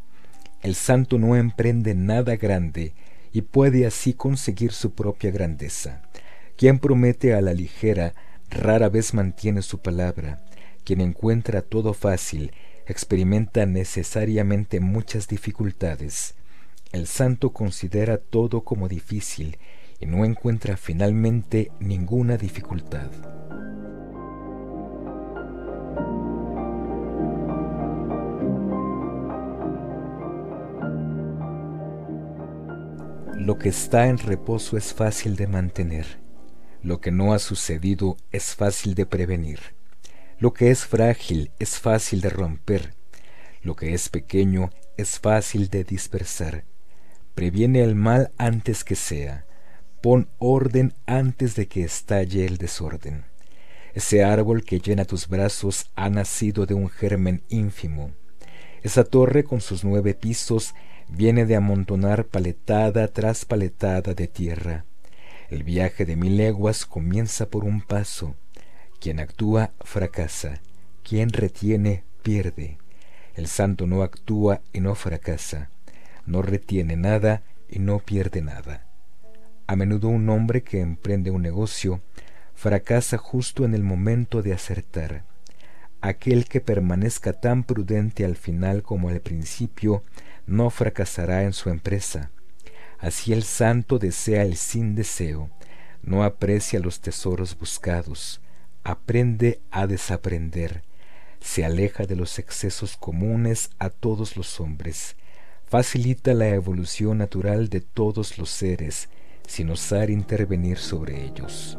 El 0.63 0.75
santo 0.75 1.19
no 1.19 1.37
emprende 1.37 1.95
nada 1.95 2.37
grande 2.37 2.93
y 3.33 3.43
puede 3.43 3.87
así 3.87 4.13
conseguir 4.13 4.73
su 4.73 4.93
propia 4.93 5.31
grandeza. 5.31 6.03
Quien 6.57 6.79
promete 6.79 7.35
a 7.35 7.41
la 7.41 7.55
ligera 7.55 8.15
rara 8.51 8.89
vez 8.89 9.15
mantiene 9.15 9.63
su 9.63 9.79
palabra. 9.79 10.45
Quien 10.85 11.01
encuentra 11.01 11.63
todo 11.63 11.95
fácil 11.95 12.53
experimenta 12.87 13.67
necesariamente 13.67 14.81
muchas 14.81 15.29
dificultades. 15.29 16.35
El 16.91 17.07
santo 17.07 17.53
considera 17.53 18.17
todo 18.17 18.63
como 18.63 18.89
difícil 18.89 19.59
y 20.01 20.07
no 20.07 20.25
encuentra 20.25 20.77
finalmente 20.77 21.71
ninguna 21.81 22.37
dificultad. 22.37 23.11
Lo 33.39 33.59
que 33.59 33.71
está 33.71 34.09
en 34.09 34.19
reposo 34.19 34.77
es 34.77 34.93
fácil 34.93 35.37
de 35.37 35.47
mantener 35.47 36.29
lo 36.83 37.01
que 37.01 37.11
no 37.11 37.35
ha 37.35 37.39
sucedido 37.39 38.17
es 38.31 38.55
fácil 38.55 38.95
de 38.95 39.05
prevenir. 39.05 39.59
Lo 40.39 40.53
que 40.53 40.71
es 40.71 40.85
frágil 40.85 41.51
es 41.59 41.79
fácil 41.79 42.21
de 42.21 42.31
romper. 42.31 42.95
Lo 43.63 43.75
que 43.75 43.95
es 43.95 44.09
pequeño 44.09 44.71
es 44.97 45.19
fácil 45.19 45.69
de 45.69 45.83
dispersar. 45.83 46.65
Previene 47.35 47.83
el 47.83 47.95
mal 47.95 48.31
antes 48.39 48.85
que 48.85 48.95
sea. 48.95 49.45
Pon 50.01 50.29
orden 50.39 50.95
antes 51.07 51.57
de 51.57 51.67
que 51.67 51.83
estalle 51.83 52.47
el 52.47 52.59
desorden. 52.59 53.25
Ese 53.95 54.23
árbol 54.23 54.65
que 54.65 54.79
llena 54.79 55.05
tus 55.05 55.27
brazos 55.27 55.91
ha 55.97 56.09
nacido 56.09 56.67
de 56.67 56.75
un 56.75 56.89
germen 56.89 57.43
ínfimo. 57.49 58.13
Esa 58.85 59.03
torre 59.03 59.43
con 59.43 59.61
sus 59.61 59.83
nueve 59.83 60.15
pisos 60.15 60.75
viene 61.09 61.47
de 61.47 61.57
amontonar 61.57 62.27
paletada 62.27 63.09
tras 63.09 63.45
paletada 63.45 64.15
de 64.15 64.29
tierra. 64.29 64.85
El 65.51 65.63
viaje 65.63 66.05
de 66.05 66.17
mil 66.17 66.37
leguas 66.37 66.85
comienza 66.85 67.49
por 67.49 67.65
un 67.65 67.81
paso. 67.81 68.37
Quien 69.01 69.21
actúa 69.21 69.71
fracasa, 69.81 70.61
quien 71.03 71.31
retiene 71.31 72.05
pierde. 72.23 72.79
El 73.35 73.47
santo 73.47 73.87
no 73.87 74.03
actúa 74.03 74.61
y 74.73 74.81
no 74.81 74.95
fracasa, 74.95 75.71
no 76.27 76.43
retiene 76.43 76.97
nada 76.97 77.43
y 77.69 77.79
no 77.79 78.01
pierde 78.01 78.43
nada. 78.43 78.85
A 79.67 79.77
menudo 79.77 80.09
un 80.09 80.29
hombre 80.29 80.63
que 80.63 80.81
emprende 80.81 81.31
un 81.31 81.43
negocio 81.43 82.01
fracasa 82.55 83.17
justo 83.19 83.65
en 83.65 83.75
el 83.75 83.85
momento 83.85 84.43
de 84.43 84.53
acertar. 84.53 85.25
Aquel 86.01 86.47
que 86.47 86.61
permanezca 86.61 87.33
tan 87.33 87.65
prudente 87.65 88.25
al 88.25 88.37
final 88.37 88.83
como 88.83 89.09
al 89.09 89.21
principio 89.21 90.03
no 90.49 90.71
fracasará 90.71 91.45
en 91.45 91.53
su 91.53 91.71
empresa 91.71 92.31
Así 92.99 93.33
el 93.33 93.45
santo 93.45 93.99
desea 93.99 94.43
el 94.43 94.57
sin 94.57 94.97
deseo, 94.97 95.51
no 96.03 96.25
aprecia 96.25 96.81
los 96.81 97.01
tesoros 97.01 97.57
buscados, 97.57 98.41
aprende 98.83 99.61
a 99.71 99.87
desaprender, 99.87 100.83
se 101.41 101.65
aleja 101.65 102.07
de 102.07 102.17
los 102.17 102.41
excesos 102.41 102.97
comunes 102.97 103.71
a 103.79 103.91
todos 103.91 104.37
los 104.37 104.59
hombres, 104.59 105.15
facilita 105.65 106.35
la 106.35 106.49
evolución 106.49 107.19
natural 107.19 107.69
de 107.69 107.81
todos 107.81 108.37
los 108.37 108.51
seres, 108.51 109.09
sin 109.47 109.71
osar 109.71 110.11
intervenir 110.11 110.79
sobre 110.79 111.25
ellos. 111.25 111.79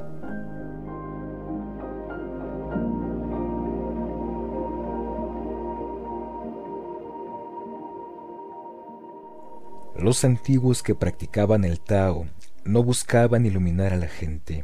Los 10.01 10.23
antiguos 10.23 10.81
que 10.81 10.95
practicaban 10.95 11.65
el 11.65 11.81
Tao 11.81 12.25
no 12.63 12.83
buscaban 12.83 13.45
iluminar 13.45 13.91
a 13.91 13.97
la 13.97 14.07
gente, 14.07 14.63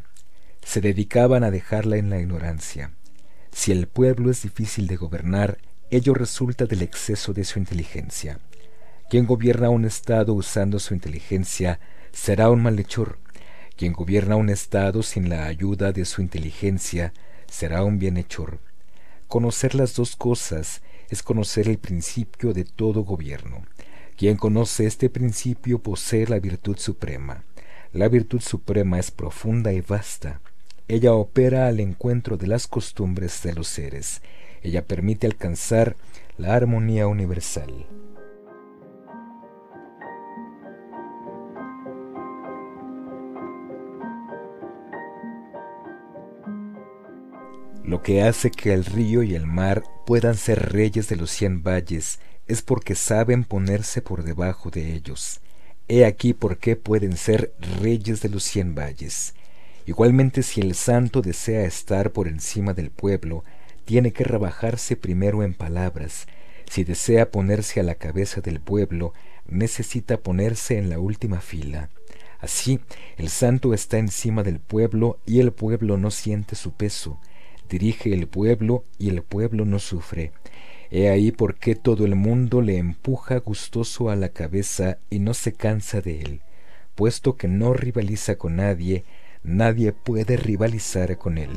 se 0.63 0.79
dedicaban 0.79 1.43
a 1.43 1.51
dejarla 1.51 1.97
en 1.97 2.09
la 2.09 2.19
ignorancia. 2.19 2.93
Si 3.51 3.73
el 3.73 3.87
pueblo 3.87 4.31
es 4.31 4.43
difícil 4.43 4.87
de 4.87 4.95
gobernar, 4.95 5.57
ello 5.89 6.13
resulta 6.13 6.67
del 6.67 6.81
exceso 6.83 7.33
de 7.33 7.43
su 7.43 7.59
inteligencia. 7.59 8.39
Quien 9.09 9.25
gobierna 9.25 9.69
un 9.69 9.83
Estado 9.83 10.33
usando 10.33 10.79
su 10.79 10.93
inteligencia 10.93 11.81
será 12.13 12.49
un 12.49 12.63
malhechor. 12.63 13.19
Quien 13.75 13.91
gobierna 13.91 14.37
un 14.37 14.49
Estado 14.49 15.03
sin 15.03 15.27
la 15.27 15.47
ayuda 15.47 15.91
de 15.91 16.05
su 16.05 16.21
inteligencia 16.21 17.13
será 17.47 17.83
un 17.83 17.99
bienhechor. 17.99 18.59
Conocer 19.27 19.75
las 19.75 19.95
dos 19.95 20.15
cosas 20.15 20.81
es 21.09 21.21
conocer 21.23 21.67
el 21.67 21.77
principio 21.77 22.53
de 22.53 22.63
todo 22.63 23.03
gobierno. 23.03 23.65
Quien 24.17 24.37
conoce 24.37 24.85
este 24.85 25.09
principio 25.09 25.79
posee 25.79 26.25
la 26.27 26.39
virtud 26.39 26.77
suprema. 26.77 27.43
La 27.91 28.07
virtud 28.07 28.39
suprema 28.39 28.97
es 28.97 29.11
profunda 29.11 29.73
y 29.73 29.81
vasta. 29.81 30.39
Ella 30.87 31.13
opera 31.13 31.67
al 31.67 31.81
encuentro 31.81 32.37
de 32.37 32.47
las 32.47 32.67
costumbres 32.67 33.43
de 33.43 33.53
los 33.53 33.67
seres. 33.67 34.21
Ella 34.61 34.85
permite 34.85 35.27
alcanzar 35.27 35.97
la 36.37 36.55
armonía 36.55 37.07
universal. 37.07 37.87
Lo 47.83 48.01
que 48.01 48.23
hace 48.23 48.49
que 48.49 48.73
el 48.73 48.85
río 48.85 49.23
y 49.23 49.35
el 49.35 49.45
mar 49.45 49.83
puedan 50.05 50.35
ser 50.35 50.71
reyes 50.71 51.09
de 51.09 51.17
los 51.17 51.31
cien 51.31 51.63
valles 51.63 52.19
es 52.47 52.61
porque 52.61 52.95
saben 52.95 53.43
ponerse 53.43 54.01
por 54.01 54.23
debajo 54.23 54.69
de 54.69 54.93
ellos. 54.93 55.41
He 55.87 56.05
aquí 56.05 56.33
por 56.33 56.57
qué 56.57 56.75
pueden 56.75 57.17
ser 57.17 57.53
reyes 57.81 58.21
de 58.21 58.29
los 58.29 58.43
cien 58.43 58.75
valles. 58.75 59.33
Igualmente 59.85 60.41
si 60.41 60.61
el 60.61 60.73
santo 60.73 61.21
desea 61.21 61.65
estar 61.65 62.11
por 62.11 62.27
encima 62.27 62.73
del 62.73 62.89
pueblo, 62.89 63.43
tiene 63.85 64.11
que 64.11 64.23
rebajarse 64.23 64.95
primero 64.95 65.43
en 65.43 65.53
palabras. 65.53 66.27
Si 66.69 66.83
desea 66.83 67.29
ponerse 67.29 67.79
a 67.79 67.83
la 67.83 67.95
cabeza 67.95 68.41
del 68.41 68.59
pueblo, 68.59 69.13
necesita 69.47 70.17
ponerse 70.17 70.77
en 70.77 70.89
la 70.89 70.99
última 70.99 71.39
fila. 71.39 71.89
Así, 72.39 72.79
el 73.17 73.29
santo 73.29 73.73
está 73.73 73.97
encima 73.97 74.43
del 74.43 74.59
pueblo 74.59 75.19
y 75.25 75.39
el 75.39 75.51
pueblo 75.51 75.97
no 75.97 76.11
siente 76.11 76.55
su 76.55 76.71
peso. 76.71 77.19
Dirige 77.69 78.13
el 78.13 78.27
pueblo 78.27 78.85
y 78.97 79.09
el 79.09 79.21
pueblo 79.23 79.65
no 79.65 79.79
sufre. 79.79 80.31
He 80.97 81.09
ahí 81.09 81.33
por 81.33 81.55
qué 81.55 81.75
todo 81.75 82.05
el 82.05 82.15
mundo 82.15 82.61
le 82.61 82.77
empuja 82.77 83.39
gustoso 83.39 84.09
a 84.09 84.15
la 84.15 84.29
cabeza 84.29 84.97
y 85.09 85.19
no 85.19 85.33
se 85.33 85.51
cansa 85.51 85.99
de 85.99 86.21
él, 86.21 86.41
puesto 86.95 87.35
que 87.35 87.49
no 87.49 87.73
rivaliza 87.73 88.37
con 88.37 88.55
nadie, 88.55 89.03
nadie 89.43 89.91
puede 89.91 90.37
rivalizar 90.37 91.17
con 91.17 91.37
él. 91.37 91.49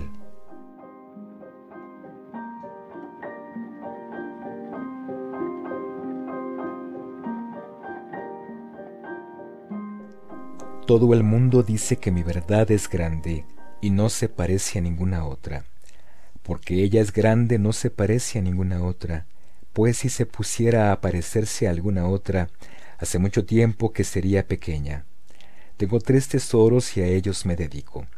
Todo 10.85 11.15
el 11.15 11.23
mundo 11.23 11.63
dice 11.63 11.99
que 11.99 12.11
mi 12.11 12.25
verdad 12.25 12.69
es 12.73 12.89
grande 12.89 13.45
y 13.81 13.91
no 13.91 14.09
se 14.09 14.29
parece 14.29 14.81
a 14.81 14.83
ninguna 14.83 15.25
otra. 15.25 15.63
Porque 16.49 16.83
ella 16.83 17.01
es 17.01 17.13
grande 17.13 17.59
no 17.59 17.73
se 17.73 17.91
parece 17.91 18.41
a 18.41 18.43
ninguna 18.43 18.83
otra, 18.83 19.27
pues 19.73 19.99
si 19.99 20.09
se 20.09 20.27
pusiera 20.27 20.91
a 20.91 21.01
parecerse 21.01 21.69
a 21.69 21.71
alguna 21.71 22.09
otra, 22.09 22.49
hace 22.99 23.21
mucho 23.21 23.45
tiempo 23.45 23.93
que 23.93 24.03
sería 24.03 24.49
pequeña. 24.49 25.05
Tengo 25.77 26.01
tres 26.01 26.27
tesoros 26.27 26.97
y 26.97 27.03
a 27.03 27.07
ellos 27.07 27.47
me 27.47 27.55
dedico. 27.55 28.09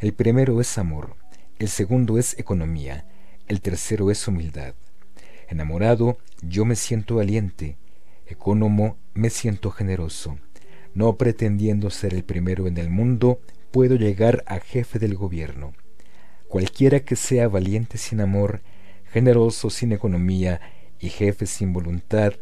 El 0.00 0.12
primero 0.12 0.60
es 0.60 0.78
amor, 0.78 1.16
el 1.58 1.68
segundo 1.68 2.18
es 2.18 2.38
economía, 2.38 3.06
el 3.48 3.60
tercero 3.60 4.12
es 4.12 4.28
humildad. 4.28 4.74
Enamorado, 5.48 6.18
yo 6.42 6.64
me 6.64 6.76
siento 6.76 7.16
valiente, 7.16 7.78
ecónomo, 8.26 8.96
me 9.14 9.30
siento 9.30 9.72
generoso 9.72 10.38
no 10.98 11.16
pretendiendo 11.16 11.90
ser 11.90 12.12
el 12.12 12.24
primero 12.24 12.66
en 12.66 12.76
el 12.76 12.90
mundo, 12.90 13.40
puedo 13.70 13.94
llegar 13.94 14.42
a 14.46 14.58
jefe 14.58 14.98
del 14.98 15.14
gobierno. 15.14 15.72
Cualquiera 16.48 17.00
que 17.00 17.14
sea 17.14 17.46
valiente 17.46 17.98
sin 17.98 18.20
amor, 18.20 18.62
generoso 19.12 19.68
sin 19.68 19.92
economía 19.92 20.60
y 20.98 21.10
jefe 21.10 21.44
sin 21.44 21.74
voluntad, 21.74 22.32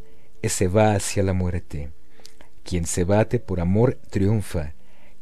ese 0.42 0.68
va 0.68 0.94
hacia 0.94 1.24
la 1.24 1.32
muerte. 1.32 1.90
Quien 2.62 2.86
se 2.86 3.02
bate 3.02 3.40
por 3.40 3.58
amor 3.60 3.98
triunfa, 4.10 4.74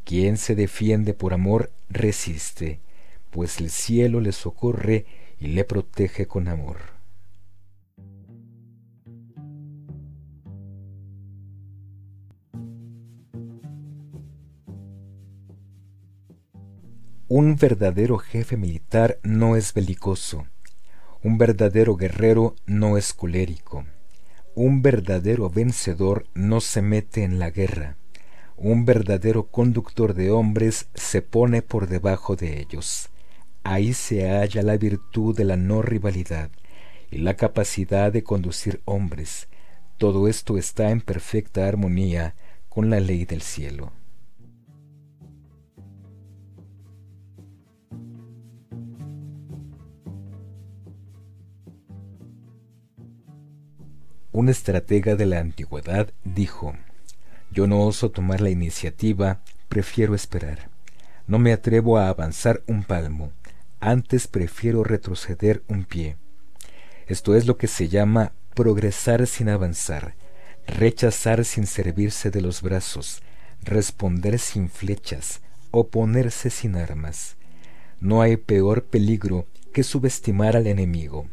quien 0.05 0.37
se 0.37 0.55
defiende 0.55 1.14
por 1.14 1.32
amor 1.32 1.72
resiste, 1.89 2.80
pues 3.30 3.59
el 3.59 3.70
cielo 3.70 4.20
le 4.20 4.32
socorre 4.32 5.07
y 5.41 5.49
le 5.49 5.64
protege 5.64 6.26
con 6.26 6.49
amor. 6.49 6.93
Un 17.37 17.57
verdadero 17.57 18.18
jefe 18.18 18.57
militar 18.57 19.18
no 19.24 19.57
es 19.57 19.74
belicoso. 19.74 20.47
Un 21.20 21.37
verdadero 21.37 21.97
guerrero 21.97 22.55
no 22.64 22.97
es 22.97 23.12
colérico. 23.12 23.87
Un 24.55 24.82
verdadero 24.82 25.51
vencedor 25.51 26.28
no 26.35 26.61
se 26.61 26.80
mete 26.80 27.24
en 27.24 27.41
la 27.41 27.51
guerra. 27.51 27.97
Un 28.57 28.85
verdadero 28.85 29.49
conductor 29.49 30.14
de 30.14 30.30
hombres 30.30 30.87
se 30.95 31.22
pone 31.22 31.61
por 31.61 31.89
debajo 31.89 32.37
de 32.37 32.61
ellos. 32.61 33.09
Ahí 33.64 33.95
se 33.95 34.28
halla 34.28 34.62
la 34.62 34.76
virtud 34.76 35.37
de 35.37 35.43
la 35.43 35.57
no 35.57 35.82
rivalidad 35.82 36.51
y 37.11 37.18
la 37.18 37.35
capacidad 37.35 38.12
de 38.12 38.22
conducir 38.22 38.80
hombres. 38.85 39.49
Todo 39.99 40.28
esto 40.28 40.57
está 40.57 40.93
en 40.93 41.01
perfecta 41.01 41.66
armonía 41.66 42.37
con 42.68 42.91
la 42.91 43.01
ley 43.01 43.24
del 43.24 43.43
cielo. 43.43 43.91
Un 54.35 54.49
estratega 54.49 55.14
de 55.14 55.26
la 55.26 55.39
antigüedad 55.39 56.12
dijo, 56.24 56.74
Yo 57.53 57.68
no 57.68 57.82
oso 57.82 58.11
tomar 58.11 58.41
la 58.41 58.51
iniciativa, 58.51 59.43
prefiero 59.68 60.16
esperar. 60.16 60.70
No 61.28 61.39
me 61.39 61.53
atrevo 61.53 61.99
a 61.99 62.09
avanzar 62.09 62.61
un 62.66 62.82
palmo, 62.82 63.30
antes 63.78 64.26
prefiero 64.26 64.82
retroceder 64.82 65.62
un 65.68 65.85
pie. 65.85 66.16
Esto 67.07 67.37
es 67.37 67.47
lo 67.47 67.57
que 67.57 67.68
se 67.68 67.89
llama 67.89 68.32
progresar 68.57 69.24
sin 69.28 69.49
avanzar, 69.49 70.16
rechazar 70.66 71.45
sin 71.45 71.68
servirse 71.68 72.32
de 72.32 72.41
los 72.41 72.61
brazos, 72.61 73.22
responder 73.62 74.41
sin 74.41 74.68
flechas, 74.68 75.43
oponerse 75.70 76.51
sin 76.51 76.74
armas. 76.74 77.37
No 78.01 78.20
hay 78.20 78.37
peor 78.37 78.82
peligro 78.82 79.47
que 79.72 79.85
subestimar 79.85 80.57
al 80.57 80.66
enemigo. 80.66 81.28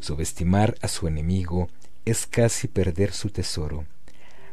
Subestimar 0.00 0.74
a 0.82 0.88
su 0.88 1.06
enemigo 1.06 1.68
es 2.04 2.26
casi 2.26 2.68
perder 2.68 3.12
su 3.12 3.30
tesoro. 3.30 3.86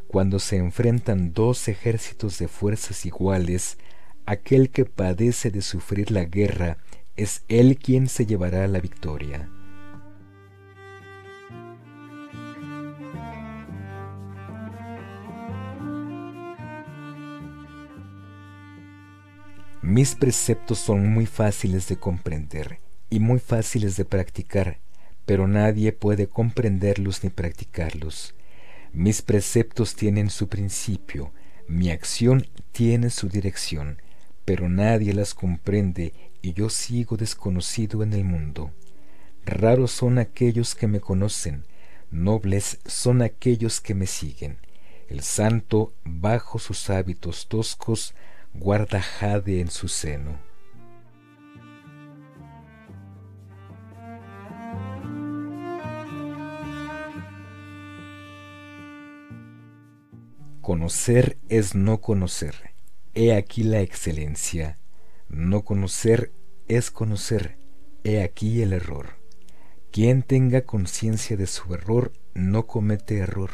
Cuando 0.06 0.38
se 0.38 0.56
enfrentan 0.56 1.32
dos 1.32 1.68
ejércitos 1.68 2.38
de 2.38 2.48
fuerzas 2.48 3.06
iguales, 3.06 3.78
aquel 4.26 4.70
que 4.70 4.84
padece 4.84 5.50
de 5.50 5.62
sufrir 5.62 6.10
la 6.10 6.24
guerra 6.24 6.78
es 7.16 7.42
él 7.48 7.78
quien 7.78 8.08
se 8.08 8.26
llevará 8.26 8.66
la 8.66 8.80
victoria. 8.80 9.48
Mis 19.82 20.14
preceptos 20.14 20.78
son 20.78 21.08
muy 21.08 21.26
fáciles 21.26 21.88
de 21.88 21.96
comprender 21.96 22.78
y 23.08 23.18
muy 23.18 23.40
fáciles 23.40 23.96
de 23.96 24.04
practicar 24.04 24.78
pero 25.30 25.46
nadie 25.46 25.92
puede 25.92 26.26
comprenderlos 26.26 27.22
ni 27.22 27.30
practicarlos. 27.30 28.34
Mis 28.92 29.22
preceptos 29.22 29.94
tienen 29.94 30.28
su 30.28 30.48
principio, 30.48 31.30
mi 31.68 31.92
acción 31.92 32.48
tiene 32.72 33.10
su 33.10 33.28
dirección, 33.28 34.02
pero 34.44 34.68
nadie 34.68 35.14
las 35.14 35.34
comprende 35.34 36.14
y 36.42 36.52
yo 36.52 36.68
sigo 36.68 37.16
desconocido 37.16 38.02
en 38.02 38.12
el 38.12 38.24
mundo. 38.24 38.72
Raros 39.46 39.92
son 39.92 40.18
aquellos 40.18 40.74
que 40.74 40.88
me 40.88 40.98
conocen, 40.98 41.62
nobles 42.10 42.80
son 42.84 43.22
aquellos 43.22 43.80
que 43.80 43.94
me 43.94 44.08
siguen. 44.08 44.58
El 45.08 45.20
santo, 45.20 45.92
bajo 46.02 46.58
sus 46.58 46.90
hábitos 46.90 47.46
toscos, 47.46 48.14
guarda 48.52 49.00
jade 49.00 49.60
en 49.60 49.70
su 49.70 49.86
seno. 49.86 50.49
Conocer 60.70 61.36
es 61.48 61.74
no 61.74 62.00
conocer. 62.00 62.54
He 63.12 63.34
aquí 63.34 63.64
la 63.64 63.80
excelencia. 63.80 64.78
No 65.28 65.64
conocer 65.64 66.30
es 66.68 66.92
conocer. 66.92 67.58
He 68.04 68.22
aquí 68.22 68.62
el 68.62 68.72
error. 68.72 69.18
Quien 69.90 70.22
tenga 70.22 70.60
conciencia 70.60 71.36
de 71.36 71.48
su 71.48 71.74
error 71.74 72.12
no 72.34 72.68
comete 72.68 73.18
error. 73.18 73.50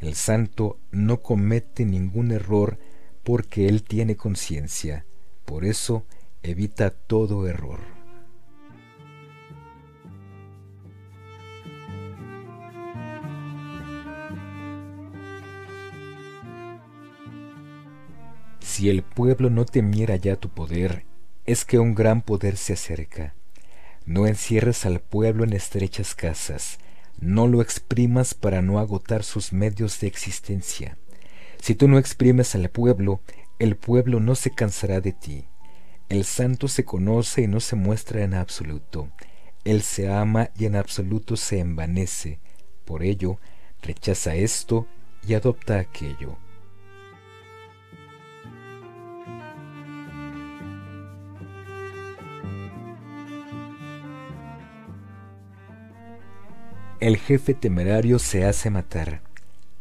El 0.00 0.16
santo 0.16 0.78
no 0.90 1.22
comete 1.22 1.86
ningún 1.86 2.30
error 2.30 2.78
porque 3.22 3.66
él 3.66 3.82
tiene 3.82 4.14
conciencia. 4.14 5.06
Por 5.46 5.64
eso 5.64 6.04
evita 6.42 6.90
todo 6.90 7.48
error. 7.48 7.93
Si 18.74 18.90
el 18.90 19.04
pueblo 19.04 19.50
no 19.50 19.66
temiera 19.66 20.16
ya 20.16 20.34
tu 20.34 20.48
poder, 20.48 21.04
es 21.46 21.64
que 21.64 21.78
un 21.78 21.94
gran 21.94 22.22
poder 22.22 22.56
se 22.56 22.72
acerca. 22.72 23.32
No 24.04 24.26
encierres 24.26 24.84
al 24.84 24.98
pueblo 24.98 25.44
en 25.44 25.52
estrechas 25.52 26.16
casas, 26.16 26.78
no 27.20 27.46
lo 27.46 27.62
exprimas 27.62 28.34
para 28.34 28.62
no 28.62 28.80
agotar 28.80 29.22
sus 29.22 29.52
medios 29.52 30.00
de 30.00 30.08
existencia. 30.08 30.98
Si 31.62 31.76
tú 31.76 31.86
no 31.86 31.98
exprimes 31.98 32.56
al 32.56 32.68
pueblo, 32.68 33.20
el 33.60 33.76
pueblo 33.76 34.18
no 34.18 34.34
se 34.34 34.50
cansará 34.50 35.00
de 35.00 35.12
ti. 35.12 35.44
El 36.08 36.24
santo 36.24 36.66
se 36.66 36.84
conoce 36.84 37.42
y 37.42 37.46
no 37.46 37.60
se 37.60 37.76
muestra 37.76 38.24
en 38.24 38.34
absoluto. 38.34 39.08
Él 39.62 39.82
se 39.82 40.12
ama 40.12 40.50
y 40.58 40.64
en 40.64 40.74
absoluto 40.74 41.36
se 41.36 41.60
envanece. 41.60 42.40
Por 42.84 43.04
ello, 43.04 43.38
rechaza 43.82 44.34
esto 44.34 44.88
y 45.24 45.34
adopta 45.34 45.78
aquello. 45.78 46.38
El 57.04 57.18
jefe 57.18 57.52
temerario 57.52 58.18
se 58.18 58.46
hace 58.46 58.70
matar. 58.70 59.20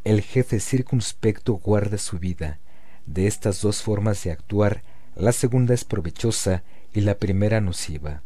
El 0.04 0.20
jefe 0.20 0.60
circunspecto 0.60 1.54
guarda 1.54 1.98
su 1.98 2.20
vida. 2.20 2.60
De 3.06 3.28
estas 3.28 3.62
dos 3.62 3.82
formas 3.82 4.22
de 4.26 4.32
actuar, 4.32 4.84
la 5.16 5.32
segunda 5.32 5.74
es 5.74 5.86
provechosa 5.86 6.64
y 6.94 7.00
la 7.00 7.16
primera 7.16 7.62
nociva. 7.62 8.24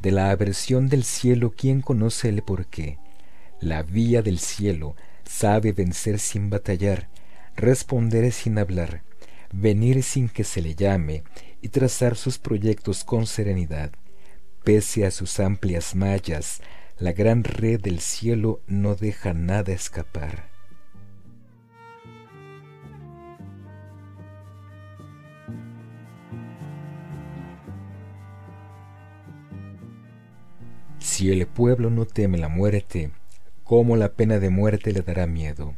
De 0.00 0.10
la 0.10 0.30
aversión 0.30 0.88
del 0.88 1.04
cielo, 1.04 1.52
¿quién 1.54 1.82
conoce 1.82 2.30
el 2.30 2.40
porqué? 2.40 2.96
La 3.60 3.82
vía 3.82 4.22
del 4.22 4.38
cielo 4.38 4.96
sabe 5.28 5.72
vencer 5.72 6.18
sin 6.18 6.48
batallar, 6.48 7.10
responder 7.56 8.32
sin 8.32 8.56
hablar, 8.56 9.02
venir 9.52 10.02
sin 10.02 10.30
que 10.30 10.44
se 10.44 10.62
le 10.62 10.74
llame 10.74 11.24
y 11.60 11.68
trazar 11.68 12.16
sus 12.16 12.38
proyectos 12.38 13.04
con 13.04 13.26
serenidad. 13.26 13.92
Pese 14.64 15.04
a 15.04 15.10
sus 15.10 15.40
amplias 15.40 15.94
mallas, 15.94 16.62
la 17.00 17.12
gran 17.12 17.44
red 17.44 17.80
del 17.80 18.00
cielo 18.00 18.60
no 18.66 18.94
deja 18.94 19.32
nada 19.32 19.72
escapar. 19.72 20.50
Si 30.98 31.32
el 31.32 31.46
pueblo 31.46 31.88
no 31.88 32.04
teme 32.04 32.36
la 32.36 32.48
muerte, 32.50 33.10
¿cómo 33.64 33.96
la 33.96 34.12
pena 34.12 34.38
de 34.38 34.50
muerte 34.50 34.92
le 34.92 35.00
dará 35.00 35.26
miedo? 35.26 35.74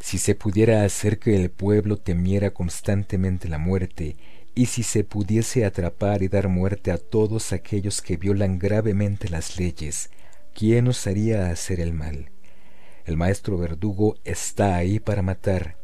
Si 0.00 0.18
se 0.18 0.34
pudiera 0.34 0.82
hacer 0.84 1.20
que 1.20 1.36
el 1.36 1.50
pueblo 1.50 1.98
temiera 1.98 2.50
constantemente 2.50 3.48
la 3.48 3.58
muerte, 3.58 4.16
y 4.56 4.66
si 4.66 4.82
se 4.82 5.04
pudiese 5.04 5.64
atrapar 5.64 6.22
y 6.22 6.28
dar 6.28 6.48
muerte 6.48 6.90
a 6.90 6.98
todos 6.98 7.52
aquellos 7.52 8.02
que 8.02 8.16
violan 8.16 8.58
gravemente 8.58 9.28
las 9.28 9.56
leyes, 9.56 10.10
¿quién 10.58 10.88
osaría 10.88 11.50
hacer 11.50 11.78
el 11.78 11.92
mal? 11.92 12.32
El 13.04 13.16
maestro 13.16 13.58
verdugo 13.58 14.16
está 14.24 14.74
ahí 14.74 14.98
para 14.98 15.22
matar. 15.22 15.76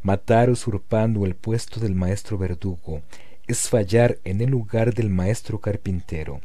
Matar 0.00 0.48
usurpando 0.48 1.26
el 1.26 1.34
puesto 1.34 1.80
del 1.80 1.94
maestro 1.94 2.38
verdugo 2.38 3.02
es 3.46 3.68
fallar 3.68 4.18
en 4.24 4.40
el 4.40 4.48
lugar 4.48 4.94
del 4.94 5.10
maestro 5.10 5.60
carpintero. 5.60 6.40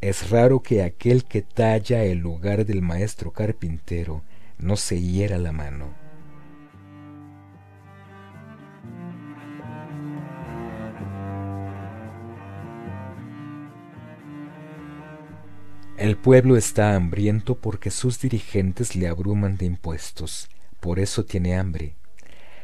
Es 0.00 0.30
raro 0.30 0.62
que 0.62 0.84
aquel 0.84 1.24
que 1.24 1.42
talla 1.42 2.04
el 2.04 2.18
lugar 2.18 2.64
del 2.64 2.82
maestro 2.82 3.32
carpintero 3.32 4.22
no 4.56 4.76
se 4.76 5.02
hiera 5.02 5.38
la 5.38 5.50
mano. 5.50 6.07
El 15.98 16.16
pueblo 16.16 16.56
está 16.56 16.94
hambriento 16.94 17.56
porque 17.56 17.90
sus 17.90 18.20
dirigentes 18.20 18.94
le 18.94 19.08
abruman 19.08 19.56
de 19.56 19.66
impuestos, 19.66 20.48
por 20.78 21.00
eso 21.00 21.24
tiene 21.24 21.56
hambre. 21.56 21.96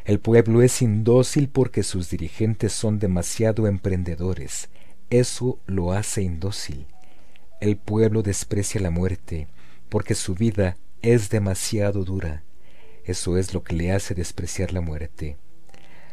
El 0.04 0.20
pueblo 0.20 0.62
es 0.62 0.80
indócil 0.80 1.48
porque 1.48 1.82
sus 1.82 2.08
dirigentes 2.10 2.72
son 2.72 3.00
demasiado 3.00 3.66
emprendedores, 3.66 4.68
eso 5.10 5.58
lo 5.66 5.90
hace 5.90 6.22
indócil. 6.22 6.86
El 7.60 7.76
pueblo 7.76 8.22
desprecia 8.22 8.80
la 8.80 8.90
muerte, 8.90 9.48
porque 9.88 10.14
su 10.14 10.36
vida 10.36 10.76
es 11.02 11.28
demasiado 11.28 12.04
dura. 12.04 12.44
Eso 13.04 13.36
es 13.36 13.52
lo 13.52 13.64
que 13.64 13.74
le 13.74 13.90
hace 13.90 14.14
despreciar 14.14 14.72
la 14.72 14.80
muerte. 14.80 15.38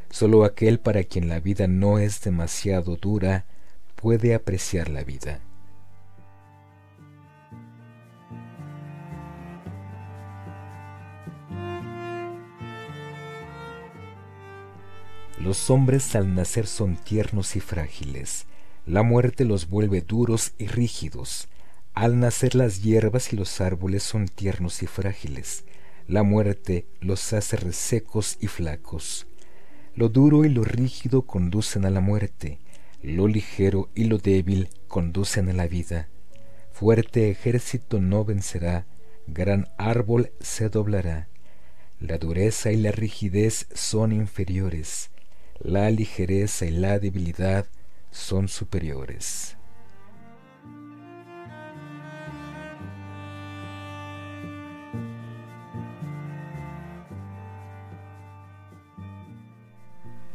Solo 0.10 0.44
aquel 0.44 0.80
para 0.80 1.04
quien 1.04 1.28
la 1.30 1.40
vida 1.40 1.68
no 1.68 2.00
es 2.00 2.20
demasiado 2.22 2.96
dura 2.96 3.46
puede 3.96 4.34
apreciar 4.34 4.90
la 4.90 5.04
vida. 5.04 5.40
Los 15.44 15.72
hombres 15.72 16.16
al 16.16 16.36
nacer 16.36 16.68
son 16.68 16.98
tiernos 16.98 17.56
y 17.56 17.62
frágiles, 17.62 18.46
la 18.86 19.02
muerte 19.02 19.44
los 19.44 19.70
vuelve 19.70 20.02
duros 20.02 20.54
y 20.60 20.68
rígidos. 20.68 21.48
Al 21.96 22.20
nacer 22.20 22.54
las 22.54 22.84
hierbas 22.84 23.34
y 23.34 23.38
los 23.38 23.60
árboles 23.60 24.04
son 24.04 24.28
tiernos 24.28 24.84
y 24.84 24.86
frágiles. 24.86 25.66
La 26.08 26.22
muerte 26.22 26.86
los 27.00 27.34
hace 27.34 27.58
resecos 27.58 28.38
y 28.40 28.46
flacos. 28.46 29.26
Lo 29.96 30.10
duro 30.10 30.46
y 30.46 30.50
lo 30.50 30.64
rígido 30.64 31.24
conducen 31.24 31.86
a 31.86 31.90
la 31.90 32.02
muerte. 32.02 32.60
Lo 33.02 33.28
ligero 33.28 33.90
y 33.96 34.04
lo 34.04 34.20
débil 34.20 34.70
conducen 34.88 35.50
a 35.50 35.54
la 35.54 35.66
vida. 35.66 36.08
Fuerte 36.72 37.32
ejército 37.32 38.00
no 38.00 38.26
vencerá, 38.26 38.86
gran 39.26 39.70
árbol 39.80 40.34
se 40.40 40.70
doblará. 40.70 41.30
La 42.00 42.20
dureza 42.20 42.72
y 42.72 42.78
la 42.78 42.92
rigidez 42.92 43.66
son 43.74 44.12
inferiores. 44.12 45.10
La 45.64 45.92
ligereza 45.92 46.66
y 46.66 46.72
la 46.72 46.98
debilidad 46.98 47.68
son 48.10 48.48
superiores. 48.48 49.58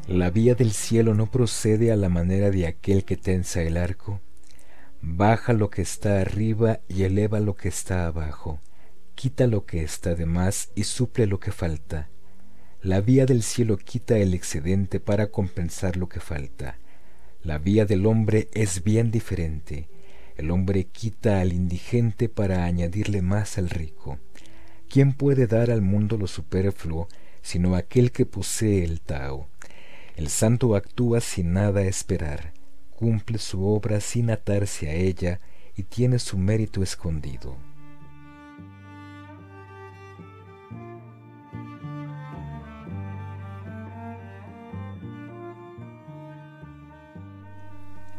La 0.07 0.31
vía 0.31 0.55
del 0.55 0.71
cielo 0.71 1.13
no 1.15 1.29
procede 1.29 1.91
a 1.91 1.97
la 1.97 2.09
manera 2.09 2.53
de 2.53 2.69
aquel 2.69 3.05
que 3.05 3.17
tensa 3.17 3.63
el 3.63 3.77
arco. 3.79 4.21
Baja 5.03 5.55
lo 5.55 5.71
que 5.71 5.83
está 5.83 6.21
arriba 6.21 6.79
y 6.87 7.03
eleva 7.03 7.41
lo 7.41 7.57
que 7.57 7.69
está 7.69 8.07
abajo. 8.07 8.61
Quita 9.17 9.49
lo 9.49 9.67
que 9.67 9.83
está 9.83 10.15
de 10.15 10.27
más 10.27 10.71
y 10.77 10.85
suple 10.85 11.27
lo 11.27 11.41
que 11.41 11.51
falta. 11.51 12.11
La 12.87 13.01
vía 13.01 13.27
del 13.27 13.43
cielo 13.43 13.77
quita 13.77 14.17
el 14.17 14.33
excedente 14.33 15.01
para 15.01 15.27
compensar 15.27 15.97
lo 15.97 16.09
que 16.09 16.21
falta 16.21 16.79
la 17.47 17.59
vía 17.59 17.87
del 17.87 18.07
hombre 18.07 18.49
es 18.55 18.83
bien 18.83 19.13
diferente. 19.13 19.89
El 20.37 20.51
hombre 20.51 20.85
quita 20.85 21.41
al 21.41 21.53
indigente 21.53 22.29
para 22.29 22.65
añadirle 22.65 23.23
más 23.23 23.57
al 23.57 23.71
rico. 23.71 24.19
¿Quién 24.89 25.13
puede 25.13 25.47
dar 25.47 25.71
al 25.71 25.81
mundo 25.81 26.19
lo 26.19 26.27
superfluo 26.27 27.07
sino 27.43 27.77
aquel 27.77 28.11
que 28.11 28.27
posee 28.27 28.83
el 28.83 29.01
Tao? 29.01 29.47
El 30.17 30.27
santo 30.29 30.75
actúa 30.75 31.21
sin 31.21 31.53
nada 31.53 31.83
esperar, 31.83 32.53
cumple 32.97 33.39
su 33.39 33.65
obra 33.65 34.01
sin 34.01 34.31
atarse 34.31 34.89
a 34.89 34.95
ella 34.95 35.41
y 35.77 35.85
tiene 35.85 36.19
su 36.19 36.39
mérito 36.39 36.83
escondido. 36.83 37.57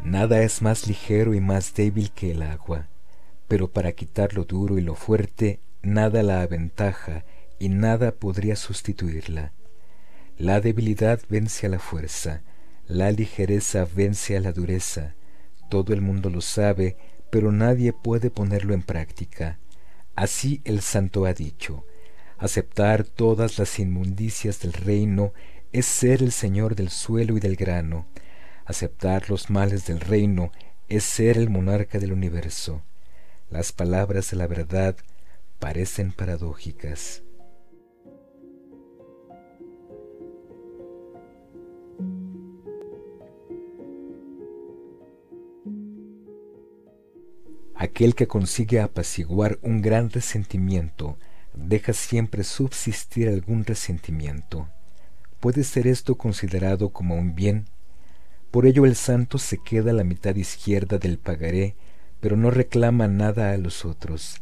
Nada 0.09 0.41
es 0.41 0.61
más 0.61 0.87
ligero 0.87 1.33
y 1.33 1.41
más 1.41 1.73
débil 1.73 2.11
que 2.11 2.31
el 2.31 2.41
agua, 2.41 2.87
pero 3.49 3.69
para 3.69 3.91
quitar 3.91 4.35
lo 4.35 4.45
duro 4.45 4.77
y 4.77 4.81
lo 4.81 4.95
fuerte, 4.95 5.59
nada 5.81 6.23
la 6.23 6.41
aventaja 6.43 7.25
y 7.59 7.67
nada 7.67 8.13
podría 8.13 8.55
sustituirla. 8.55 9.51
La 10.37 10.61
debilidad 10.61 11.19
vence 11.27 11.67
a 11.67 11.69
la 11.69 11.79
fuerza, 11.79 12.41
la 12.87 13.11
ligereza 13.11 13.85
vence 13.93 14.37
a 14.37 14.39
la 14.39 14.53
dureza. 14.53 15.15
Todo 15.69 15.91
el 15.91 15.99
mundo 15.99 16.29
lo 16.29 16.39
sabe, 16.39 16.95
pero 17.29 17.51
nadie 17.51 17.91
puede 17.91 18.29
ponerlo 18.29 18.73
en 18.73 18.83
práctica. 18.83 19.59
Así 20.15 20.61
el 20.63 20.79
santo 20.79 21.25
ha 21.25 21.33
dicho, 21.33 21.85
aceptar 22.37 23.03
todas 23.03 23.59
las 23.59 23.77
inmundicias 23.77 24.61
del 24.61 24.71
reino 24.71 25.33
es 25.73 25.85
ser 25.85 26.23
el 26.23 26.31
señor 26.31 26.77
del 26.77 26.91
suelo 26.91 27.35
y 27.35 27.41
del 27.41 27.57
grano, 27.57 28.07
Aceptar 28.67 29.29
los 29.29 29.49
males 29.49 29.87
del 29.87 30.01
reino 30.01 30.51
es 30.89 31.05
ser 31.05 31.37
el 31.37 31.49
monarca 31.49 31.99
del 31.99 32.11
universo. 32.11 32.83
Las 33.49 33.71
palabras 33.71 34.29
de 34.29 34.35
la 34.35 34.45
verdad 34.45 34.97
parecen 35.57 36.11
paradójicas. 36.11 37.23
Aquel 47.73 48.15
que 48.15 48.27
consigue 48.27 48.81
apaciguar 48.81 49.59
un 49.61 49.81
gran 49.81 50.09
resentimiento 50.09 51.17
deja 51.53 51.93
siempre 51.93 52.43
subsistir 52.43 53.29
algún 53.29 53.63
resentimiento. 53.63 54.67
¿Puede 55.39 55.63
ser 55.63 55.87
esto 55.87 56.15
considerado 56.15 56.89
como 56.89 57.15
un 57.15 57.33
bien? 57.33 57.69
Por 58.51 58.65
ello 58.65 58.85
el 58.85 58.95
santo 58.95 59.37
se 59.37 59.57
queda 59.57 59.91
a 59.91 59.93
la 59.93 60.03
mitad 60.03 60.35
izquierda 60.35 60.97
del 60.97 61.17
pagaré, 61.17 61.75
pero 62.19 62.37
no 62.37 62.49
reclama 62.49 63.07
nada 63.07 63.51
a 63.51 63.57
los 63.57 63.85
otros. 63.85 64.41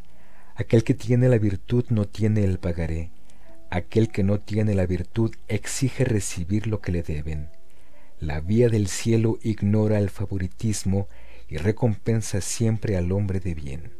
Aquel 0.55 0.83
que 0.83 0.93
tiene 0.93 1.27
la 1.27 1.37
virtud 1.37 1.85
no 1.89 2.05
tiene 2.05 2.43
el 2.43 2.59
pagaré. 2.59 3.11
Aquel 3.69 4.09
que 4.09 4.23
no 4.23 4.39
tiene 4.39 4.73
la 4.75 4.85
virtud 4.85 5.33
exige 5.47 6.05
recibir 6.05 6.67
lo 6.67 6.81
que 6.81 6.91
le 6.91 7.03
deben. 7.03 7.49
La 8.19 8.39
vía 8.39 8.69
del 8.69 8.87
cielo 8.87 9.37
ignora 9.41 9.99
el 9.99 10.09
favoritismo 10.09 11.09
y 11.49 11.57
recompensa 11.57 12.41
siempre 12.41 12.95
al 12.95 13.11
hombre 13.11 13.39
de 13.39 13.53
bien. 13.53 13.94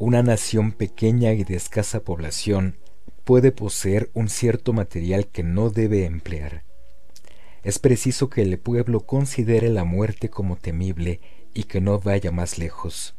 Una 0.00 0.22
nación 0.22 0.72
pequeña 0.72 1.34
y 1.34 1.44
de 1.44 1.56
escasa 1.56 2.00
población 2.00 2.78
puede 3.24 3.52
poseer 3.52 4.08
un 4.14 4.30
cierto 4.30 4.72
material 4.72 5.26
que 5.26 5.42
no 5.42 5.68
debe 5.68 6.06
emplear. 6.06 6.64
es 7.64 7.78
preciso 7.78 8.30
que 8.30 8.40
el 8.40 8.58
pueblo 8.58 9.00
considere 9.00 9.68
la 9.68 9.84
muerte 9.84 10.30
como 10.30 10.56
temible 10.56 11.20
y 11.52 11.64
que 11.64 11.82
no 11.82 12.00
vaya 12.00 12.32
más 12.32 12.56
lejos. 12.56 13.14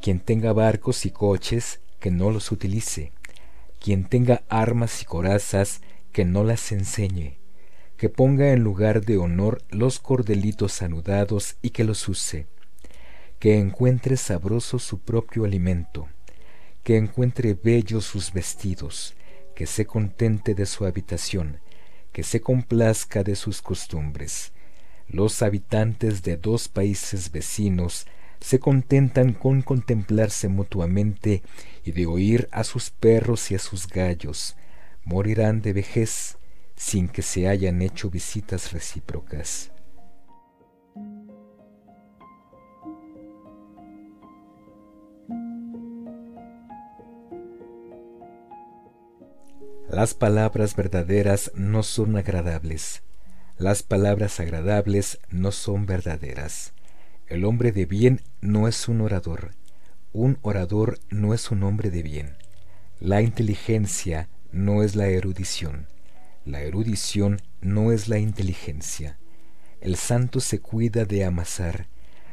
Quien 0.00 0.20
tenga 0.20 0.54
barcos 0.54 1.04
y 1.04 1.10
coches, 1.10 1.80
que 2.00 2.10
no 2.10 2.30
los 2.30 2.50
utilice. 2.50 3.12
Quien 3.78 4.08
tenga 4.08 4.42
armas 4.48 5.02
y 5.02 5.04
corazas, 5.04 5.82
que 6.12 6.24
no 6.24 6.44
las 6.44 6.72
enseñe. 6.72 7.36
Que 7.98 8.08
ponga 8.08 8.54
en 8.54 8.60
lugar 8.60 9.04
de 9.04 9.18
honor 9.18 9.60
los 9.68 10.00
cordelitos 10.00 10.80
anudados 10.80 11.56
y 11.60 11.70
que 11.70 11.84
los 11.84 12.08
use. 12.08 12.46
Que 13.38 13.58
encuentre 13.58 14.16
sabroso 14.16 14.78
su 14.78 15.00
propio 15.00 15.44
alimento. 15.44 16.08
Que 16.82 16.96
encuentre 16.96 17.54
bellos 17.54 18.04
sus 18.04 18.32
vestidos. 18.32 19.14
Que 19.54 19.66
se 19.66 19.86
contente 19.86 20.54
de 20.54 20.66
su 20.66 20.84
habitación 20.84 21.60
que 22.16 22.22
se 22.22 22.40
complazca 22.40 23.22
de 23.22 23.36
sus 23.36 23.60
costumbres. 23.60 24.54
Los 25.06 25.42
habitantes 25.42 26.22
de 26.22 26.38
dos 26.38 26.66
países 26.66 27.30
vecinos 27.30 28.06
se 28.40 28.58
contentan 28.58 29.34
con 29.34 29.60
contemplarse 29.60 30.48
mutuamente 30.48 31.42
y 31.84 31.92
de 31.92 32.06
oír 32.06 32.48
a 32.52 32.64
sus 32.64 32.88
perros 32.88 33.50
y 33.50 33.56
a 33.56 33.58
sus 33.58 33.86
gallos. 33.86 34.56
Morirán 35.04 35.60
de 35.60 35.74
vejez 35.74 36.38
sin 36.74 37.06
que 37.06 37.20
se 37.20 37.48
hayan 37.48 37.82
hecho 37.82 38.08
visitas 38.08 38.72
recíprocas. 38.72 39.70
Las 49.88 50.14
palabras 50.14 50.74
verdaderas 50.74 51.52
no 51.54 51.84
son 51.84 52.16
agradables. 52.16 53.04
Las 53.56 53.84
palabras 53.84 54.40
agradables 54.40 55.20
no 55.30 55.52
son 55.52 55.86
verdaderas. 55.86 56.72
El 57.28 57.44
hombre 57.44 57.70
de 57.70 57.86
bien 57.86 58.20
no 58.40 58.66
es 58.66 58.88
un 58.88 59.00
orador. 59.00 59.52
Un 60.12 60.38
orador 60.42 60.98
no 61.08 61.34
es 61.34 61.52
un 61.52 61.62
hombre 61.62 61.90
de 61.90 62.02
bien. 62.02 62.36
La 62.98 63.22
inteligencia 63.22 64.28
no 64.50 64.82
es 64.82 64.96
la 64.96 65.06
erudición. 65.06 65.86
La 66.44 66.62
erudición 66.62 67.40
no 67.60 67.92
es 67.92 68.08
la 68.08 68.18
inteligencia. 68.18 69.18
El 69.80 69.94
santo 69.94 70.40
se 70.40 70.60
cuida 70.60 71.04
de 71.04 71.24
amasar. 71.24 71.86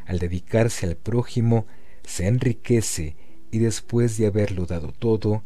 Al 0.08 0.18
dedicarse 0.18 0.88
al 0.88 0.96
prójimo, 0.96 1.68
se 2.04 2.26
enriquece 2.26 3.16
y 3.52 3.60
después 3.60 4.18
de 4.18 4.26
haberlo 4.26 4.66
dado 4.66 4.92
todo, 4.92 5.44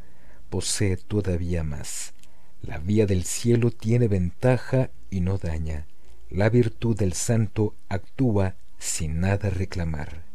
posee 0.49 0.97
todavía 0.97 1.63
más. 1.63 2.13
La 2.61 2.77
vía 2.79 3.05
del 3.05 3.23
cielo 3.23 3.71
tiene 3.71 4.07
ventaja 4.07 4.89
y 5.09 5.21
no 5.21 5.37
daña. 5.37 5.85
La 6.29 6.49
virtud 6.49 6.97
del 6.97 7.13
santo 7.13 7.75
actúa 7.87 8.55
sin 8.77 9.19
nada 9.19 9.49
reclamar. 9.49 10.26